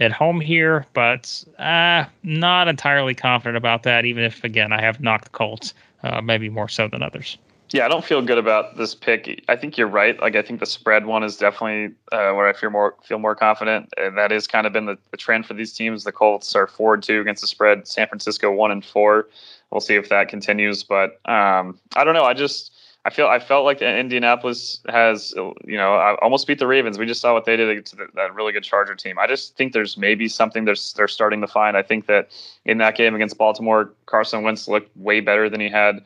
at 0.00 0.12
home 0.12 0.40
here, 0.40 0.86
but 0.94 1.44
uh, 1.58 2.04
not 2.22 2.68
entirely 2.68 3.14
confident 3.14 3.56
about 3.56 3.84
that. 3.84 4.04
Even 4.04 4.24
if 4.24 4.42
again 4.44 4.72
I 4.72 4.80
have 4.80 5.00
knocked 5.00 5.24
the 5.24 5.30
Colts, 5.30 5.74
uh, 6.02 6.20
maybe 6.20 6.48
more 6.48 6.68
so 6.68 6.88
than 6.88 7.02
others. 7.02 7.38
Yeah, 7.70 7.86
I 7.86 7.88
don't 7.88 8.04
feel 8.04 8.20
good 8.20 8.36
about 8.36 8.76
this 8.76 8.94
pick. 8.94 9.42
I 9.48 9.56
think 9.56 9.78
you're 9.78 9.88
right. 9.88 10.20
Like 10.20 10.36
I 10.36 10.42
think 10.42 10.60
the 10.60 10.66
spread 10.66 11.06
one 11.06 11.22
is 11.22 11.38
definitely 11.38 11.94
uh, 12.12 12.32
where 12.32 12.46
I 12.46 12.52
feel 12.52 12.70
more 12.70 12.96
feel 13.02 13.18
more 13.18 13.34
confident, 13.34 13.92
and 13.96 14.18
that 14.18 14.30
has 14.30 14.46
kind 14.46 14.66
of 14.66 14.72
been 14.72 14.86
the, 14.86 14.98
the 15.10 15.16
trend 15.16 15.46
for 15.46 15.54
these 15.54 15.72
teams. 15.72 16.04
The 16.04 16.12
Colts 16.12 16.54
are 16.54 16.66
four 16.66 16.96
two 16.98 17.20
against 17.20 17.40
the 17.40 17.46
spread. 17.46 17.88
San 17.88 18.08
Francisco 18.08 18.50
one 18.50 18.70
and 18.70 18.84
four. 18.84 19.28
We'll 19.70 19.80
see 19.80 19.94
if 19.94 20.10
that 20.10 20.28
continues, 20.28 20.82
but 20.82 21.18
um, 21.24 21.78
I 21.96 22.04
don't 22.04 22.12
know. 22.12 22.24
I 22.24 22.34
just 22.34 22.71
I 23.04 23.10
feel 23.10 23.26
I 23.26 23.40
felt 23.40 23.64
like 23.64 23.82
Indianapolis 23.82 24.80
has 24.88 25.34
you 25.36 25.76
know 25.76 26.16
almost 26.22 26.46
beat 26.46 26.58
the 26.58 26.66
Ravens. 26.66 26.98
We 26.98 27.06
just 27.06 27.20
saw 27.20 27.32
what 27.32 27.44
they 27.44 27.56
did 27.56 27.84
to 27.86 27.96
the, 27.96 28.06
that 28.14 28.34
really 28.34 28.52
good 28.52 28.64
Charger 28.64 28.94
team. 28.94 29.18
I 29.18 29.26
just 29.26 29.56
think 29.56 29.72
there's 29.72 29.96
maybe 29.96 30.28
something 30.28 30.64
they're 30.64 30.76
they're 30.96 31.08
starting 31.08 31.40
to 31.40 31.48
find. 31.48 31.76
I 31.76 31.82
think 31.82 32.06
that 32.06 32.30
in 32.64 32.78
that 32.78 32.96
game 32.96 33.14
against 33.14 33.36
Baltimore, 33.36 33.92
Carson 34.06 34.42
Wentz 34.42 34.68
looked 34.68 34.96
way 34.96 35.20
better 35.20 35.50
than 35.50 35.60
he 35.60 35.68
had 35.68 36.02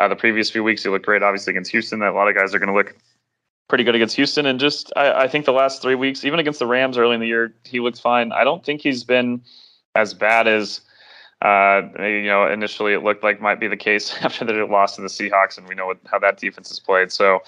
uh, 0.00 0.08
the 0.08 0.16
previous 0.16 0.50
few 0.50 0.64
weeks, 0.64 0.82
he 0.82 0.88
looked 0.88 1.04
great, 1.04 1.22
obviously, 1.22 1.50
against 1.50 1.70
Houston. 1.72 1.98
That 2.00 2.10
A 2.10 2.12
lot 2.12 2.26
of 2.26 2.34
guys 2.34 2.54
are 2.54 2.58
going 2.58 2.70
to 2.70 2.74
look 2.74 2.96
pretty 3.68 3.84
good 3.84 3.94
against 3.94 4.16
Houston. 4.16 4.46
And 4.46 4.58
just, 4.58 4.90
I, 4.96 5.24
I, 5.24 5.28
think 5.28 5.44
the 5.44 5.52
last 5.52 5.82
three 5.82 5.94
weeks, 5.94 6.24
even 6.24 6.40
against 6.40 6.58
the 6.58 6.66
Rams 6.66 6.96
early 6.96 7.14
in 7.14 7.20
the 7.20 7.26
year, 7.26 7.52
he 7.64 7.80
looked 7.80 8.00
fine. 8.00 8.32
I 8.32 8.42
don't 8.42 8.64
think 8.64 8.80
he's 8.80 9.04
been 9.04 9.42
as 9.94 10.14
bad 10.14 10.48
as, 10.48 10.80
uh, 11.42 11.82
you 11.98 12.24
know, 12.24 12.46
initially 12.46 12.92
it 12.92 13.02
looked 13.02 13.22
like 13.22 13.40
might 13.40 13.60
be 13.60 13.68
the 13.68 13.76
case 13.76 14.14
after 14.20 14.44
the 14.44 14.64
loss 14.66 14.96
to 14.96 15.02
the 15.02 15.08
Seahawks. 15.08 15.58
And 15.58 15.68
we 15.68 15.74
know 15.74 15.86
what, 15.86 15.98
how 16.06 16.18
that 16.18 16.38
defense 16.38 16.68
has 16.68 16.80
played. 16.80 17.12
So, 17.12 17.40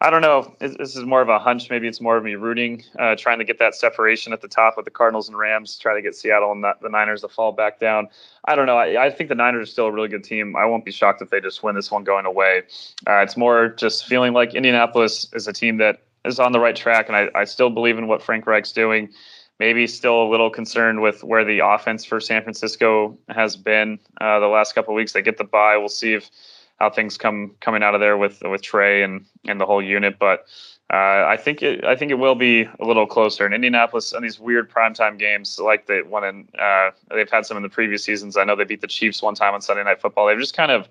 I 0.00 0.10
don't 0.10 0.20
know. 0.20 0.54
This 0.58 0.94
is 0.94 1.04
more 1.04 1.22
of 1.22 1.30
a 1.30 1.38
hunch. 1.38 1.70
Maybe 1.70 1.88
it's 1.88 2.02
more 2.02 2.18
of 2.18 2.24
me 2.24 2.34
rooting, 2.34 2.84
uh, 2.98 3.16
trying 3.16 3.38
to 3.38 3.44
get 3.44 3.58
that 3.60 3.74
separation 3.74 4.34
at 4.34 4.42
the 4.42 4.48
top 4.48 4.76
with 4.76 4.84
the 4.84 4.90
Cardinals 4.90 5.28
and 5.28 5.38
Rams, 5.38 5.78
try 5.78 5.94
to 5.94 6.02
get 6.02 6.14
Seattle 6.14 6.52
and 6.52 6.62
the 6.62 6.88
Niners 6.88 7.22
to 7.22 7.28
fall 7.28 7.52
back 7.52 7.80
down. 7.80 8.08
I 8.44 8.56
don't 8.56 8.66
know. 8.66 8.76
I, 8.76 9.06
I, 9.06 9.10
think 9.10 9.30
the 9.30 9.34
Niners 9.34 9.68
are 9.68 9.72
still 9.72 9.86
a 9.86 9.92
really 9.92 10.08
good 10.08 10.22
team. 10.22 10.54
I 10.54 10.66
won't 10.66 10.84
be 10.84 10.92
shocked 10.92 11.22
if 11.22 11.30
they 11.30 11.40
just 11.40 11.62
win 11.62 11.74
this 11.74 11.90
one 11.90 12.04
going 12.04 12.26
away. 12.26 12.64
Uh, 13.06 13.20
it's 13.20 13.38
more 13.38 13.68
just 13.68 14.06
feeling 14.06 14.34
like 14.34 14.54
Indianapolis 14.54 15.28
is 15.32 15.48
a 15.48 15.52
team 15.52 15.78
that 15.78 16.02
is 16.26 16.38
on 16.38 16.52
the 16.52 16.60
right 16.60 16.76
track, 16.76 17.08
and 17.08 17.16
I, 17.16 17.28
I 17.34 17.44
still 17.44 17.70
believe 17.70 17.96
in 17.96 18.06
what 18.06 18.22
Frank 18.22 18.46
Reich's 18.46 18.72
doing. 18.72 19.08
Maybe 19.58 19.86
still 19.86 20.22
a 20.22 20.28
little 20.28 20.50
concerned 20.50 21.00
with 21.00 21.24
where 21.24 21.44
the 21.44 21.60
offense 21.60 22.04
for 22.04 22.20
San 22.20 22.42
Francisco 22.42 23.16
has 23.28 23.56
been 23.56 23.98
uh, 24.20 24.38
the 24.38 24.48
last 24.48 24.74
couple 24.74 24.92
weeks. 24.94 25.12
They 25.12 25.22
get 25.22 25.38
the 25.38 25.44
bye. 25.44 25.76
We'll 25.78 25.88
see 25.88 26.12
if 26.12 26.30
how 26.78 26.90
things 26.90 27.16
come 27.16 27.54
coming 27.60 27.82
out 27.82 27.94
of 27.94 28.00
there 28.00 28.16
with 28.16 28.42
with 28.42 28.62
Trey 28.62 29.02
and 29.02 29.24
and 29.46 29.60
the 29.60 29.66
whole 29.66 29.82
unit. 29.82 30.18
But 30.18 30.46
uh, 30.92 31.24
I 31.26 31.36
think 31.36 31.62
it 31.62 31.84
I 31.84 31.96
think 31.96 32.10
it 32.10 32.16
will 32.16 32.34
be 32.34 32.62
a 32.62 32.84
little 32.84 33.06
closer. 33.06 33.46
In 33.46 33.52
Indianapolis, 33.52 34.12
on 34.12 34.22
these 34.22 34.38
weird 34.38 34.70
primetime 34.70 35.18
games 35.18 35.58
like 35.58 35.86
the 35.86 36.02
one 36.06 36.24
in 36.24 36.48
uh, 36.58 36.90
they've 37.10 37.30
had 37.30 37.46
some 37.46 37.56
in 37.56 37.62
the 37.62 37.68
previous 37.68 38.04
seasons. 38.04 38.36
I 38.36 38.44
know 38.44 38.56
they 38.56 38.64
beat 38.64 38.82
the 38.82 38.86
Chiefs 38.86 39.22
one 39.22 39.34
time 39.34 39.54
on 39.54 39.62
Sunday 39.62 39.84
Night 39.84 40.00
Football. 40.00 40.26
They've 40.26 40.38
just 40.38 40.56
kind 40.56 40.70
of 40.70 40.88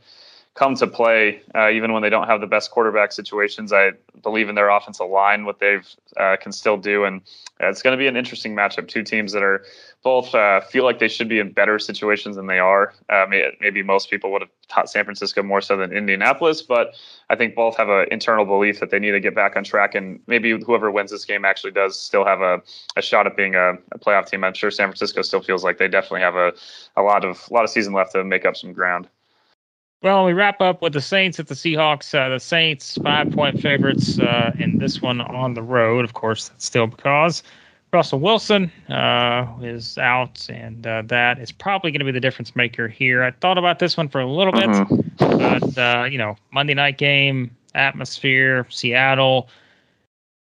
come 0.56 0.74
to 0.74 0.88
play 0.88 1.42
uh, 1.54 1.70
even 1.70 1.92
when 1.92 2.02
they 2.02 2.10
don't 2.10 2.28
have 2.28 2.40
the 2.40 2.48
best 2.48 2.72
quarterback 2.72 3.12
situations. 3.12 3.74
I 3.74 3.92
believe 4.24 4.48
in 4.48 4.56
their 4.56 4.70
offensive 4.70 5.10
line, 5.10 5.46
what 5.46 5.60
they've 5.60 5.86
uh, 6.18 6.38
can 6.42 6.54
still 6.54 6.78
do, 6.78 7.04
and 7.04 7.22
it's 7.60 7.82
going 7.82 7.92
to 7.92 7.98
be 7.98 8.08
an 8.08 8.16
interesting 8.16 8.56
matchup. 8.56 8.88
Two 8.88 9.04
teams 9.04 9.34
that 9.34 9.44
are 9.44 9.64
both 10.02 10.34
uh, 10.34 10.62
feel 10.62 10.86
like 10.86 11.00
they 11.00 11.10
should 11.10 11.28
be 11.28 11.40
in 11.40 11.52
better 11.52 11.78
situations 11.78 12.38
than 12.38 12.48
they 12.48 12.60
are. 12.60 12.94
Uh, 13.10 13.26
maybe 13.60 13.84
most 13.84 14.10
people 14.10 14.32
would 14.32 14.42
have 14.42 14.52
taught 14.70 14.90
San 14.90 15.04
Francisco 15.04 15.44
more 15.44 15.60
so 15.60 15.76
than 15.76 15.92
Indianapolis, 15.92 16.62
but 16.62 16.96
I 17.30 17.36
think 17.36 17.54
both 17.54 17.76
have 17.76 17.90
an 17.90 18.08
internal 18.10 18.46
belief 18.46 18.80
that 18.80 18.92
they 18.92 19.00
need 19.00 19.12
to 19.12 19.20
get 19.20 19.36
back 19.36 19.58
on 19.58 19.66
track, 19.66 19.94
and 19.94 20.22
maybe 20.26 20.58
whoever 20.64 20.90
wins 20.90 21.12
this 21.12 21.26
game 21.26 21.44
actually 21.44 21.72
does 21.72 22.00
still 22.00 22.24
have 22.24 22.40
a, 22.40 22.62
a 22.96 23.02
shot 23.02 23.28
at 23.28 23.36
being 23.36 23.56
a, 23.56 23.74
a 23.92 24.00
playoff 24.00 24.28
team. 24.28 24.46
I'm 24.46 24.54
sure 24.54 24.72
San 24.72 24.88
Francisco 24.88 25.22
still 25.22 25.42
feels 25.42 25.66
like 25.66 25.80
they 25.80 25.90
definitely 25.90 26.22
have 26.22 26.36
a, 26.36 26.54
a 26.96 27.02
lot 27.02 27.26
of 27.26 27.46
a 27.52 27.54
lot 27.54 27.66
of 27.66 27.70
season 27.70 27.92
left 27.92 28.14
to 28.14 28.24
make 28.24 28.46
up 28.46 28.56
some 28.56 28.72
ground. 28.72 29.10
Well, 30.06 30.24
we 30.24 30.34
wrap 30.34 30.62
up 30.62 30.84
with 30.84 30.94
the 30.94 31.02
Saints 31.02 31.40
at 31.40 31.48
the 31.48 31.56
Seahawks. 31.56 32.14
Uh, 32.14 32.30
the 32.30 32.40
Saints 32.40 32.96
five 33.02 33.32
point 33.32 33.60
favorites 33.60 34.20
uh, 34.20 34.52
in 34.60 34.78
this 34.78 35.02
one 35.02 35.20
on 35.20 35.56
the 35.56 35.64
road. 35.64 36.06
Of 36.06 36.14
course, 36.14 36.50
that's 36.50 36.64
still 36.64 36.86
because 36.86 37.42
Russell 37.92 38.20
Wilson 38.20 38.72
uh, 38.88 39.48
is 39.64 39.98
out, 39.98 40.48
and 40.48 40.86
uh, 40.86 41.02
that 41.08 41.40
is 41.40 41.52
probably 41.52 41.90
going 41.90 42.02
to 42.02 42.06
be 42.06 42.12
the 42.12 42.20
difference 42.20 42.56
maker 42.56 42.88
here. 42.88 43.24
I 43.24 43.32
thought 43.32 43.58
about 43.58 43.80
this 43.80 43.98
one 43.98 44.08
for 44.08 44.22
a 44.22 44.32
little 44.32 44.54
bit, 44.54 44.70
mm-hmm. 44.70 45.72
but 45.72 45.76
uh, 45.76 46.04
you 46.04 46.20
know, 46.20 46.36
Monday 46.52 46.76
night 46.76 47.00
game 47.00 47.50
atmosphere, 47.74 48.68
Seattle. 48.70 49.50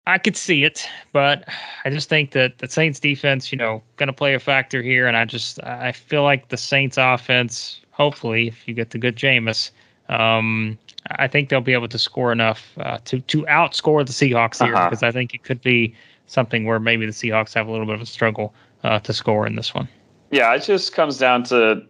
I 0.07 0.19
could 0.19 0.37
see 0.37 0.64
it, 0.64 0.87
but 1.14 1.49
I 1.87 1.88
just 1.88 2.11
think 2.11 2.33
that 2.33 2.59
the 2.59 2.69
Saints 2.69 3.01
defense, 3.01 3.51
you 3.51 3.57
know, 3.57 3.83
going 3.97 4.09
to 4.09 4.12
play 4.12 4.35
a 4.35 4.38
factor 4.38 4.83
here, 4.83 5.07
and 5.07 5.16
I 5.16 5.25
just 5.25 5.64
I 5.64 5.92
feel 5.92 6.25
like 6.25 6.49
the 6.49 6.59
Saints 6.59 6.99
offense 6.99 7.81
hopefully, 7.96 8.48
if 8.48 8.68
you 8.68 8.74
get 8.74 8.90
the 8.90 8.98
good 8.98 9.16
Jameis, 9.16 9.70
um, 10.09 10.78
I 11.11 11.26
think 11.26 11.48
they'll 11.48 11.61
be 11.61 11.72
able 11.72 11.88
to 11.88 11.98
score 11.98 12.30
enough 12.30 12.72
uh, 12.78 12.98
to 13.06 13.20
to 13.20 13.42
outscore 13.44 14.06
the 14.06 14.12
Seahawks 14.12 14.62
here 14.62 14.74
uh-huh. 14.74 14.90
because 14.90 15.02
I 15.02 15.11
think 15.11 15.35
it 15.35 15.42
could 15.42 15.62
be 15.62 15.94
something 16.26 16.64
where 16.64 16.78
maybe 16.78 17.06
the 17.06 17.12
Seahawks 17.12 17.54
have 17.54 17.66
a 17.66 17.70
little 17.70 17.87
bit 17.87 17.94
of 17.94 18.00
a 18.02 18.06
struggle 18.06 18.54
uh, 18.85 18.98
to 19.00 19.12
score 19.12 19.46
in 19.46 19.56
this 19.56 19.74
one. 19.74 19.88
Yeah, 20.30 20.52
it 20.54 20.64
just 20.64 20.92
comes 20.92 21.18
down 21.18 21.44
to 21.44 21.82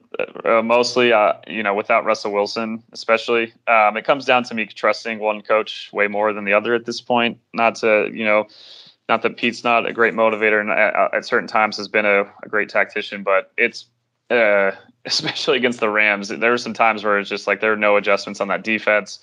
uh, 0.45 0.61
mostly, 0.63 1.11
uh, 1.11 1.35
you 1.47 1.63
know, 1.63 1.75
without 1.75 2.05
Russell 2.05 2.33
Wilson, 2.33 2.83
especially, 2.93 3.55
um, 3.67 3.97
it 3.97 4.05
comes 4.05 4.27
down 4.27 4.45
to 4.45 4.55
me 4.55 4.67
trusting 4.67 5.19
one 5.19 5.41
coach 5.41 5.91
way 5.91 6.07
more 6.07 6.35
than 6.35 6.45
the 6.45 6.53
other 6.53 6.75
at 6.75 6.85
this 6.85 7.01
point. 7.01 7.39
Not 7.55 7.77
to, 7.77 8.11
you 8.13 8.27
know, 8.27 8.47
not 9.09 9.23
that 9.23 9.39
Pete's 9.39 9.65
not 9.65 9.87
a 9.87 9.93
great 9.93 10.13
motivator 10.13 10.61
and 10.61 10.71
at, 10.71 10.95
uh, 10.95 11.09
at 11.15 11.25
certain 11.25 11.49
times 11.49 11.79
has 11.79 11.89
been 11.89 12.05
a, 12.05 12.23
a 12.43 12.49
great 12.49 12.69
tactician, 12.69 13.23
but 13.23 13.53
it's 13.57 13.87
uh, 14.31 14.73
especially 15.05 15.57
against 15.57 15.81
the 15.81 15.91
Rams, 15.91 16.29
there 16.29 16.51
were 16.51 16.59
some 16.59 16.75
times 16.75 17.05
where 17.05 17.19
it's 17.19 17.31
just 17.31 17.47
like 17.47 17.61
there 17.61 17.73
are 17.73 17.77
no 17.77 17.97
adjustments 17.97 18.41
on 18.41 18.49
that 18.49 18.65
defense. 18.65 19.21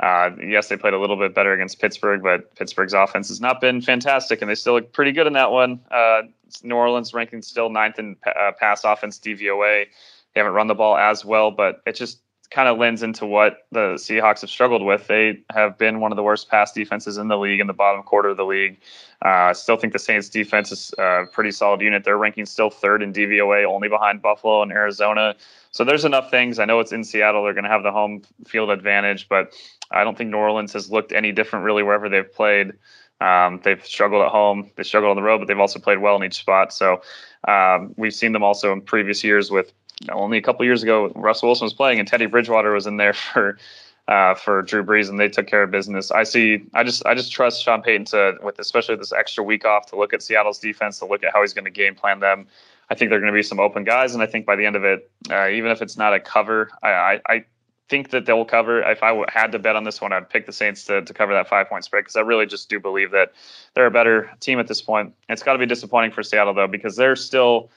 Uh, 0.00 0.30
yes, 0.44 0.68
they 0.68 0.76
played 0.76 0.92
a 0.92 0.98
little 0.98 1.16
bit 1.16 1.34
better 1.34 1.52
against 1.52 1.80
Pittsburgh, 1.80 2.22
but 2.22 2.54
Pittsburgh's 2.56 2.94
offense 2.94 3.28
has 3.28 3.40
not 3.40 3.60
been 3.60 3.80
fantastic, 3.80 4.42
and 4.42 4.50
they 4.50 4.56
still 4.56 4.74
look 4.74 4.92
pretty 4.92 5.12
good 5.12 5.26
in 5.26 5.34
that 5.34 5.52
one. 5.52 5.80
Uh, 5.90 6.22
New 6.62 6.74
Orleans 6.74 7.14
ranking 7.14 7.42
still 7.42 7.70
ninth 7.70 7.98
in 7.98 8.16
uh, 8.26 8.52
pass 8.58 8.82
offense 8.84 9.18
DVOA. 9.18 9.86
They 10.34 10.40
haven't 10.40 10.54
run 10.54 10.66
the 10.66 10.74
ball 10.74 10.96
as 10.96 11.24
well, 11.24 11.52
but 11.52 11.80
it 11.86 11.92
just 11.92 12.18
kind 12.50 12.68
of 12.68 12.78
lends 12.78 13.02
into 13.02 13.26
what 13.26 13.66
the 13.72 13.94
Seahawks 13.94 14.42
have 14.42 14.50
struggled 14.50 14.82
with. 14.82 15.06
They 15.06 15.40
have 15.52 15.78
been 15.78 16.00
one 16.00 16.12
of 16.12 16.16
the 16.16 16.22
worst 16.22 16.48
pass 16.48 16.72
defenses 16.72 17.16
in 17.16 17.28
the 17.28 17.38
league, 17.38 17.60
in 17.60 17.66
the 17.66 17.72
bottom 17.72 18.02
quarter 18.02 18.28
of 18.28 18.36
the 18.36 18.44
league. 18.44 18.78
I 19.22 19.50
uh, 19.50 19.54
still 19.54 19.76
think 19.76 19.92
the 19.92 19.98
Saints 19.98 20.28
defense 20.28 20.70
is 20.70 20.92
a 20.98 21.24
pretty 21.32 21.50
solid 21.50 21.80
unit. 21.80 22.04
They're 22.04 22.18
ranking 22.18 22.46
still 22.46 22.70
third 22.70 23.02
in 23.02 23.12
DVOA, 23.12 23.64
only 23.64 23.88
behind 23.88 24.20
Buffalo 24.20 24.62
and 24.62 24.70
Arizona. 24.70 25.34
So 25.70 25.84
there's 25.84 26.04
enough 26.04 26.30
things. 26.30 26.58
I 26.58 26.66
know 26.66 26.80
it's 26.80 26.92
in 26.92 27.02
Seattle. 27.02 27.42
They're 27.42 27.54
going 27.54 27.64
to 27.64 27.70
have 27.70 27.82
the 27.82 27.90
home 27.90 28.22
field 28.46 28.70
advantage, 28.70 29.28
but 29.28 29.52
I 29.90 30.04
don't 30.04 30.16
think 30.16 30.30
New 30.30 30.36
Orleans 30.36 30.72
has 30.74 30.90
looked 30.90 31.12
any 31.12 31.32
different 31.32 31.64
really 31.64 31.82
wherever 31.82 32.08
they've 32.08 32.32
played. 32.32 32.72
Um, 33.20 33.60
they've 33.64 33.84
struggled 33.84 34.22
at 34.22 34.30
home. 34.30 34.70
They 34.76 34.82
struggled 34.82 35.10
on 35.10 35.16
the 35.16 35.22
road, 35.22 35.38
but 35.38 35.48
they've 35.48 35.58
also 35.58 35.78
played 35.78 35.98
well 35.98 36.16
in 36.16 36.24
each 36.24 36.36
spot. 36.36 36.72
So 36.72 37.00
um, 37.48 37.94
we've 37.96 38.14
seen 38.14 38.32
them 38.32 38.42
also 38.42 38.72
in 38.72 38.82
previous 38.82 39.24
years 39.24 39.50
with 39.50 39.72
only 40.10 40.38
a 40.38 40.42
couple 40.42 40.64
years 40.64 40.82
ago, 40.82 41.12
Russell 41.14 41.48
Wilson 41.48 41.66
was 41.66 41.74
playing 41.74 41.98
and 41.98 42.08
Teddy 42.08 42.26
Bridgewater 42.26 42.72
was 42.72 42.86
in 42.86 42.96
there 42.96 43.12
for 43.32 43.58
uh, 44.06 44.34
for 44.34 44.60
Drew 44.62 44.84
Brees, 44.84 45.08
and 45.08 45.18
they 45.18 45.28
took 45.28 45.46
care 45.46 45.62
of 45.62 45.70
business. 45.70 46.10
I 46.10 46.24
see. 46.24 46.64
I 46.74 46.84
just 46.84 47.04
I 47.06 47.14
just 47.14 47.32
trust 47.32 47.62
Sean 47.62 47.82
Payton 47.82 48.04
to 48.06 48.36
with 48.42 48.58
especially 48.58 48.96
this 48.96 49.12
extra 49.12 49.42
week 49.42 49.64
off 49.64 49.86
to 49.86 49.96
look 49.96 50.12
at 50.12 50.22
Seattle's 50.22 50.58
defense, 50.58 50.98
to 50.98 51.06
look 51.06 51.24
at 51.24 51.32
how 51.32 51.40
he's 51.40 51.54
going 51.54 51.64
to 51.64 51.70
game 51.70 51.94
plan 51.94 52.20
them. 52.20 52.46
I 52.90 52.94
think 52.94 53.10
they're 53.10 53.20
going 53.20 53.32
to 53.32 53.36
be 53.36 53.42
some 53.42 53.60
open 53.60 53.84
guys, 53.84 54.12
and 54.12 54.22
I 54.22 54.26
think 54.26 54.44
by 54.44 54.56
the 54.56 54.66
end 54.66 54.76
of 54.76 54.84
it, 54.84 55.10
uh, 55.30 55.48
even 55.48 55.70
if 55.70 55.80
it's 55.80 55.96
not 55.96 56.12
a 56.12 56.20
cover, 56.20 56.70
I, 56.82 56.90
I, 56.90 57.20
I 57.30 57.44
think 57.88 58.10
that 58.10 58.26
they'll 58.26 58.44
cover. 58.44 58.82
If 58.82 59.02
I 59.02 59.24
had 59.28 59.52
to 59.52 59.58
bet 59.58 59.74
on 59.74 59.84
this 59.84 60.02
one, 60.02 60.12
I'd 60.12 60.28
pick 60.28 60.44
the 60.44 60.52
Saints 60.52 60.84
to, 60.84 61.00
to 61.00 61.14
cover 61.14 61.32
that 61.32 61.48
five 61.48 61.68
point 61.68 61.84
spread 61.84 62.00
because 62.00 62.16
I 62.16 62.20
really 62.20 62.44
just 62.44 62.68
do 62.68 62.78
believe 62.78 63.10
that 63.12 63.32
they're 63.74 63.86
a 63.86 63.90
better 63.90 64.30
team 64.40 64.58
at 64.58 64.66
this 64.66 64.82
point. 64.82 65.14
It's 65.30 65.42
got 65.42 65.54
to 65.54 65.58
be 65.58 65.66
disappointing 65.66 66.10
for 66.10 66.22
Seattle 66.22 66.52
though 66.52 66.66
because 66.66 66.96
they're 66.96 67.16
still 67.16 67.70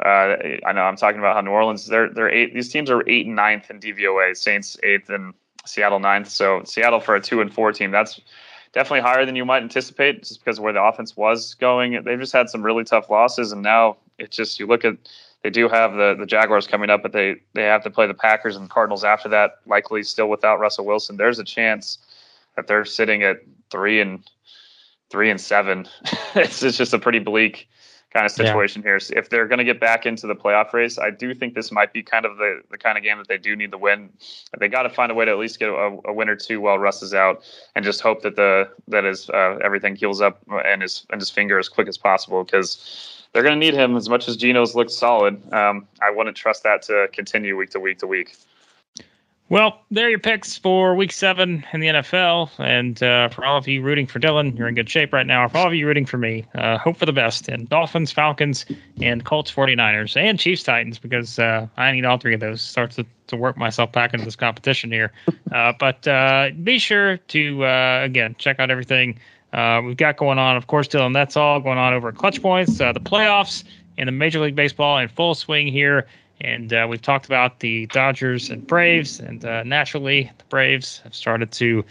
uh, 0.00 0.36
I 0.66 0.72
know 0.72 0.82
I'm 0.82 0.96
talking 0.96 1.20
about 1.20 1.36
how 1.36 1.40
New 1.40 1.50
Orleans 1.50 1.86
they're 1.86 2.10
they're 2.10 2.28
eight. 2.28 2.52
These 2.52 2.70
teams 2.70 2.90
are 2.90 3.08
eight 3.08 3.26
and 3.26 3.36
ninth 3.36 3.70
in 3.70 3.78
DVOA. 3.78 4.36
Saints 4.36 4.76
eighth 4.82 5.08
and 5.08 5.34
Seattle 5.64 6.00
ninth. 6.00 6.28
So 6.28 6.62
Seattle 6.64 7.00
for 7.00 7.14
a 7.14 7.20
two 7.20 7.40
and 7.40 7.52
four 7.52 7.72
team, 7.72 7.92
that's 7.92 8.20
definitely 8.72 9.02
higher 9.02 9.24
than 9.24 9.36
you 9.36 9.44
might 9.44 9.62
anticipate, 9.62 10.24
just 10.24 10.40
because 10.40 10.58
of 10.58 10.64
where 10.64 10.72
the 10.72 10.82
offense 10.82 11.16
was 11.16 11.54
going. 11.54 12.02
They've 12.04 12.18
just 12.18 12.32
had 12.32 12.50
some 12.50 12.62
really 12.62 12.82
tough 12.82 13.08
losses, 13.08 13.52
and 13.52 13.62
now 13.62 13.96
it's 14.18 14.36
just 14.36 14.58
you 14.58 14.66
look 14.66 14.84
at 14.84 14.96
they 15.42 15.50
do 15.50 15.68
have 15.68 15.94
the 15.94 16.16
the 16.18 16.26
Jaguars 16.26 16.66
coming 16.66 16.90
up, 16.90 17.02
but 17.02 17.12
they 17.12 17.36
they 17.52 17.62
have 17.62 17.84
to 17.84 17.90
play 17.90 18.08
the 18.08 18.14
Packers 18.14 18.56
and 18.56 18.64
the 18.64 18.70
Cardinals 18.70 19.04
after 19.04 19.28
that. 19.28 19.60
Likely 19.66 20.02
still 20.02 20.28
without 20.28 20.58
Russell 20.58 20.86
Wilson. 20.86 21.18
There's 21.18 21.38
a 21.38 21.44
chance 21.44 21.98
that 22.56 22.66
they're 22.66 22.84
sitting 22.84 23.22
at 23.22 23.42
three 23.70 24.00
and 24.00 24.28
three 25.08 25.30
and 25.30 25.40
seven. 25.40 25.86
it's, 26.34 26.64
it's 26.64 26.78
just 26.78 26.94
a 26.94 26.98
pretty 26.98 27.20
bleak 27.20 27.68
kind 28.14 28.24
of 28.24 28.32
situation 28.32 28.80
yeah. 28.82 28.90
here. 28.90 29.00
So 29.00 29.14
if 29.16 29.28
they're 29.28 29.48
going 29.48 29.58
to 29.58 29.64
get 29.64 29.80
back 29.80 30.06
into 30.06 30.26
the 30.26 30.34
playoff 30.34 30.72
race, 30.72 30.98
I 30.98 31.10
do 31.10 31.34
think 31.34 31.54
this 31.54 31.72
might 31.72 31.92
be 31.92 32.02
kind 32.02 32.24
of 32.24 32.36
the, 32.36 32.62
the 32.70 32.78
kind 32.78 32.96
of 32.96 33.02
game 33.02 33.18
that 33.18 33.26
they 33.26 33.38
do 33.38 33.56
need 33.56 33.72
to 33.72 33.78
win. 33.78 34.10
They 34.58 34.68
got 34.68 34.84
to 34.84 34.90
find 34.90 35.10
a 35.10 35.14
way 35.14 35.24
to 35.24 35.30
at 35.32 35.38
least 35.38 35.58
get 35.58 35.68
a, 35.68 35.98
a 36.04 36.12
win 36.12 36.28
or 36.28 36.36
two 36.36 36.60
while 36.60 36.78
Russ 36.78 37.02
is 37.02 37.12
out, 37.12 37.42
and 37.74 37.84
just 37.84 38.00
hope 38.00 38.22
that 38.22 38.36
the 38.36 38.68
that 38.88 39.04
is 39.04 39.28
uh, 39.30 39.58
everything 39.62 39.96
heals 39.96 40.20
up 40.20 40.40
and 40.48 40.82
his 40.82 41.06
and 41.10 41.20
his 41.20 41.28
finger 41.28 41.58
as 41.58 41.68
quick 41.68 41.88
as 41.88 41.98
possible 41.98 42.44
because 42.44 43.26
they're 43.32 43.42
going 43.42 43.58
to 43.58 43.66
need 43.66 43.74
him 43.74 43.96
as 43.96 44.08
much 44.08 44.28
as 44.28 44.36
Geno's 44.36 44.76
looked 44.76 44.92
solid. 44.92 45.34
Um, 45.52 45.88
I 46.00 46.10
wouldn't 46.10 46.36
trust 46.36 46.62
that 46.62 46.82
to 46.82 47.08
continue 47.12 47.56
week 47.56 47.70
to 47.70 47.80
week 47.80 47.98
to 47.98 48.06
week. 48.06 48.36
Well, 49.50 49.82
there 49.90 50.06
are 50.06 50.10
your 50.10 50.18
picks 50.18 50.56
for 50.56 50.94
week 50.94 51.12
seven 51.12 51.66
in 51.74 51.80
the 51.80 51.88
NFL. 51.88 52.50
And 52.58 53.02
uh, 53.02 53.28
for 53.28 53.44
all 53.44 53.58
of 53.58 53.68
you 53.68 53.82
rooting 53.82 54.06
for 54.06 54.18
Dylan, 54.18 54.56
you're 54.56 54.68
in 54.68 54.74
good 54.74 54.88
shape 54.88 55.12
right 55.12 55.26
now. 55.26 55.46
For 55.48 55.58
all 55.58 55.66
of 55.66 55.74
you 55.74 55.86
rooting 55.86 56.06
for 56.06 56.16
me, 56.16 56.46
uh, 56.54 56.78
hope 56.78 56.96
for 56.96 57.04
the 57.04 57.12
best. 57.12 57.48
And 57.48 57.68
Dolphins, 57.68 58.10
Falcons, 58.10 58.64
and 59.02 59.22
Colts 59.24 59.52
49ers, 59.52 60.16
and 60.16 60.38
Chiefs 60.38 60.62
Titans, 60.62 60.98
because 60.98 61.38
uh, 61.38 61.66
I 61.76 61.92
need 61.92 62.06
all 62.06 62.16
three 62.16 62.32
of 62.32 62.40
those. 62.40 62.62
Start 62.62 62.92
to, 62.92 63.04
to 63.26 63.36
work 63.36 63.58
myself 63.58 63.92
back 63.92 64.14
into 64.14 64.24
this 64.24 64.36
competition 64.36 64.90
here. 64.90 65.12
Uh, 65.52 65.72
but 65.78 66.08
uh, 66.08 66.50
be 66.62 66.78
sure 66.78 67.18
to, 67.18 67.64
uh, 67.64 68.00
again, 68.02 68.34
check 68.38 68.58
out 68.58 68.70
everything 68.70 69.20
we've 69.84 69.96
got 69.98 70.16
going 70.16 70.38
on. 70.38 70.56
Of 70.56 70.68
course, 70.68 70.88
Dylan, 70.88 71.12
that's 71.12 71.36
all 71.36 71.60
going 71.60 71.78
on 71.78 71.92
over 71.92 72.08
at 72.08 72.16
Clutch 72.16 72.40
Points, 72.40 72.78
the 72.78 72.94
playoffs, 72.94 73.62
and 73.98 74.08
the 74.08 74.12
Major 74.12 74.40
League 74.40 74.56
Baseball 74.56 74.98
in 74.98 75.08
full 75.08 75.34
swing 75.34 75.68
here 75.68 76.06
and 76.40 76.72
uh, 76.72 76.86
we've 76.88 77.02
talked 77.02 77.26
about 77.26 77.60
the 77.60 77.86
Dodgers 77.86 78.50
and 78.50 78.66
Braves, 78.66 79.20
and 79.20 79.44
uh, 79.44 79.62
naturally, 79.62 80.30
the 80.38 80.44
Braves 80.44 81.00
have 81.04 81.14
started 81.14 81.52
to, 81.52 81.84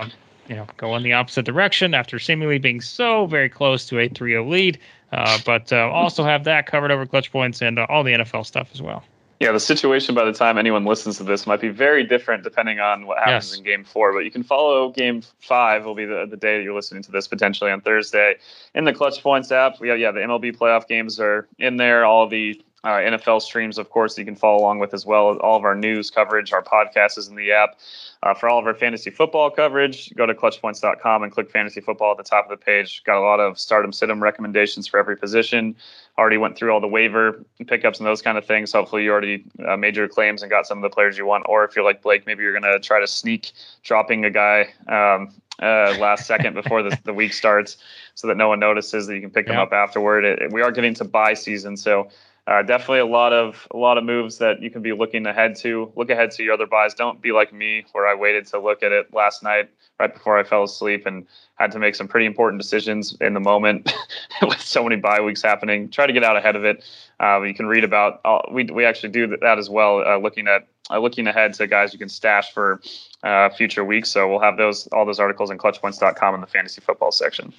um, 0.00 0.10
you 0.48 0.56
know, 0.56 0.66
go 0.76 0.94
in 0.96 1.02
the 1.02 1.12
opposite 1.12 1.44
direction 1.44 1.94
after 1.94 2.18
seemingly 2.18 2.58
being 2.58 2.80
so 2.80 3.26
very 3.26 3.48
close 3.48 3.86
to 3.86 3.98
a 3.98 4.08
3-0 4.08 4.48
lead. 4.48 4.78
Uh, 5.12 5.38
but 5.46 5.72
uh, 5.72 5.88
also 5.90 6.24
have 6.24 6.42
that 6.42 6.66
covered 6.66 6.90
over 6.90 7.06
clutch 7.06 7.30
points 7.30 7.62
and 7.62 7.78
uh, 7.78 7.86
all 7.88 8.02
the 8.02 8.12
NFL 8.12 8.44
stuff 8.44 8.68
as 8.74 8.82
well. 8.82 9.04
Yeah, 9.40 9.52
the 9.52 9.60
situation 9.60 10.14
by 10.14 10.24
the 10.24 10.32
time 10.32 10.58
anyone 10.58 10.84
listens 10.84 11.18
to 11.18 11.24
this 11.24 11.46
might 11.46 11.60
be 11.60 11.68
very 11.68 12.04
different 12.04 12.44
depending 12.44 12.80
on 12.80 13.06
what 13.06 13.18
happens 13.18 13.50
yes. 13.50 13.58
in 13.58 13.64
game 13.64 13.84
four. 13.84 14.12
But 14.12 14.20
you 14.20 14.30
can 14.30 14.42
follow 14.42 14.90
game 14.90 15.22
five, 15.40 15.84
will 15.84 15.94
be 15.94 16.04
the, 16.04 16.26
the 16.28 16.36
day 16.36 16.56
that 16.56 16.64
you're 16.64 16.74
listening 16.74 17.02
to 17.04 17.12
this 17.12 17.28
potentially 17.28 17.70
on 17.70 17.80
Thursday 17.80 18.36
in 18.74 18.84
the 18.84 18.92
Clutch 18.92 19.22
Points 19.22 19.52
app. 19.52 19.76
Yeah, 19.80 19.94
yeah, 19.94 20.12
the 20.12 20.20
MLB 20.20 20.56
playoff 20.56 20.88
games 20.88 21.20
are 21.20 21.46
in 21.58 21.76
there. 21.76 22.04
All 22.04 22.26
the 22.28 22.60
uh, 22.84 22.98
NFL 22.98 23.40
streams, 23.40 23.78
of 23.78 23.88
course, 23.88 24.18
you 24.18 24.26
can 24.26 24.36
follow 24.36 24.58
along 24.58 24.78
with 24.78 24.92
as 24.92 25.06
well. 25.06 25.38
All 25.38 25.56
of 25.56 25.64
our 25.64 25.74
news 25.74 26.10
coverage, 26.10 26.52
our 26.52 26.62
podcast 26.62 27.16
is 27.16 27.28
in 27.28 27.34
the 27.34 27.50
app. 27.50 27.78
Uh, 28.22 28.34
for 28.34 28.48
all 28.48 28.58
of 28.58 28.66
our 28.66 28.74
fantasy 28.74 29.10
football 29.10 29.50
coverage, 29.50 30.14
go 30.14 30.26
to 30.26 30.34
clutchpoints.com 30.34 31.22
and 31.22 31.32
click 31.32 31.50
fantasy 31.50 31.80
football 31.80 32.12
at 32.12 32.18
the 32.18 32.22
top 32.22 32.44
of 32.44 32.50
the 32.50 32.62
page. 32.62 33.02
Got 33.04 33.18
a 33.18 33.20
lot 33.20 33.40
of 33.40 33.58
start 33.58 33.84
'em 33.84 33.92
sit 33.92 34.10
'em 34.10 34.22
recommendations 34.22 34.86
for 34.86 34.98
every 34.98 35.16
position. 35.16 35.74
Already 36.18 36.36
went 36.36 36.56
through 36.56 36.72
all 36.72 36.80
the 36.80 36.88
waiver 36.88 37.44
pickups 37.66 37.98
and 37.98 38.06
those 38.06 38.22
kind 38.22 38.36
of 38.36 38.44
things. 38.44 38.72
Hopefully, 38.72 39.04
you 39.04 39.10
already 39.10 39.44
uh, 39.66 39.76
made 39.76 39.96
your 39.96 40.08
claims 40.08 40.42
and 40.42 40.50
got 40.50 40.66
some 40.66 40.78
of 40.78 40.82
the 40.82 40.94
players 40.94 41.16
you 41.16 41.24
want. 41.24 41.44
Or 41.48 41.64
if 41.64 41.74
you're 41.74 41.84
like 41.84 42.02
Blake, 42.02 42.26
maybe 42.26 42.42
you're 42.42 42.58
going 42.58 42.70
to 42.70 42.78
try 42.80 43.00
to 43.00 43.06
sneak 43.06 43.52
dropping 43.82 44.26
a 44.26 44.30
guy 44.30 44.68
um, 44.88 45.34
uh, 45.62 45.94
last 45.98 46.26
second 46.32 46.54
before 46.54 46.82
the, 46.82 46.98
the 47.04 47.14
week 47.14 47.32
starts 47.32 47.78
so 48.14 48.26
that 48.28 48.36
no 48.36 48.48
one 48.48 48.60
notices 48.60 49.06
that 49.06 49.14
you 49.14 49.20
can 49.20 49.30
pick 49.30 49.46
them 49.46 49.58
up 49.58 49.72
afterward. 49.72 50.24
It, 50.24 50.52
we 50.52 50.62
are 50.62 50.70
getting 50.70 50.94
to 50.94 51.04
bye 51.04 51.34
season, 51.34 51.76
so 51.76 52.10
uh, 52.46 52.62
definitely 52.62 52.98
a 52.98 53.06
lot 53.06 53.32
of 53.32 53.66
a 53.70 53.76
lot 53.76 53.96
of 53.96 54.04
moves 54.04 54.38
that 54.38 54.60
you 54.60 54.70
can 54.70 54.82
be 54.82 54.92
looking 54.92 55.24
ahead 55.26 55.56
to. 55.56 55.90
Look 55.96 56.10
ahead 56.10 56.30
to 56.32 56.42
your 56.42 56.52
other 56.52 56.66
byes. 56.66 56.92
Don't 56.92 57.20
be 57.22 57.32
like 57.32 57.52
me, 57.54 57.86
where 57.92 58.06
I 58.06 58.14
waited 58.14 58.46
to 58.48 58.58
look 58.58 58.82
at 58.82 58.92
it 58.92 59.12
last 59.14 59.42
night 59.42 59.70
right 59.98 60.12
before 60.12 60.38
I 60.38 60.44
fell 60.44 60.64
asleep 60.64 61.06
and 61.06 61.26
had 61.54 61.72
to 61.72 61.78
make 61.78 61.94
some 61.94 62.08
pretty 62.08 62.26
important 62.26 62.60
decisions 62.60 63.16
in 63.20 63.32
the 63.32 63.40
moment 63.40 63.94
with 64.42 64.60
so 64.60 64.82
many 64.82 64.96
bye 64.96 65.20
weeks 65.20 65.40
happening. 65.40 65.88
Try 65.88 66.06
to 66.06 66.12
get 66.12 66.22
out 66.22 66.36
ahead 66.36 66.56
of 66.56 66.64
it. 66.64 66.84
Uh, 67.18 67.40
you 67.42 67.54
can 67.54 67.66
read 67.66 67.84
about. 67.84 68.20
Uh, 68.24 68.40
we 68.50 68.64
we 68.64 68.84
actually 68.84 69.10
do 69.10 69.38
that 69.38 69.58
as 69.58 69.70
well. 69.70 70.06
Uh, 70.06 70.18
looking 70.18 70.46
at 70.46 70.66
uh, 70.90 70.98
looking 70.98 71.26
ahead 71.26 71.54
to 71.54 71.66
guys 71.66 71.94
you 71.94 71.98
can 71.98 72.10
stash 72.10 72.52
for 72.52 72.82
uh, 73.22 73.48
future 73.50 73.84
weeks. 73.84 74.10
So 74.10 74.28
we'll 74.28 74.40
have 74.40 74.58
those 74.58 74.86
all 74.88 75.06
those 75.06 75.18
articles 75.18 75.50
in 75.50 75.56
ClutchPoints.com 75.56 76.34
in 76.34 76.40
the 76.42 76.46
fantasy 76.46 76.82
football 76.82 77.10
section. 77.10 77.54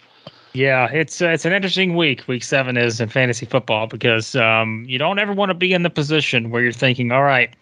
Yeah, 0.56 0.90
it's 0.90 1.22
uh, 1.22 1.28
it's 1.28 1.44
an 1.44 1.52
interesting 1.52 1.96
week. 1.96 2.28
Week 2.28 2.42
seven 2.42 2.78
is 2.78 3.02
in 3.02 3.10
fantasy 3.10 3.46
football 3.46 3.88
because 3.88 4.36
um, 4.38 4.86
you 4.88 4.98
don't 4.98 5.20
ever 5.20 5.34
want 5.34 5.50
to 5.50 5.54
be 5.54 5.74
in 5.74 5.84
the 5.84 5.90
position 5.90 6.50
where 6.50 6.64
you're 6.64 6.72
thinking, 6.72 7.12
all 7.12 7.24
right, 7.24 7.54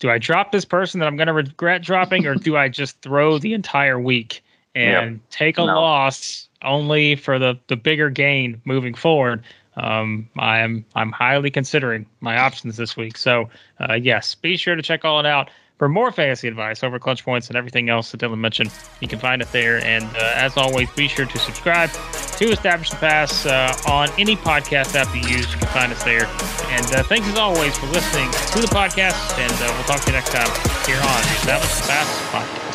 do 0.00 0.10
I 0.10 0.16
drop 0.16 0.50
this 0.50 0.64
person 0.64 0.98
that 1.00 1.06
I'm 1.06 1.16
going 1.16 1.26
to 1.26 1.34
regret 1.34 1.82
dropping, 1.82 2.26
or 2.26 2.34
do 2.34 2.56
I 2.56 2.68
just 2.68 3.00
throw 3.02 3.38
the 3.38 3.52
entire 3.52 4.00
week 4.00 4.42
and 4.74 5.16
yep. 5.16 5.20
take 5.30 5.58
a 5.58 5.66
no. 5.66 5.74
loss 5.74 6.48
only 6.62 7.16
for 7.16 7.38
the 7.38 7.58
the 7.66 7.76
bigger 7.76 8.08
gain 8.08 8.60
moving 8.64 8.94
forward? 8.94 9.44
Um, 9.76 10.28
I'm 10.38 10.86
I'm 10.94 11.12
highly 11.12 11.50
considering 11.50 12.06
my 12.20 12.38
options 12.38 12.78
this 12.78 12.96
week. 12.96 13.18
So 13.18 13.50
uh, 13.78 13.94
yes, 13.94 14.34
be 14.36 14.56
sure 14.56 14.74
to 14.74 14.82
check 14.82 15.04
all 15.04 15.20
it 15.20 15.26
out. 15.26 15.50
For 15.82 15.88
more 15.88 16.12
fantasy 16.12 16.46
advice 16.46 16.84
over 16.84 17.00
clutch 17.00 17.24
points 17.24 17.48
and 17.48 17.56
everything 17.56 17.88
else 17.88 18.12
that 18.12 18.20
Dylan 18.20 18.38
mentioned, 18.38 18.70
you 19.00 19.08
can 19.08 19.18
find 19.18 19.42
it 19.42 19.50
there. 19.50 19.84
And 19.84 20.04
uh, 20.04 20.32
as 20.36 20.56
always, 20.56 20.88
be 20.92 21.08
sure 21.08 21.26
to 21.26 21.38
subscribe 21.40 21.90
to 22.36 22.52
Establish 22.52 22.90
the 22.90 22.96
Pass 22.98 23.46
uh, 23.46 23.76
on 23.88 24.08
any 24.16 24.36
podcast 24.36 24.94
app 24.94 25.12
you 25.12 25.22
use. 25.22 25.52
You 25.52 25.58
can 25.58 25.66
find 25.70 25.90
us 25.90 26.04
there. 26.04 26.26
And 26.68 26.86
uh, 26.94 27.02
thanks 27.02 27.26
as 27.26 27.36
always 27.36 27.76
for 27.76 27.86
listening 27.86 28.30
to 28.30 28.60
the 28.60 28.68
podcast. 28.68 29.36
And 29.40 29.52
uh, 29.54 29.74
we'll 29.74 29.82
talk 29.82 30.02
to 30.02 30.12
you 30.12 30.16
next 30.16 30.30
time 30.30 30.46
here 30.86 31.02
on 31.02 31.20
Establish 31.34 31.74
the 31.74 31.88
Pass 31.88 32.30
podcast. 32.30 32.71